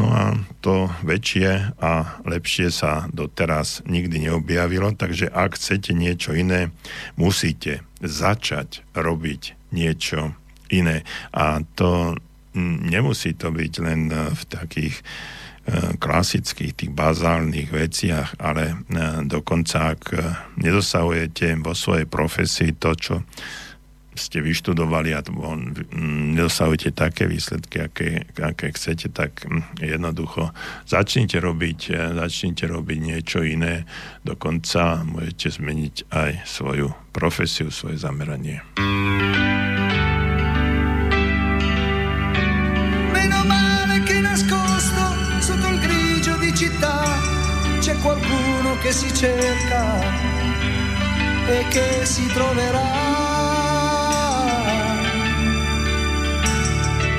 No 0.00 0.08
a 0.08 0.32
to 0.64 0.88
väčšie 1.04 1.76
a 1.76 2.16
lepšie 2.24 2.72
sa 2.72 3.12
doteraz 3.12 3.84
nikdy 3.84 4.24
neobjavilo, 4.24 4.96
takže 4.96 5.28
ak 5.28 5.60
chcete 5.60 5.92
niečo 5.92 6.32
iné, 6.32 6.72
musíte 7.20 7.84
začať 8.00 8.88
robiť 8.96 9.52
niečo 9.68 10.32
iné. 10.72 11.04
A 11.36 11.60
to 11.76 12.16
nemusí 12.56 13.36
to 13.36 13.52
byť 13.52 13.72
len 13.84 14.08
v 14.32 14.42
takých 14.48 14.96
e, 14.96 15.02
klasických, 16.02 16.74
tých 16.74 16.92
bazálnych 16.92 17.70
veciach, 17.70 18.42
ale 18.42 18.74
e, 18.74 18.74
dokonca 19.30 19.94
ak 19.94 20.02
nedosahujete 20.58 21.54
vo 21.62 21.70
svojej 21.70 22.10
profesii 22.10 22.74
to, 22.74 22.98
čo 22.98 23.14
ste 24.12 24.44
vyštudovali 24.44 25.16
a 25.16 25.24
nedosahujete 26.34 26.92
také 26.92 27.24
výsledky, 27.24 27.80
aké, 27.80 28.08
aké 28.36 28.74
chcete, 28.76 29.08
tak 29.08 29.48
jednoducho 29.80 30.52
začnite 30.84 31.40
robiť, 31.40 31.80
e, 31.94 31.96
začnite 32.18 32.66
robiť 32.68 32.98
niečo 32.98 33.40
iné, 33.46 33.86
dokonca 34.26 35.06
môžete 35.06 35.62
zmeniť 35.62 35.94
aj 36.10 36.30
svoju 36.44 36.92
profesiu, 37.14 37.70
svoje 37.70 38.02
zameranie. 38.02 38.60
C'è 47.82 47.98
qualcuno 47.98 48.78
che 48.78 48.92
si 48.92 49.12
cerca 49.12 49.98
e 51.48 51.66
che 51.68 52.06
si 52.06 52.24
troverà 52.26 53.10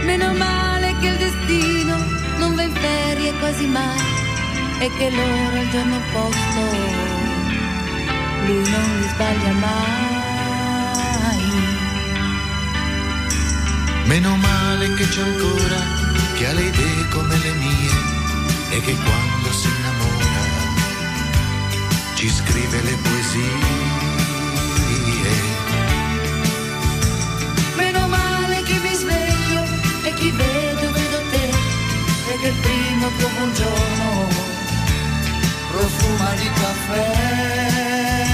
Meno 0.05 0.33
male 0.33 0.95
che 1.01 1.07
il 1.07 1.17
destino 1.17 1.97
non 2.37 2.55
va 2.55 2.61
in 2.61 2.71
ferie 2.71 3.33
quasi 3.39 3.67
mai 3.67 3.99
e 4.79 4.89
che 4.97 5.09
l'ora 5.09 5.59
il 5.59 5.69
giorno 5.69 5.95
opposto 5.97 6.61
lui 8.45 8.69
non 8.69 8.99
li 8.99 9.07
sbaglia 9.07 9.53
mai. 9.53 9.91
Meno 14.05 14.35
male 14.37 14.93
che 14.95 15.07
c'è 15.07 15.21
ancora 15.21 15.79
chi 16.35 16.45
ha 16.45 16.53
le 16.53 16.63
idee 16.63 17.07
come 17.09 17.37
le 17.37 17.53
mie 17.53 17.91
e 18.69 18.81
che 18.81 18.95
quando 18.95 19.51
si 19.51 19.67
innamora 19.67 20.02
ci 22.23 22.29
scrive 22.29 22.81
le 22.83 22.95
poesie 23.03 23.91
ti 30.15 30.31
vedo, 30.31 30.91
vedo 30.93 31.19
te, 31.31 31.49
e 32.31 32.37
che 32.39 32.47
il 32.47 32.55
primo 32.61 33.07
tuo 33.17 33.27
buongiorno 33.27 34.27
profuma 35.69 36.33
di 36.35 36.49
caffè. 36.61 38.32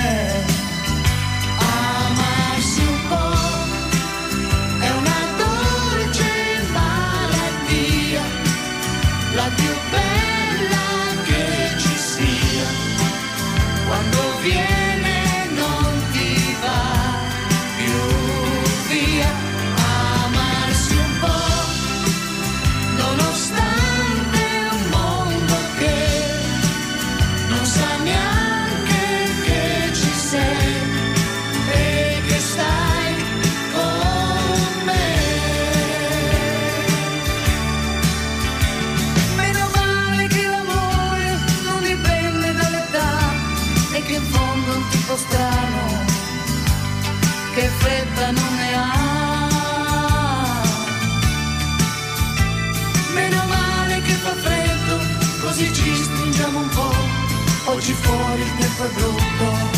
e 58.60 58.70
poi 58.78 58.88
brutto. 58.89 59.78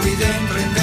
Qui 0.00 0.16
dentro 0.16 0.58
in 0.58 0.75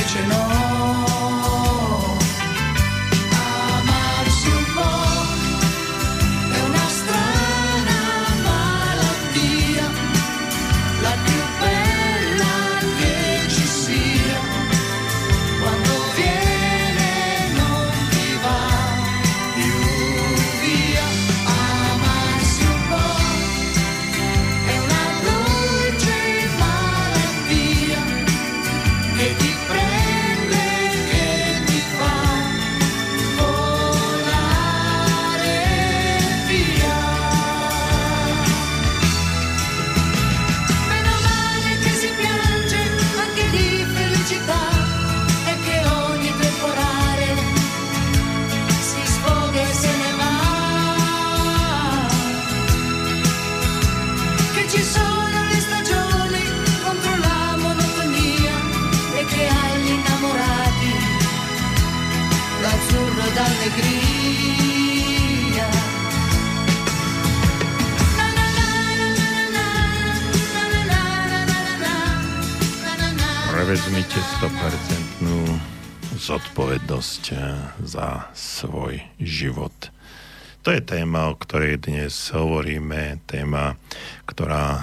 je 80.73 80.81
téma, 80.81 81.29
o 81.29 81.37
ktorej 81.37 81.85
dnes 81.85 82.13
hovoríme, 82.33 83.21
téma, 83.29 83.77
ktorá 84.25 84.81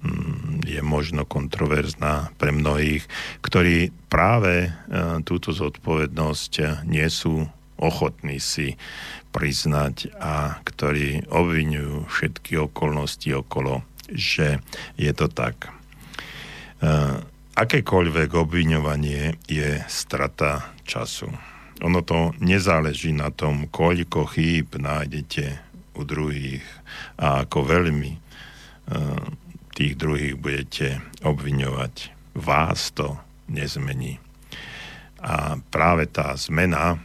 mm, 0.00 0.64
je 0.64 0.80
možno 0.80 1.28
kontroverzná 1.28 2.32
pre 2.40 2.50
mnohých, 2.50 3.04
ktorí 3.44 3.92
práve 4.08 4.68
eh, 4.68 4.72
túto 5.28 5.52
zodpovednosť 5.52 6.52
eh, 6.60 6.66
nie 6.88 7.06
sú 7.12 7.44
ochotní 7.76 8.38
si 8.38 8.78
priznať 9.34 10.14
a 10.16 10.60
ktorí 10.62 11.26
obvinujú 11.28 12.06
všetky 12.06 12.60
okolnosti 12.70 13.26
okolo, 13.32 13.82
že 14.12 14.62
je 14.94 15.10
to 15.16 15.26
tak 15.26 15.72
akékoľvek 17.52 18.30
obviňovanie 18.32 19.38
je 19.46 19.70
strata 19.86 20.72
času. 20.88 21.51
Ono 21.82 21.98
to 22.06 22.30
nezáleží 22.38 23.10
na 23.10 23.34
tom, 23.34 23.66
koľko 23.66 24.30
chýb 24.30 24.78
nájdete 24.78 25.58
u 25.98 26.06
druhých 26.06 26.62
a 27.18 27.42
ako 27.42 27.58
veľmi 27.66 28.12
uh, 28.14 29.18
tých 29.74 29.98
druhých 29.98 30.38
budete 30.38 31.02
obviňovať. 31.26 32.14
Vás 32.38 32.94
to 32.94 33.18
nezmení. 33.50 34.22
A 35.20 35.58
práve 35.74 36.06
tá 36.06 36.32
zmena, 36.38 37.02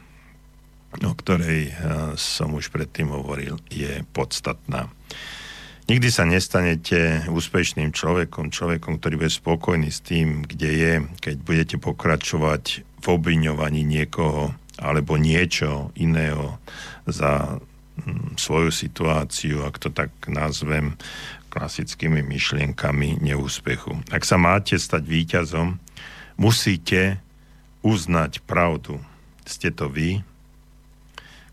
o 1.02 1.14
ktorej 1.18 1.74
uh, 1.74 2.14
som 2.14 2.54
už 2.54 2.70
predtým 2.70 3.10
hovoril, 3.10 3.58
je 3.74 4.06
podstatná. 4.14 4.94
Nikdy 5.88 6.12
sa 6.12 6.28
nestanete 6.28 7.24
úspešným 7.32 7.96
človekom, 7.96 8.52
človekom, 8.52 9.00
ktorý 9.00 9.24
bude 9.24 9.32
spokojný 9.32 9.88
s 9.88 10.04
tým, 10.04 10.44
kde 10.44 10.70
je, 10.70 10.94
keď 11.24 11.36
budete 11.48 11.76
pokračovať 11.80 12.84
v 12.84 13.06
obviňovaní 13.08 13.88
niekoho 13.88 14.52
alebo 14.78 15.18
niečo 15.18 15.90
iného 15.98 16.62
za 17.10 17.58
mm, 18.02 18.38
svoju 18.38 18.70
situáciu, 18.70 19.66
ak 19.66 19.76
to 19.82 19.90
tak 19.90 20.14
nazvem, 20.30 20.98
klasickými 21.50 22.22
myšlienkami 22.22 23.18
neúspechu. 23.18 23.98
Ak 24.14 24.28
sa 24.28 24.38
máte 24.38 24.78
stať 24.78 25.04
víťazom, 25.08 25.82
musíte 26.38 27.18
uznať 27.82 28.46
pravdu. 28.46 29.02
Ste 29.48 29.74
to 29.74 29.90
vy, 29.90 30.22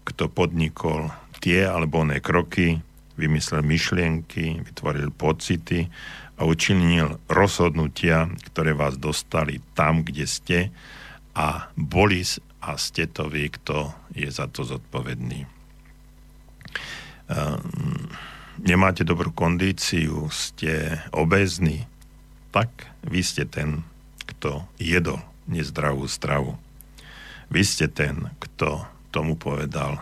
kto 0.04 0.28
podnikol 0.28 1.08
tie 1.40 1.64
alebo 1.64 2.04
oné 2.04 2.20
kroky, 2.20 2.84
vymyslel 3.14 3.62
myšlienky, 3.62 4.60
vytvoril 4.66 5.14
pocity 5.14 5.86
a 6.34 6.42
učinil 6.44 7.22
rozhodnutia, 7.30 8.26
ktoré 8.50 8.74
vás 8.74 8.98
dostali 8.98 9.62
tam, 9.78 10.02
kde 10.02 10.26
ste 10.26 10.58
a 11.34 11.70
boli 11.78 12.26
a 12.64 12.80
ste 12.80 13.04
to 13.04 13.28
vy, 13.28 13.52
kto 13.52 13.92
je 14.16 14.32
za 14.32 14.48
to 14.48 14.64
zodpovedný. 14.64 15.44
Um, 17.28 18.08
nemáte 18.56 19.04
dobrú 19.04 19.36
kondíciu, 19.36 20.32
ste 20.32 21.04
obezní, 21.12 21.84
tak 22.56 22.72
vy 23.04 23.20
ste 23.20 23.44
ten, 23.44 23.84
kto 24.24 24.64
jedol 24.80 25.20
nezdravú 25.44 26.08
stravu. 26.08 26.56
Vy 27.52 27.62
ste 27.68 27.86
ten, 27.92 28.32
kto 28.40 28.88
tomu 29.12 29.36
povedal, 29.36 30.00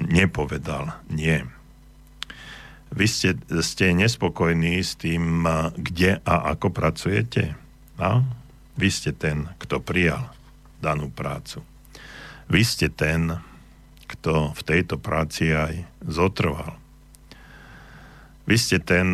nepovedal 0.00 0.96
nie. 1.12 1.44
Vy 2.88 3.04
ste, 3.04 3.36
ste 3.60 3.92
nespokojní 3.92 4.80
s 4.80 4.96
tým, 4.96 5.44
kde 5.76 6.24
a 6.24 6.56
ako 6.56 6.72
pracujete? 6.72 7.52
A? 8.00 8.24
Vy 8.80 8.88
ste 8.88 9.12
ten, 9.12 9.52
kto 9.60 9.84
prijal 9.84 10.32
danú 10.78 11.10
prácu. 11.10 11.62
Vy 12.48 12.62
ste 12.64 12.88
ten, 12.88 13.38
kto 14.08 14.56
v 14.56 14.62
tejto 14.64 14.96
práci 14.96 15.52
aj 15.52 15.84
zotrval. 16.00 16.80
Vy 18.48 18.56
ste 18.56 18.80
ten, 18.80 19.12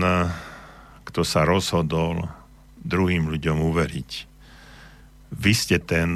kto 1.02 1.20
sa 1.26 1.42
rozhodol 1.42 2.30
druhým 2.78 3.26
ľuďom 3.26 3.58
uveriť. 3.58 4.10
Vy 5.34 5.52
ste 5.56 5.82
ten, 5.82 6.14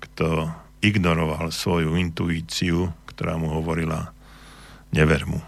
kto 0.00 0.48
ignoroval 0.80 1.52
svoju 1.52 1.92
intuíciu, 2.00 2.88
ktorá 3.12 3.36
mu 3.36 3.52
hovorila 3.52 4.16
never 4.94 5.28
mu. 5.28 5.44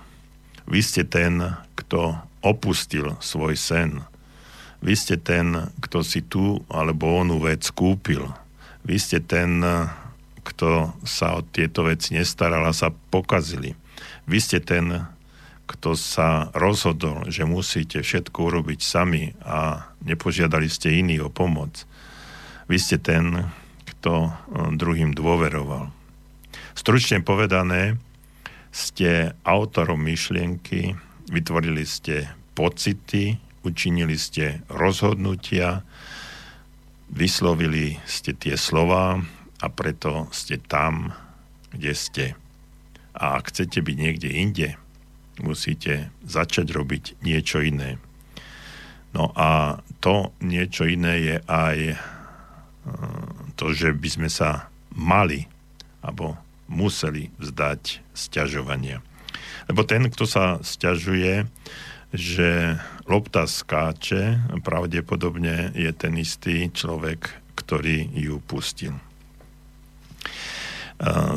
Vy 0.68 0.84
ste 0.84 1.08
ten, 1.08 1.40
kto 1.72 2.20
opustil 2.44 3.16
svoj 3.24 3.56
sen. 3.56 4.04
Vy 4.84 4.94
ste 4.94 5.16
ten, 5.16 5.72
kto 5.80 6.04
si 6.04 6.20
tú 6.20 6.60
alebo 6.68 7.08
onú 7.08 7.40
vec 7.40 7.64
kúpil. 7.72 8.28
Vy 8.88 8.96
ste 8.96 9.20
ten, 9.20 9.60
kto 10.40 10.96
sa 11.04 11.36
o 11.36 11.44
tieto 11.44 11.84
veci 11.84 12.16
nestaral 12.16 12.64
a 12.64 12.72
sa 12.72 12.88
pokazili. 12.88 13.76
Vy 14.24 14.38
ste 14.40 14.64
ten, 14.64 15.04
kto 15.68 15.92
sa 15.92 16.48
rozhodol, 16.56 17.28
že 17.28 17.44
musíte 17.44 18.00
všetko 18.00 18.48
urobiť 18.48 18.80
sami 18.80 19.36
a 19.44 19.92
nepožiadali 20.00 20.72
ste 20.72 21.04
iný 21.04 21.20
o 21.20 21.28
pomoc. 21.28 21.84
Vy 22.72 22.80
ste 22.80 22.96
ten, 22.96 23.52
kto 23.84 24.32
druhým 24.72 25.12
dôveroval. 25.12 25.92
Stručne 26.72 27.20
povedané, 27.20 28.00
ste 28.72 29.36
autorom 29.44 30.00
myšlienky, 30.00 30.96
vytvorili 31.28 31.84
ste 31.84 32.32
pocity, 32.56 33.36
učinili 33.68 34.16
ste 34.16 34.64
rozhodnutia, 34.72 35.84
vyslovili 37.12 38.00
ste 38.04 38.36
tie 38.36 38.54
slova 38.54 39.20
a 39.58 39.66
preto 39.72 40.28
ste 40.30 40.60
tam, 40.60 41.12
kde 41.74 41.92
ste. 41.96 42.24
A 43.18 43.40
ak 43.40 43.50
chcete 43.50 43.82
byť 43.82 43.96
niekde 43.98 44.30
inde, 44.30 44.68
musíte 45.42 46.14
začať 46.26 46.70
robiť 46.70 47.18
niečo 47.22 47.62
iné. 47.62 47.98
No 49.16 49.32
a 49.34 49.80
to 50.04 50.30
niečo 50.44 50.84
iné 50.84 51.14
je 51.18 51.36
aj 51.48 51.78
e, 51.90 51.96
to, 53.56 53.72
že 53.72 53.96
by 53.96 54.08
sme 54.08 54.28
sa 54.30 54.68
mali, 54.92 55.48
alebo 56.04 56.36
museli 56.68 57.32
vzdať 57.40 58.04
sťažovania. 58.12 59.00
Lebo 59.66 59.82
ten, 59.84 60.06
kto 60.12 60.28
sa 60.28 60.60
sťažuje, 60.60 61.48
že 62.12 62.80
lopta 63.04 63.44
skáče, 63.44 64.40
pravdepodobne 64.64 65.76
je 65.76 65.90
ten 65.92 66.16
istý 66.16 66.72
človek, 66.72 67.28
ktorý 67.58 68.08
ju 68.16 68.40
pustil. 68.44 68.96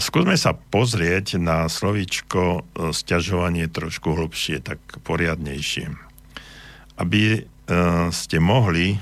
Skúsme 0.01 0.33
sa 0.41 0.57
pozrieť 0.57 1.37
na 1.37 1.69
slovičko 1.69 2.41
e, 2.41 2.59
sťažovanie 2.89 3.69
trošku 3.69 4.17
hlbšie, 4.17 4.57
tak 4.57 4.81
poriadnejšie. 5.05 5.85
Aby 6.97 7.21
e, 7.37 7.41
ste 8.09 8.41
mohli 8.41 8.97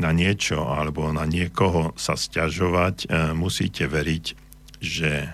na 0.00 0.16
niečo 0.16 0.64
alebo 0.72 1.12
na 1.12 1.28
niekoho 1.28 1.92
sa 2.00 2.16
sťažovať, 2.16 2.96
e, 3.04 3.06
musíte 3.36 3.84
veriť 3.84 4.48
že 4.78 5.26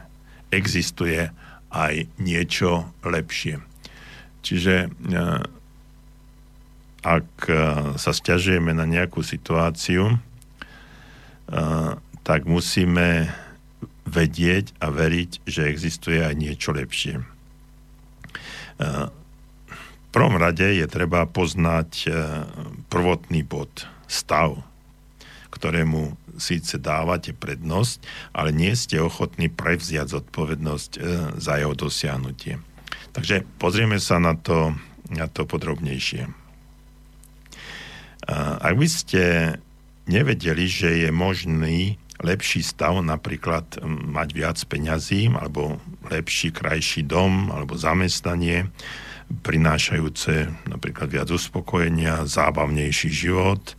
existuje 0.49 1.29
aj 1.69 1.95
niečo 2.21 2.89
lepšie. 3.05 3.74
Čiže 4.45 4.75
e, 4.85 4.89
ak 7.01 7.31
e, 7.49 7.55
sa 7.97 8.13
stiažujeme 8.13 8.77
na 8.77 8.85
nejakú 8.85 9.25
situáciu, 9.25 10.13
e, 10.13 10.17
tak 12.21 12.45
musíme 12.45 13.33
vedieť 14.05 14.77
a 14.85 14.93
veriť, 14.93 15.49
že 15.49 15.73
existuje 15.73 16.21
aj 16.21 16.37
niečo 16.37 16.77
lepšie. 16.77 17.25
V 18.75 20.09
prvom 20.13 20.37
rade 20.37 20.77
je 20.77 20.85
treba 20.85 21.25
poznať 21.25 22.13
prvotný 22.93 23.41
bod, 23.49 23.89
stav, 24.05 24.61
ktorému 25.49 26.21
síce 26.37 26.77
dávate 26.77 27.33
prednosť, 27.33 28.05
ale 28.37 28.53
nie 28.53 28.77
ste 28.77 29.01
ochotní 29.01 29.49
prevziať 29.49 30.21
zodpovednosť 30.21 30.93
za 31.41 31.53
jeho 31.57 31.73
dosiahnutie. 31.73 32.61
Takže 33.15 33.47
pozrieme 33.63 34.03
sa 34.03 34.19
na 34.19 34.35
to, 34.35 34.75
na 35.15 35.31
to 35.31 35.47
podrobnejšie. 35.47 36.27
Ak 38.35 38.75
by 38.75 38.89
ste 38.91 39.55
nevedeli, 40.11 40.67
že 40.67 41.07
je 41.07 41.11
možný 41.15 42.01
lepší 42.25 42.67
stav, 42.67 42.99
napríklad 43.05 43.79
mať 43.87 44.29
viac 44.35 44.59
peňazí, 44.67 45.31
alebo 45.31 45.79
lepší, 46.09 46.51
krajší 46.51 47.07
dom, 47.07 47.55
alebo 47.55 47.79
zamestnanie, 47.79 48.71
prinášajúce 49.45 50.53
napríklad 50.69 51.09
viac 51.11 51.29
uspokojenia, 51.31 52.29
zábavnejší 52.29 53.11
život, 53.13 53.77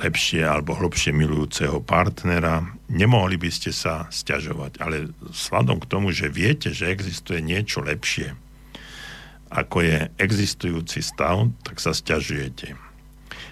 lepšie 0.00 0.46
alebo 0.46 0.78
hlbšie 0.78 1.10
milujúceho 1.10 1.82
partnera, 1.82 2.62
nemohli 2.86 3.36
by 3.36 3.50
ste 3.50 3.74
sa 3.74 4.06
stiažovať. 4.08 4.78
Ale 4.78 5.10
sladom 5.34 5.82
k 5.82 5.90
tomu, 5.90 6.14
že 6.14 6.30
viete, 6.30 6.70
že 6.70 6.88
existuje 6.88 7.42
niečo 7.42 7.82
lepšie, 7.82 8.38
ako 9.50 9.82
je 9.82 9.98
existujúci 10.14 11.02
stav, 11.02 11.50
tak 11.66 11.82
sa 11.82 11.90
stiažujete. 11.90 12.78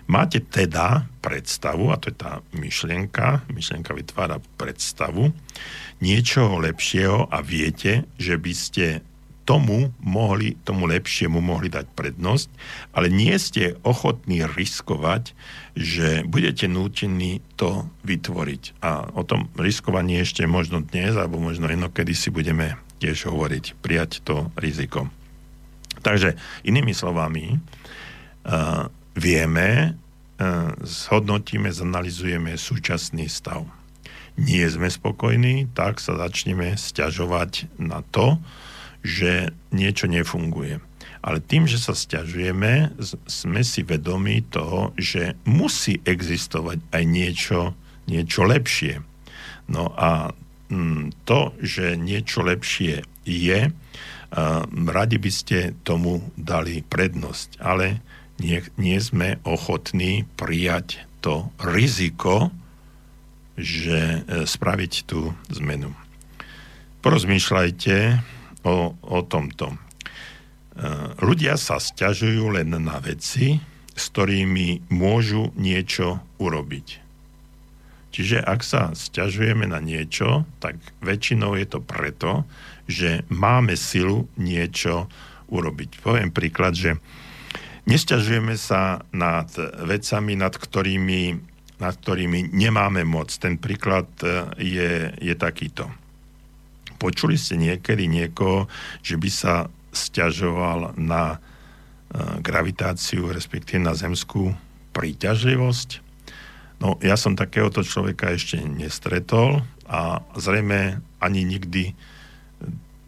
Máte 0.09 0.40
teda 0.40 1.05
predstavu, 1.20 1.93
a 1.93 2.01
to 2.01 2.09
je 2.09 2.16
tá 2.16 2.40
myšlienka, 2.56 3.44
myšlienka 3.52 3.93
vytvára 3.93 4.40
predstavu, 4.56 5.36
niečoho 6.01 6.64
lepšieho 6.64 7.28
a 7.28 7.44
viete, 7.44 8.09
že 8.16 8.40
by 8.40 8.52
ste 8.56 9.05
tomu 9.49 9.97
mohli, 10.05 10.61
tomu 10.61 10.85
lepšiemu 10.85 11.41
mohli 11.41 11.73
dať 11.73 11.89
prednosť, 11.97 12.53
ale 12.93 13.09
nie 13.09 13.33
ste 13.41 13.81
ochotní 13.81 14.45
riskovať, 14.45 15.33
že 15.73 16.20
budete 16.29 16.69
nútení 16.69 17.41
to 17.57 17.89
vytvoriť. 18.05 18.85
A 18.85 19.09
o 19.16 19.25
tom 19.25 19.49
riskovaní 19.57 20.20
ešte 20.20 20.45
možno 20.45 20.85
dnes, 20.85 21.16
alebo 21.16 21.41
možno 21.41 21.73
inokedy 21.73 22.12
si 22.12 22.29
budeme 22.29 22.77
tiež 23.01 23.33
hovoriť, 23.33 23.81
prijať 23.81 24.20
to 24.20 24.53
riziko. 24.61 25.09
Takže 26.05 26.37
inými 26.69 26.93
slovami, 26.93 27.57
uh, 27.57 28.85
vieme, 29.16 29.97
uh, 29.97 30.77
zhodnotíme, 30.85 31.73
zanalizujeme 31.73 32.53
súčasný 32.61 33.33
stav. 33.33 33.65
Nie 34.37 34.69
sme 34.69 34.93
spokojní, 34.93 35.73
tak 35.73 36.05
sa 36.05 36.20
začneme 36.20 36.77
stiažovať 36.77 37.81
na 37.81 38.05
to, 38.12 38.37
že 39.03 39.55
niečo 39.70 40.11
nefunguje. 40.11 40.83
Ale 41.19 41.43
tým, 41.43 41.66
že 41.66 41.83
sa 41.83 41.99
stiažujeme, 41.99 42.95
sme 43.27 43.62
si 43.66 43.83
vedomi 43.83 44.43
toho, 44.47 44.95
že 44.95 45.35
musí 45.45 45.99
existovať 46.07 46.79
aj 46.95 47.03
niečo, 47.05 47.61
niečo 48.07 48.47
lepšie. 48.47 49.03
No 49.69 49.91
a 49.99 50.31
mm, 50.70 51.27
to, 51.27 51.53
že 51.59 51.99
niečo 51.99 52.47
lepšie 52.47 53.03
je, 53.27 53.61
radi 54.89 55.16
by 55.19 55.31
ste 55.33 55.75
tomu 55.83 56.20
dali 56.37 56.85
prednosť, 56.85 57.59
ale 57.61 58.05
nie, 58.39 58.62
nie 58.79 58.99
sme 59.03 59.43
ochotní 59.43 60.29
prijať 60.39 61.03
to 61.25 61.51
riziko, 61.59 62.55
že 63.59 63.99
e, 63.99 64.47
spraviť 64.47 64.93
tú 65.11 65.35
zmenu. 65.51 65.91
Porozmýšľajte 67.03 68.23
o, 68.64 68.94
o 68.94 69.18
tomto. 69.26 69.74
E, 69.74 69.76
ľudia 71.22 71.59
sa 71.59 71.82
stiažujú 71.82 72.55
len 72.55 72.74
na 72.74 72.98
veci, 73.02 73.59
s 73.94 74.05
ktorými 74.14 74.90
môžu 74.94 75.51
niečo 75.59 76.22
urobiť. 76.39 77.06
Čiže 78.09 78.43
ak 78.43 78.60
sa 78.64 78.94
stiažujeme 78.94 79.68
na 79.68 79.78
niečo, 79.78 80.48
tak 80.59 80.80
väčšinou 81.05 81.55
je 81.55 81.66
to 81.68 81.78
preto, 81.82 82.48
že 82.89 83.22
máme 83.30 83.76
silu 83.76 84.26
niečo 84.40 85.06
urobiť. 85.52 86.02
Poviem 86.02 86.32
príklad, 86.32 86.74
že 86.74 86.98
Nesťažujeme 87.89 88.52
sa 88.60 89.01
nad 89.16 89.48
vecami, 89.80 90.36
nad 90.36 90.52
ktorými, 90.52 91.22
nad 91.80 91.97
ktorými 91.97 92.52
nemáme 92.52 93.01
moc. 93.09 93.32
Ten 93.32 93.56
príklad 93.56 94.05
e, 94.20 94.44
je, 94.60 94.93
je 95.16 95.32
takýto. 95.32 95.89
Počuli 96.99 97.39
ste 97.39 97.55
niekedy 97.55 98.11
niekoho, 98.11 98.66
že 99.01 99.15
by 99.15 99.31
sa 99.31 99.55
stiažoval 99.95 100.99
na 100.99 101.35
e, 101.35 101.39
gravitáciu, 102.43 103.31
respektíve 103.31 103.79
na 103.83 103.95
zemskú 103.95 104.53
príťažlivosť? 104.93 106.05
No, 106.79 106.95
ja 107.03 107.19
som 107.19 107.35
takéhoto 107.35 107.83
človeka 107.83 108.35
ešte 108.35 108.62
nestretol 108.62 109.62
a 109.87 110.23
zrejme 110.39 111.03
ani 111.19 111.43
nikdy 111.43 111.95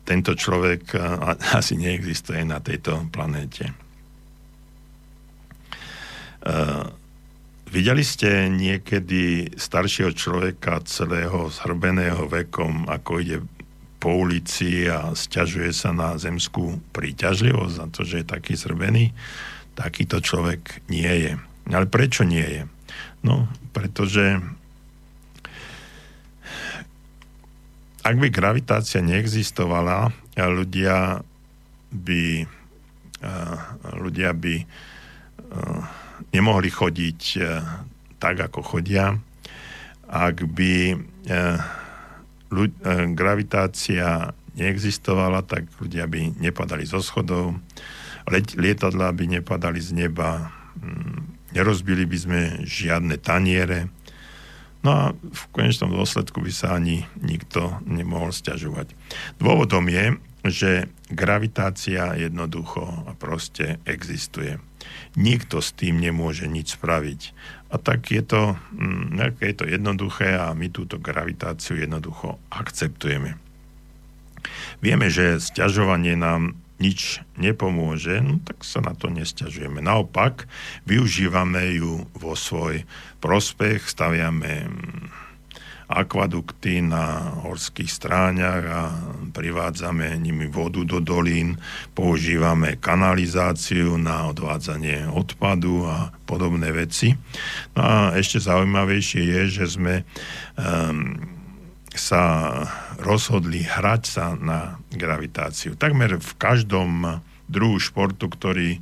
tento 0.06 0.34
človek 0.34 0.94
e, 0.94 0.98
asi 1.58 1.78
neexistuje 1.78 2.42
na 2.42 2.58
tejto 2.58 3.06
planéte. 3.14 3.70
Uh, 6.40 6.88
videli 7.68 8.00
ste 8.00 8.48
niekedy 8.48 9.52
staršieho 9.60 10.16
človeka 10.16 10.80
celého 10.88 11.52
zhrbeného 11.52 12.32
vekom, 12.32 12.88
ako 12.88 13.20
ide 13.20 13.44
po 14.00 14.16
ulici 14.16 14.88
a 14.88 15.12
stiažuje 15.12 15.70
sa 15.76 15.92
na 15.92 16.16
zemskú 16.16 16.80
príťažlivosť 16.96 17.74
za 17.76 17.86
to, 17.92 18.00
že 18.08 18.24
je 18.24 18.32
taký 18.32 18.56
zhrbený? 18.56 19.12
Takýto 19.76 20.24
človek 20.24 20.80
nie 20.88 21.08
je. 21.28 21.32
Ale 21.68 21.86
prečo 21.86 22.24
nie 22.24 22.42
je? 22.42 22.62
No, 23.20 23.46
pretože 23.76 24.40
ak 28.00 28.16
by 28.16 28.32
gravitácia 28.32 29.04
neexistovala, 29.04 30.08
ľudia 30.40 31.20
by 31.92 32.48
ľudia 34.00 34.32
by 34.32 34.54
nemohli 36.32 36.70
chodiť 36.70 37.20
e, 37.36 37.40
tak, 38.16 38.36
ako 38.40 38.60
chodia. 38.62 39.16
Ak 40.08 40.42
by 40.44 40.96
ľud, 42.50 42.70
e, 42.82 43.10
gravitácia 43.14 44.34
neexistovala, 44.58 45.46
tak 45.46 45.70
ľudia 45.78 46.10
by 46.10 46.36
nepadali 46.42 46.84
zo 46.84 47.00
schodov, 47.00 47.56
let, 48.28 48.52
lietadlá 48.58 49.14
by 49.14 49.40
nepadali 49.40 49.80
z 49.80 49.96
neba, 49.96 50.50
mm, 50.76 51.54
nerozbili 51.54 52.04
by 52.04 52.18
sme 52.18 52.40
žiadne 52.66 53.16
taniere, 53.22 53.88
No 54.80 54.90
a 54.96 55.04
v 55.12 55.42
konečnom 55.52 55.92
dôsledku 55.92 56.40
by 56.40 56.48
sa 56.48 56.80
ani 56.80 57.04
nikto 57.20 57.84
nemohol 57.84 58.32
stiažovať. 58.32 58.96
Dôvodom 59.36 59.84
je, 59.92 60.16
že 60.40 60.70
gravitácia 61.12 62.16
jednoducho 62.16 62.88
a 63.04 63.12
proste 63.12 63.76
existuje 63.84 64.56
nikto 65.20 65.60
s 65.60 65.76
tým 65.76 66.00
nemôže 66.00 66.48
nič 66.48 66.80
spraviť. 66.80 67.20
A 67.70 67.78
tak 67.78 68.10
je 68.10 68.22
to, 68.22 68.58
mm, 68.74 69.38
je 69.38 69.54
to 69.54 69.64
jednoduché 69.66 70.34
a 70.34 70.50
my 70.58 70.66
túto 70.74 70.98
gravitáciu 70.98 71.78
jednoducho 71.78 72.42
akceptujeme. 72.50 73.38
Vieme, 74.82 75.06
že 75.12 75.38
sťažovanie 75.38 76.18
nám 76.18 76.58
nič 76.80 77.20
nepomôže, 77.36 78.24
no 78.24 78.40
tak 78.40 78.64
sa 78.64 78.80
na 78.80 78.96
to 78.96 79.12
nestiažujeme. 79.12 79.84
Naopak, 79.84 80.48
využívame 80.88 81.76
ju 81.76 82.08
vo 82.16 82.32
svoj 82.32 82.88
prospech, 83.20 83.84
staviame 83.84 84.66
mm, 84.66 85.19
akvadukty 85.90 86.86
na 86.86 87.34
horských 87.42 87.90
stráňach 87.90 88.64
a 88.70 88.82
privádzame 89.34 90.14
nimi 90.22 90.46
vodu 90.46 90.86
do 90.86 91.02
dolín, 91.02 91.58
používame 91.98 92.78
kanalizáciu 92.78 93.98
na 93.98 94.30
odvádzanie 94.30 95.10
odpadu 95.10 95.90
a 95.90 96.14
podobné 96.30 96.70
veci. 96.70 97.18
No 97.74 97.82
a 97.82 97.94
ešte 98.14 98.38
zaujímavejšie 98.38 99.22
je, 99.26 99.42
že 99.50 99.66
sme 99.66 100.06
um, 100.54 101.18
sa 101.90 102.22
rozhodli 103.02 103.66
hrať 103.66 104.02
sa 104.06 104.38
na 104.38 104.78
gravitáciu. 104.94 105.74
Takmer 105.74 106.22
v 106.22 106.32
každom 106.38 107.18
druhu 107.50 107.82
športu, 107.82 108.30
ktorý, 108.30 108.78
e, 108.78 108.80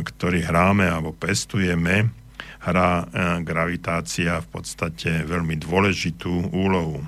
ktorý 0.00 0.40
hráme 0.40 0.88
alebo 0.88 1.12
pestujeme, 1.12 2.08
hrá 2.64 3.04
e, 3.04 3.06
gravitácia 3.44 4.40
v 4.40 4.48
podstate 4.48 5.26
veľmi 5.26 5.60
dôležitú 5.60 6.54
úlohu 6.54 7.04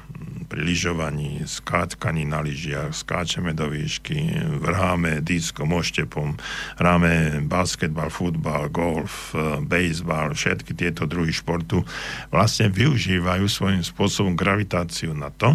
pri 0.48 0.64
lyžovaní, 0.64 1.44
skáčkaní 1.44 2.24
na 2.24 2.40
lyžiach, 2.40 2.96
skáčeme 2.96 3.52
do 3.52 3.68
výšky, 3.68 4.40
vrháme 4.64 5.20
diskom, 5.20 5.76
oštepom, 5.76 6.40
hráme 6.80 7.44
basketbal, 7.44 8.08
futbal, 8.08 8.72
golf, 8.72 9.36
e, 9.36 9.60
baseball, 9.60 10.32
všetky 10.32 10.72
tieto 10.72 11.04
druhy 11.04 11.30
športu 11.30 11.84
vlastne 12.32 12.72
využívajú 12.72 13.44
svojím 13.44 13.84
spôsobom 13.84 14.32
gravitáciu 14.32 15.12
na 15.12 15.28
to, 15.28 15.54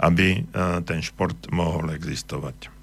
aby 0.00 0.40
e, 0.40 0.80
ten 0.88 1.04
šport 1.04 1.36
mohol 1.52 1.92
existovať. 1.92 2.81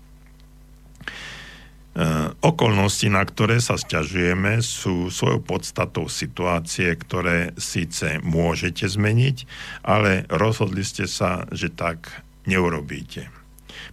E, 2.00 2.32
okolnosti, 2.40 3.12
na 3.12 3.28
ktoré 3.28 3.60
sa 3.60 3.76
stiažujeme, 3.76 4.64
sú 4.64 5.12
svojou 5.12 5.44
podstatou 5.44 6.08
situácie, 6.08 6.96
ktoré 6.96 7.52
síce 7.60 8.24
môžete 8.24 8.88
zmeniť, 8.88 9.44
ale 9.84 10.24
rozhodli 10.32 10.88
ste 10.88 11.12
sa, 11.12 11.44
že 11.52 11.68
tak 11.68 12.24
neurobíte. 12.48 13.39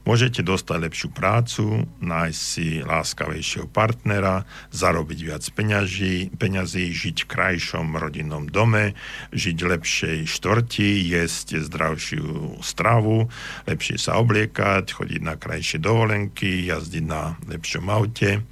Môžete 0.07 0.47
dostať 0.47 0.79
lepšiu 0.87 1.09
prácu, 1.11 1.83
nájsť 1.99 2.41
si 2.41 2.79
láskavejšieho 2.79 3.67
partnera, 3.67 4.47
zarobiť 4.71 5.19
viac 5.27 5.45
peňaží, 5.51 6.31
peňazí, 6.39 6.95
žiť 6.95 7.27
v 7.27 7.31
krajšom 7.31 7.99
rodinnom 7.99 8.47
dome, 8.47 8.95
žiť 9.35 9.59
lepšej 9.67 10.19
štvrti, 10.31 11.11
jesť 11.11 11.67
zdravšiu 11.67 12.63
stravu, 12.63 13.27
lepšie 13.67 13.99
sa 13.99 14.23
obliekať, 14.23 14.95
chodiť 14.95 15.21
na 15.27 15.35
krajšie 15.35 15.83
dovolenky, 15.83 16.71
jazdiť 16.71 17.05
na 17.05 17.35
lepšom 17.51 17.91
aute. 17.91 18.47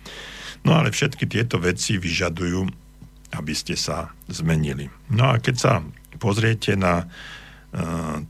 No 0.65 0.75
ale 0.81 0.91
všetky 0.91 1.29
tieto 1.29 1.61
veci 1.61 2.01
vyžadujú, 2.01 2.67
aby 3.37 3.53
ste 3.55 3.77
sa 3.77 4.11
zmenili. 4.27 4.89
No 5.13 5.31
a 5.31 5.39
keď 5.39 5.55
sa 5.55 5.73
pozriete 6.19 6.75
na 6.75 7.07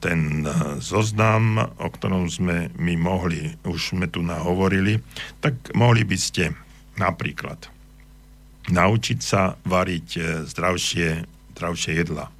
ten 0.00 0.48
zoznam, 0.80 1.60
o 1.60 1.88
ktorom 1.92 2.32
sme 2.32 2.72
my 2.80 2.94
mohli, 2.96 3.52
už 3.68 3.92
sme 3.92 4.08
tu 4.08 4.24
nahovorili, 4.24 5.04
tak 5.44 5.76
mohli 5.76 6.00
by 6.00 6.16
ste 6.16 6.56
napríklad 6.96 7.74
naučiť 8.72 9.18
sa 9.20 9.60
variť 9.68 10.08
e, 10.16 10.20
zdravšie, 10.48 11.08
zdravšie 11.56 11.92
jedla. 12.00 12.32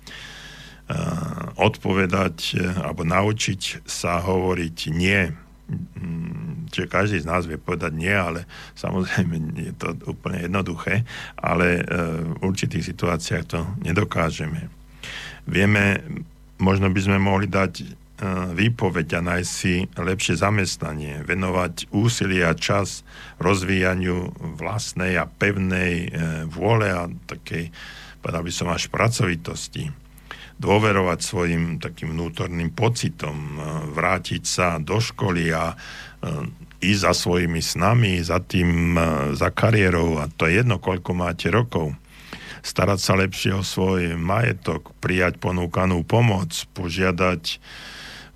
Odpovedať 1.56 2.60
alebo 2.76 3.09
naučiť 3.09 3.89
sa 3.89 4.20
hovoriť 4.20 4.78
nie. 4.93 5.32
Mm, 5.97 6.68
čiže 6.68 6.93
každý 6.93 7.16
z 7.24 7.28
nás 7.28 7.48
vie 7.48 7.56
povedať 7.56 7.97
nie, 7.97 8.12
ale 8.12 8.44
samozrejme 8.85 9.56
je 9.56 9.72
to 9.76 9.97
úplne 10.05 10.44
jednoduché, 10.44 11.09
ale 11.40 11.81
v 12.36 12.40
určitých 12.44 12.85
situáciách 12.85 13.44
to 13.48 13.64
nedokážeme. 13.81 14.68
Vieme 15.48 16.05
možno 16.59 16.90
by 16.90 17.01
sme 17.01 17.18
mohli 17.18 17.51
dať 17.51 17.72
e, 17.82 17.86
výpoveď 18.55 19.18
a 19.18 19.20
nájsť 19.20 19.51
si 19.51 19.86
lepšie 19.94 20.39
zamestnanie, 20.39 21.26
venovať 21.26 21.90
úsilie 21.90 22.47
a 22.47 22.55
čas 22.55 23.02
rozvíjaniu 23.43 24.31
vlastnej 24.59 25.18
a 25.18 25.26
pevnej 25.26 25.93
e, 26.06 26.09
vôle 26.47 26.90
a 26.90 27.10
takej, 27.26 27.74
povedal 28.22 28.43
by 28.47 28.52
som, 28.55 28.68
až 28.70 28.86
pracovitosti. 28.90 29.90
Dôverovať 30.55 31.18
svojim 31.18 31.82
takým 31.82 32.14
vnútorným 32.14 32.70
pocitom, 32.70 33.35
e, 33.35 33.59
vrátiť 33.90 34.43
sa 34.47 34.78
do 34.78 35.02
školy 35.02 35.51
a 35.51 35.74
ísť 36.81 37.05
za 37.05 37.12
svojimi 37.12 37.60
snami, 37.60 38.16
za 38.24 38.40
tým, 38.40 38.97
za 39.36 39.52
kariérou 39.52 40.16
a 40.16 40.24
to 40.32 40.48
je 40.48 40.64
jedno, 40.64 40.81
koľko 40.81 41.12
máte 41.12 41.52
rokov 41.52 41.93
starať 42.65 42.99
sa 42.99 43.12
lepšie 43.20 43.53
o 43.53 43.61
svoj 43.61 44.16
majetok, 44.16 44.97
prijať 45.05 45.36
ponúkanú 45.36 46.01
pomoc, 46.09 46.51
požiadať 46.73 47.61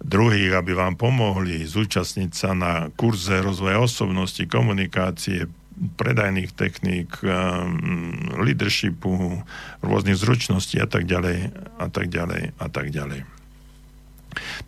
druhých, 0.04 0.52
aby 0.54 0.76
vám 0.76 0.94
pomohli 0.94 1.64
zúčastniť 1.64 2.30
sa 2.30 2.52
na 2.52 2.92
kurze 2.94 3.40
rozvoja 3.40 3.80
osobnosti, 3.82 4.44
komunikácie, 4.46 5.48
predajných 5.78 6.52
techník, 6.54 7.22
leadershipu, 8.36 9.42
rôznych 9.82 10.18
zručností 10.18 10.78
a 10.82 10.86
tak 10.90 11.06
ďalej 11.06 11.54
a 11.78 11.86
tak 11.88 12.10
ďalej 12.10 12.42
a 12.58 12.66
tak 12.68 12.90
ďalej. 12.90 13.22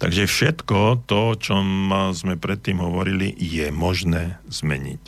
Takže 0.00 0.26
všetko 0.26 1.06
to, 1.06 1.18
o 1.30 1.38
čom 1.38 1.92
sme 2.16 2.40
predtým 2.40 2.82
hovorili, 2.82 3.30
je 3.36 3.70
možné 3.70 4.40
zmeniť. 4.50 5.02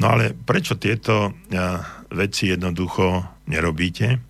No 0.00 0.14
ale 0.16 0.32
prečo 0.32 0.78
tieto 0.78 1.36
veci 2.14 2.50
jednoducho 2.50 3.26
nerobíte? 3.50 4.22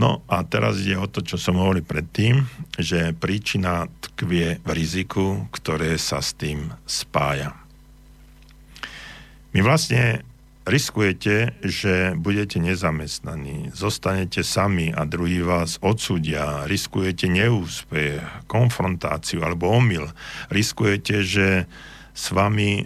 No 0.00 0.24
a 0.32 0.40
teraz 0.48 0.80
ide 0.80 0.96
o 0.96 1.04
to, 1.04 1.20
čo 1.20 1.36
som 1.36 1.60
hovoril 1.60 1.84
predtým, 1.84 2.48
že 2.80 3.12
príčina 3.12 3.84
tkvie 4.00 4.64
v 4.64 4.70
riziku, 4.72 5.44
ktoré 5.52 6.00
sa 6.00 6.24
s 6.24 6.32
tým 6.32 6.72
spája. 6.88 7.52
My 9.52 9.60
vlastne 9.60 10.24
riskujete, 10.64 11.58
že 11.60 12.14
budete 12.16 12.62
nezamestnaní, 12.62 13.74
zostanete 13.74 14.46
sami 14.46 14.94
a 14.94 15.04
druhý 15.04 15.42
vás 15.42 15.76
odsúdia, 15.82 16.64
riskujete 16.64 17.26
neúspech, 17.26 18.46
konfrontáciu 18.46 19.42
alebo 19.42 19.68
omyl, 19.68 20.08
riskujete, 20.48 21.26
že 21.26 21.48
s 22.14 22.24
vami 22.30 22.82
e, 22.82 22.84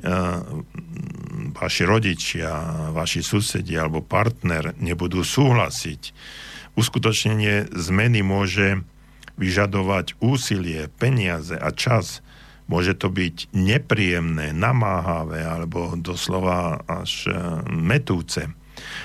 vaši 1.55 1.87
rodičia, 1.87 2.51
vaši 2.91 3.23
susedia 3.23 3.87
alebo 3.87 4.03
partner 4.03 4.75
nebudú 4.83 5.23
súhlasiť 5.23 6.13
Uskutočnenie 6.75 7.71
zmeny 7.71 8.27
môže 8.27 8.83
vyžadovať 9.39 10.19
úsilie, 10.19 10.91
peniaze 10.99 11.55
a 11.55 11.71
čas. 11.71 12.19
Môže 12.67 12.99
to 12.99 13.15
byť 13.15 13.55
nepríjemné, 13.55 14.51
namáhavé 14.51 15.47
alebo 15.47 15.95
doslova 15.95 16.83
až 16.91 17.31
e, 17.31 17.33
metúce. 17.71 18.51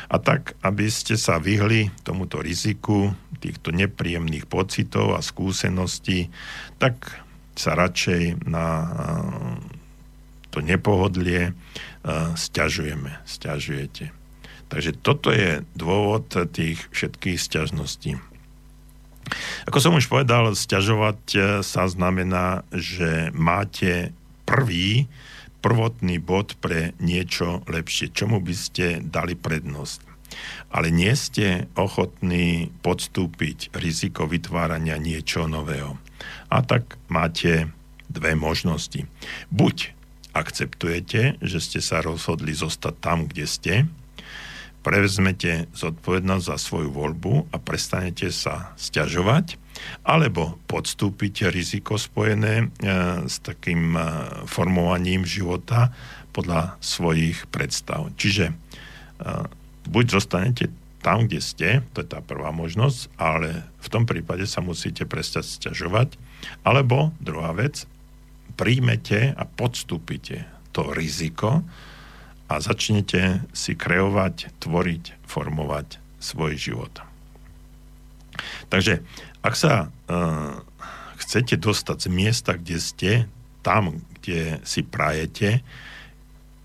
A 0.10 0.18
tak, 0.18 0.58
aby 0.66 0.90
ste 0.90 1.14
sa 1.14 1.38
vyhli 1.38 1.94
tomuto 2.02 2.42
riziku, 2.42 3.14
týchto 3.38 3.70
nepríjemných 3.70 4.50
pocitov 4.50 5.14
a 5.14 5.22
skúseností, 5.22 6.34
tak 6.82 7.22
sa 7.54 7.78
radšej 7.78 8.50
na 8.50 8.66
e, 8.66 8.88
to 10.50 10.66
nepohodlie 10.66 11.54
stiažujeme, 12.36 13.20
stiažujete. 13.28 14.16
Takže 14.70 14.94
toto 15.02 15.34
je 15.34 15.66
dôvod 15.74 16.30
tých 16.54 16.78
všetkých 16.94 17.42
sťažností. 17.42 18.22
Ako 19.70 19.78
som 19.82 19.98
už 19.98 20.10
povedal, 20.10 20.54
sťažovať 20.54 21.22
e, 21.34 21.40
sa 21.62 21.86
znamená, 21.86 22.66
že 22.74 23.30
máte 23.34 24.14
prvý, 24.46 25.06
prvotný 25.62 26.18
bod 26.18 26.58
pre 26.58 26.98
niečo 26.98 27.62
lepšie, 27.70 28.10
čomu 28.10 28.42
by 28.42 28.56
ste 28.56 28.86
dali 29.06 29.38
prednosť. 29.38 30.02
Ale 30.70 30.94
nie 30.94 31.14
ste 31.18 31.70
ochotní 31.74 32.70
podstúpiť 32.86 33.74
riziko 33.74 34.30
vytvárania 34.30 35.02
niečo 35.02 35.50
nového. 35.50 35.98
A 36.50 36.62
tak 36.62 36.98
máte 37.10 37.70
dve 38.10 38.34
možnosti. 38.34 39.06
Buď 39.54 39.99
akceptujete, 40.40 41.38
že 41.44 41.60
ste 41.60 41.80
sa 41.84 42.00
rozhodli 42.00 42.56
zostať 42.56 42.96
tam, 43.04 43.28
kde 43.28 43.46
ste, 43.46 43.74
prevezmete 44.80 45.68
zodpovednosť 45.76 46.46
za 46.48 46.58
svoju 46.58 46.90
voľbu 46.90 47.52
a 47.52 47.58
prestanete 47.60 48.32
sa 48.32 48.72
stiažovať, 48.80 49.60
alebo 50.08 50.56
podstúpite 50.72 51.52
riziko 51.52 52.00
spojené 52.00 52.64
e, 52.64 52.66
s 53.28 53.44
takým 53.44 53.96
e, 53.96 54.02
formovaním 54.48 55.28
života 55.28 55.92
podľa 56.32 56.80
svojich 56.80 57.48
predstav. 57.52 58.08
Čiže 58.16 58.52
e, 58.52 58.54
buď 59.88 60.06
zostanete 60.16 60.72
tam, 61.00 61.28
kde 61.28 61.40
ste, 61.40 61.70
to 61.96 62.04
je 62.04 62.08
tá 62.12 62.20
prvá 62.20 62.52
možnosť, 62.52 63.12
ale 63.16 63.68
v 63.80 63.88
tom 63.88 64.04
prípade 64.04 64.44
sa 64.48 64.60
musíte 64.60 65.08
prestať 65.08 65.48
stiažovať, 65.48 66.20
alebo 66.64 67.12
druhá 67.20 67.56
vec, 67.56 67.88
príjmete 68.60 69.32
a 69.32 69.48
podstúpite 69.48 70.44
to 70.76 70.92
riziko, 70.92 71.64
a 72.50 72.58
začnete 72.58 73.46
si 73.54 73.78
kreovať, 73.78 74.58
tvoriť, 74.58 75.04
formovať 75.30 76.02
svoj 76.18 76.58
život. 76.58 76.94
Takže 78.74 79.06
ak 79.46 79.54
sa 79.54 79.88
uh, 79.88 80.58
chcete 81.22 81.62
dostať 81.62 81.98
z 82.02 82.10
miesta, 82.10 82.58
kde 82.58 82.78
ste, 82.82 83.12
tam, 83.62 84.02
kde 84.20 84.58
si 84.66 84.82
prajete, 84.82 85.62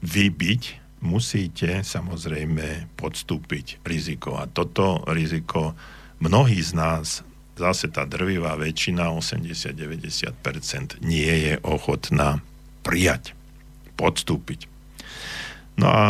vybiť, 0.01 0.63
musíte 1.05 1.85
samozrejme 1.85 2.97
podstúpiť 2.97 3.85
riziko. 3.85 4.41
A 4.41 4.49
toto 4.49 5.05
riziko 5.05 5.77
mnohí 6.25 6.65
z 6.65 6.73
nás, 6.73 7.21
zase 7.55 7.91
tá 7.91 8.03
drvivá 8.07 8.59
väčšina, 8.59 9.15
80-90%, 9.15 11.03
nie 11.03 11.35
je 11.51 11.55
ochotná 11.63 12.43
prijať, 12.83 13.33
podstúpiť. 13.95 14.67
No 15.79 15.87
a 15.91 16.05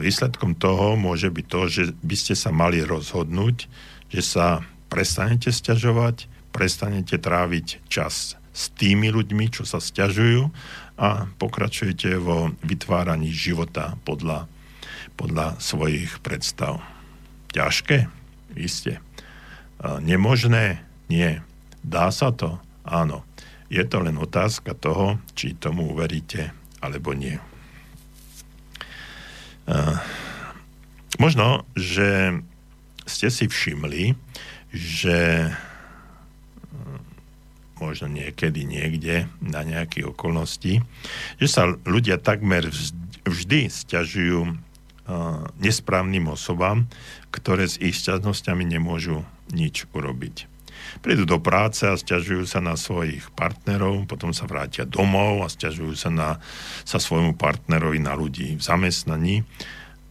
výsledkom 0.00 0.56
toho 0.56 0.96
môže 0.96 1.28
byť 1.28 1.46
to, 1.48 1.60
že 1.68 1.82
by 2.00 2.16
ste 2.16 2.32
sa 2.32 2.48
mali 2.48 2.80
rozhodnúť, 2.80 3.68
že 4.08 4.22
sa 4.24 4.64
prestanete 4.88 5.52
stiažovať, 5.52 6.24
prestanete 6.56 7.20
tráviť 7.20 7.84
čas 7.92 8.40
s 8.56 8.72
tými 8.72 9.12
ľuďmi, 9.12 9.52
čo 9.52 9.68
sa 9.68 9.76
stiažujú 9.76 10.48
a 10.96 11.28
pokračujete 11.36 12.16
vo 12.16 12.56
vytváraní 12.64 13.28
života 13.28 14.00
podľa, 14.08 14.48
podľa 15.20 15.60
svojich 15.60 16.24
predstav. 16.24 16.80
Ťažké? 17.52 18.08
Isté. 18.56 19.04
Nemožné? 19.80 20.80
Nie. 21.10 21.44
Dá 21.84 22.10
sa 22.10 22.32
to? 22.32 22.58
Áno. 22.82 23.22
Je 23.66 23.82
to 23.82 23.98
len 23.98 24.14
otázka 24.14 24.78
toho, 24.78 25.18
či 25.34 25.58
tomu 25.58 25.90
uveríte 25.90 26.54
alebo 26.78 27.10
nie. 27.18 27.34
Možno, 31.18 31.66
že 31.74 32.38
ste 33.06 33.28
si 33.30 33.50
všimli, 33.50 34.14
že 34.70 35.50
uh, 35.50 37.00
možno 37.80 38.06
niekedy, 38.10 38.66
niekde, 38.66 39.30
na 39.40 39.62
nejaké 39.62 40.04
okolnosti, 40.04 40.82
že 41.40 41.46
sa 41.48 41.70
ľudia 41.86 42.20
takmer 42.20 42.68
vždy 43.26 43.70
stiažujú 43.70 44.58
nesprávnym 45.62 46.26
osobám, 46.30 46.90
ktoré 47.30 47.70
s 47.70 47.78
ich 47.78 47.98
šťastnosťami 48.02 48.64
nemôžu 48.66 49.22
nič 49.54 49.86
urobiť. 49.94 50.50
Prídu 51.02 51.28
do 51.28 51.38
práce 51.42 51.84
a 51.84 51.98
stiažujú 51.98 52.46
sa 52.46 52.62
na 52.62 52.78
svojich 52.78 53.28
partnerov, 53.34 54.06
potom 54.08 54.30
sa 54.32 54.48
vrátia 54.48 54.88
domov 54.88 55.44
a 55.44 55.52
stiažujú 55.52 55.94
sa 55.98 56.10
na 56.10 56.28
sa 56.86 56.98
svojmu 57.02 57.36
partnerovi 57.36 58.00
na 58.00 58.16
ľudí 58.16 58.56
v 58.56 58.62
zamestnaní. 58.62 59.42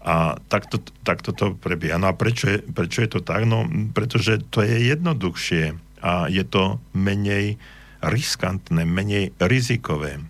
A 0.06 0.38
takto, 0.52 0.78
takto 1.02 1.34
to 1.34 1.58
prebieha. 1.58 1.98
No 1.98 2.14
a 2.14 2.14
prečo 2.14 2.46
je, 2.46 2.58
prečo 2.62 3.02
je 3.02 3.10
to 3.10 3.22
tak? 3.26 3.50
No, 3.50 3.66
pretože 3.90 4.38
to 4.54 4.62
je 4.62 4.94
jednoduchšie 4.94 5.74
a 6.06 6.30
je 6.30 6.46
to 6.46 6.78
menej 6.94 7.58
riskantné, 8.06 8.86
menej 8.86 9.34
rizikové. 9.42 10.22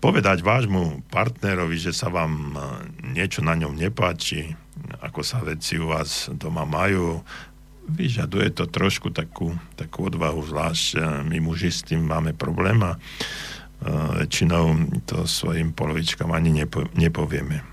Povedať 0.00 0.40
vášmu 0.40 1.04
partnerovi, 1.12 1.76
že 1.76 1.92
sa 1.92 2.08
vám 2.08 2.56
niečo 3.12 3.44
na 3.44 3.52
ňom 3.52 3.76
nepáči, 3.76 4.56
ako 5.04 5.20
sa 5.20 5.44
veci 5.44 5.76
u 5.76 5.92
vás 5.92 6.32
doma 6.32 6.64
majú, 6.64 7.20
vyžaduje 7.84 8.56
to 8.56 8.64
trošku 8.64 9.12
takú, 9.12 9.52
takú 9.76 10.08
odvahu, 10.08 10.40
zvlášť 10.46 10.86
e, 10.94 10.98
my 11.26 11.36
muži 11.42 11.68
s 11.74 11.84
tým 11.84 12.06
máme 12.06 12.32
problém 12.38 12.78
a 12.86 12.94
uh, 12.94 13.02
väčšinou 13.80 15.00
to 15.08 15.24
svojim 15.24 15.72
polovičkám 15.72 16.28
ani 16.32 16.52
nepo, 16.52 16.84
nepovieme. 16.92 17.64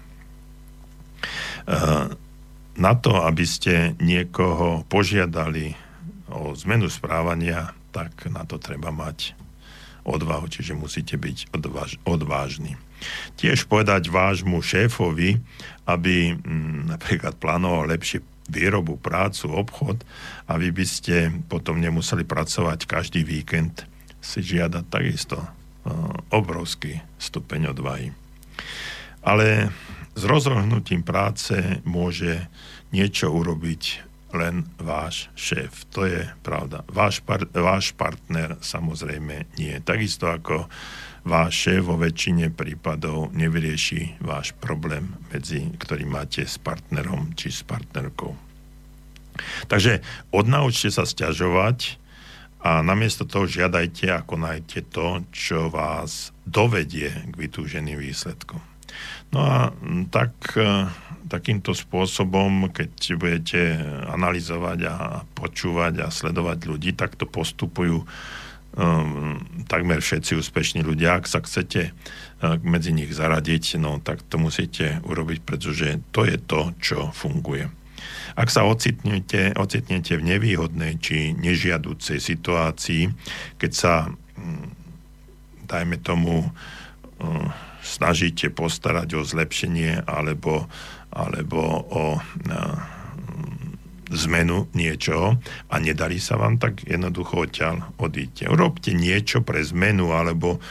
Na 2.78 2.94
to, 2.96 3.12
aby 3.28 3.44
ste 3.44 3.98
niekoho 4.00 4.88
požiadali 4.88 5.76
o 6.32 6.56
zmenu 6.56 6.88
správania, 6.88 7.76
tak 7.92 8.30
na 8.32 8.48
to 8.48 8.56
treba 8.62 8.94
mať 8.94 9.36
odvahu, 10.08 10.48
čiže 10.48 10.74
musíte 10.74 11.20
byť 11.20 11.52
odváž, 11.52 12.00
odvážni. 12.08 12.80
Tiež 13.36 13.68
povedať 13.68 14.08
vášmu 14.08 14.64
šéfovi, 14.64 15.38
aby 15.86 16.34
m, 16.34 16.88
napríklad 16.88 17.36
plánoval 17.38 17.92
lepšie 17.92 18.24
výrobu, 18.48 18.96
prácu, 18.96 19.52
obchod 19.52 20.02
a 20.48 20.56
vy 20.56 20.72
by 20.72 20.86
ste 20.88 21.30
potom 21.52 21.84
nemuseli 21.84 22.24
pracovať 22.24 22.88
každý 22.88 23.28
víkend, 23.28 23.84
si 24.24 24.40
žiadať 24.40 24.88
takisto 24.88 25.38
uh, 25.38 25.52
obrovský 26.32 27.04
stupeň 27.20 27.76
odvahy. 27.76 28.16
Ale 29.22 29.68
s 30.16 30.24
rozrohnutím 30.24 31.04
práce 31.04 31.54
môže 31.84 32.48
niečo 32.96 33.30
urobiť 33.30 34.07
len 34.36 34.68
váš 34.80 35.32
šéf. 35.36 35.88
To 35.96 36.04
je 36.04 36.28
pravda. 36.44 36.84
Váš, 36.92 37.24
par, 37.24 37.48
váš 37.52 37.96
partner 37.96 38.60
samozrejme 38.60 39.48
nie. 39.56 39.76
Takisto 39.84 40.28
ako 40.28 40.68
váš 41.28 41.68
šéf 41.68 41.88
vo 41.88 42.00
väčšine 42.00 42.52
prípadov 42.56 43.36
nevyrieši 43.36 44.24
váš 44.24 44.56
problém, 44.56 45.16
medzi, 45.32 45.72
ktorý 45.76 46.08
máte 46.08 46.48
s 46.48 46.56
partnerom 46.60 47.36
či 47.36 47.52
s 47.52 47.64
partnerkou. 47.68 48.36
Takže 49.70 50.02
odnaučte 50.34 50.90
sa 50.90 51.06
stiažovať 51.06 52.00
a 52.64 52.82
namiesto 52.82 53.28
toho 53.28 53.46
žiadajte 53.46 54.10
a 54.10 54.26
konajte 54.26 54.90
to, 54.90 55.22
čo 55.30 55.70
vás 55.70 56.34
dovedie 56.48 57.14
k 57.14 57.34
vytúženým 57.38 58.02
výsledkom. 58.02 58.77
No 59.32 59.40
a 59.44 59.76
tak, 60.08 60.34
e, 60.56 60.88
takýmto 61.28 61.76
spôsobom, 61.76 62.72
keď 62.72 62.92
budete 63.20 63.62
analyzovať 64.08 64.80
a 64.88 64.96
počúvať 65.36 66.08
a 66.08 66.08
sledovať 66.08 66.60
ľudí, 66.64 66.96
tak 66.96 67.20
to 67.20 67.28
postupujú 67.28 68.08
um, 68.80 69.36
takmer 69.68 70.00
všetci 70.00 70.40
úspešní 70.40 70.82
ľudia. 70.88 71.20
Ak 71.20 71.28
sa 71.28 71.44
chcete 71.44 71.92
uh, 71.92 72.56
medzi 72.64 72.96
nich 72.96 73.12
zaradiť, 73.12 73.76
no 73.76 74.00
tak 74.00 74.24
to 74.24 74.40
musíte 74.40 75.04
urobiť, 75.04 75.44
pretože 75.44 76.00
to 76.16 76.24
je 76.24 76.40
to, 76.40 76.72
čo 76.80 77.12
funguje. 77.12 77.68
Ak 78.40 78.48
sa 78.48 78.64
ocitnete, 78.64 79.52
ocitnete 79.58 80.16
v 80.16 80.28
nevýhodnej 80.32 80.96
či 81.02 81.36
nežiaducej 81.36 82.22
situácii, 82.22 83.12
keď 83.60 83.72
sa, 83.76 83.94
dajme 85.68 86.00
tomu, 86.00 86.48
uh, 86.48 87.67
snažíte 87.88 88.52
postarať 88.52 89.16
o 89.16 89.22
zlepšenie 89.24 90.04
alebo, 90.04 90.68
alebo 91.16 91.62
o 91.88 92.06
zmenu 94.12 94.72
niečoho 94.72 95.36
a 95.68 95.76
nedarí 95.80 96.20
sa 96.20 96.40
vám, 96.40 96.60
tak 96.60 96.84
jednoducho 96.88 97.48
odtiaľ 97.48 97.92
odíďte. 98.00 98.48
Urobte 98.48 98.92
niečo 98.96 99.44
pre 99.44 99.64
zmenu 99.64 100.16
alebo 100.16 100.64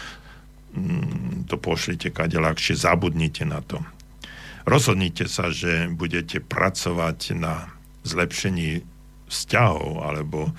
mm, 0.73 1.49
to 1.49 1.61
pošlite 1.61 2.13
kade 2.13 2.41
ľahšie, 2.41 2.77
zabudnite 2.77 3.45
na 3.45 3.61
to. 3.61 3.81
Rozhodnite 4.67 5.31
sa, 5.31 5.53
že 5.53 5.87
budete 5.93 6.43
pracovať 6.43 7.39
na 7.39 7.71
zlepšení 8.03 8.83
vzťahov 9.29 10.03
alebo, 10.03 10.51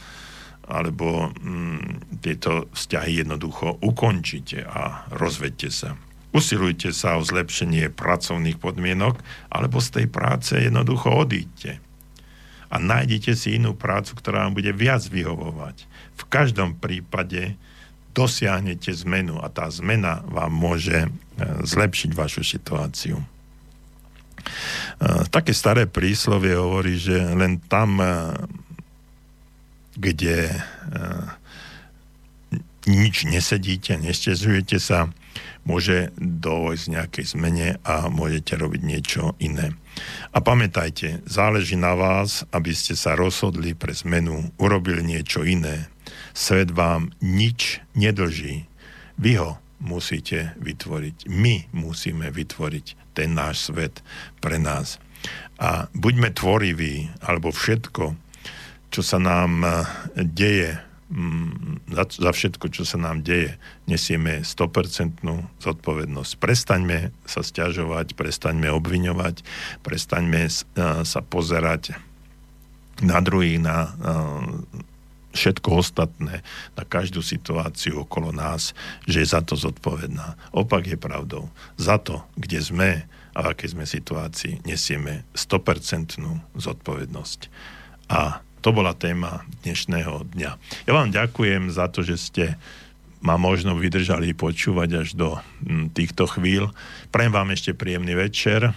alebo 0.69 1.33
mm, 1.33 2.21
tieto 2.21 2.71
vzťahy 2.71 3.25
jednoducho 3.25 3.81
ukončite 3.81 4.63
a 4.63 5.07
rozvedte 5.11 5.71
sa. 5.73 5.97
Usilujte 6.37 6.93
sa 6.93 7.17
o 7.17 7.25
zlepšenie 7.25 7.89
pracovných 7.89 8.61
podmienok, 8.61 9.17
alebo 9.49 9.81
z 9.81 9.89
tej 9.89 10.05
práce 10.05 10.53
jednoducho 10.53 11.09
odíďte. 11.09 11.81
A 12.69 12.77
nájdete 12.77 13.33
si 13.33 13.57
inú 13.57 13.73
prácu, 13.73 14.13
ktorá 14.13 14.45
vám 14.45 14.53
bude 14.53 14.69
viac 14.69 15.01
vyhovovať. 15.09 15.89
V 16.13 16.23
každom 16.29 16.77
prípade 16.77 17.57
dosiahnete 18.13 18.93
zmenu 19.01 19.41
a 19.41 19.49
tá 19.49 19.65
zmena 19.73 20.21
vám 20.29 20.53
môže 20.53 21.05
e, 21.05 21.09
zlepšiť 21.65 22.13
vašu 22.13 22.45
situáciu. 22.45 23.17
E, 23.17 23.25
také 25.33 25.57
staré 25.57 25.89
príslovie 25.89 26.53
hovorí, 26.53 27.01
že 27.01 27.17
len 27.33 27.57
tam, 27.65 27.97
e, 27.97 28.09
kde 29.97 30.53
nič 32.85 33.25
nesedíte, 33.25 33.97
nestezujete 33.97 34.77
sa, 34.77 35.09
môže 35.67 36.15
dojsť 36.15 36.85
nejakej 36.87 37.25
zmene 37.35 37.69
a 37.83 38.07
môžete 38.07 38.55
robiť 38.55 38.81
niečo 38.87 39.35
iné. 39.43 39.75
A 40.31 40.39
pamätajte, 40.39 41.27
záleží 41.27 41.75
na 41.75 41.91
vás, 41.91 42.47
aby 42.55 42.71
ste 42.71 42.95
sa 42.95 43.19
rozhodli 43.19 43.75
pre 43.75 43.91
zmenu, 43.91 44.55
urobili 44.55 45.03
niečo 45.03 45.43
iné. 45.43 45.91
Svet 46.31 46.71
vám 46.71 47.11
nič 47.19 47.83
nedlží. 47.99 48.63
Vy 49.19 49.31
ho 49.43 49.59
musíte 49.83 50.55
vytvoriť. 50.63 51.27
My 51.27 51.67
musíme 51.75 52.31
vytvoriť 52.31 53.11
ten 53.11 53.35
náš 53.35 53.67
svet 53.67 53.99
pre 54.39 54.55
nás. 54.55 55.03
A 55.59 55.91
buďme 55.91 56.31
tvoriví, 56.31 57.11
alebo 57.19 57.51
všetko, 57.51 58.15
čo 58.87 59.01
sa 59.03 59.19
nám 59.19 59.65
deje 60.15 60.77
Mm, 60.77 60.86
za, 61.87 62.03
za 62.03 62.31
všetko, 62.35 62.67
čo 62.67 62.83
sa 62.83 62.99
nám 62.99 63.23
deje, 63.23 63.55
nesieme 63.87 64.43
100% 64.43 65.23
zodpovednosť. 65.63 66.31
Prestaňme 66.35 67.15
sa 67.23 67.41
stiažovať, 67.43 68.11
prestaňme 68.13 68.67
obviňovať, 68.75 69.41
prestaňme 69.87 70.51
sa 71.03 71.21
pozerať 71.23 71.95
na 72.99 73.23
druhých, 73.23 73.63
na 73.63 73.95
všetko 75.37 75.69
ostatné, 75.79 76.41
na 76.73 76.83
každú 76.83 77.21
situáciu 77.21 78.03
okolo 78.03 78.33
nás, 78.33 78.73
že 79.05 79.21
je 79.21 79.27
za 79.29 79.45
to 79.45 79.53
zodpovedná. 79.53 80.33
Opak 80.49 80.89
je 80.89 80.97
pravdou. 80.97 81.53
Za 81.77 82.01
to, 82.01 82.25
kde 82.35 82.59
sme 82.59 82.89
a 83.37 83.45
v 83.45 83.53
akej 83.53 83.77
sme 83.77 83.85
situácii, 83.85 84.65
nesieme 84.65 85.21
100% 85.37 86.17
zodpovednosť. 86.57 87.39
A 88.09 88.41
to 88.67 88.75
bola 88.75 88.91
téma 88.91 89.47
dnešného 89.63 90.27
dňa. 90.35 90.51
Ja 90.59 90.91
vám 90.91 91.15
ďakujem 91.15 91.71
za 91.71 91.87
to, 91.87 92.03
že 92.03 92.19
ste 92.19 92.45
ma 93.23 93.39
možno 93.39 93.79
vydržali 93.79 94.35
počúvať 94.35 95.07
až 95.07 95.15
do 95.15 95.39
mm, 95.63 95.95
týchto 95.95 96.27
chvíľ. 96.27 96.75
Prajem 97.07 97.31
vám 97.31 97.55
ešte 97.55 97.71
príjemný 97.71 98.19
večer, 98.19 98.75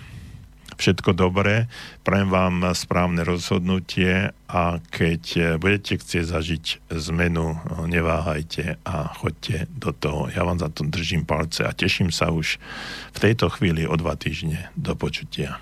všetko 0.78 1.10
dobré, 1.10 1.66
prajem 2.06 2.30
vám 2.30 2.70
správne 2.70 3.26
rozhodnutie 3.26 4.30
a 4.46 4.78
keď 4.94 5.58
budete 5.58 5.98
chcieť 5.98 6.38
zažiť 6.38 6.64
zmenu, 7.10 7.58
neváhajte 7.90 8.78
a 8.86 9.10
choďte 9.18 9.66
do 9.74 9.90
toho. 9.90 10.30
Ja 10.30 10.46
vám 10.46 10.62
za 10.62 10.70
to 10.70 10.86
držím 10.86 11.26
palce 11.26 11.66
a 11.66 11.74
teším 11.74 12.14
sa 12.14 12.30
už 12.30 12.62
v 13.10 13.18
tejto 13.18 13.50
chvíli 13.50 13.90
o 13.90 13.98
dva 13.98 14.14
týždne. 14.14 14.70
Do 14.78 14.94
počutia. 14.94 15.58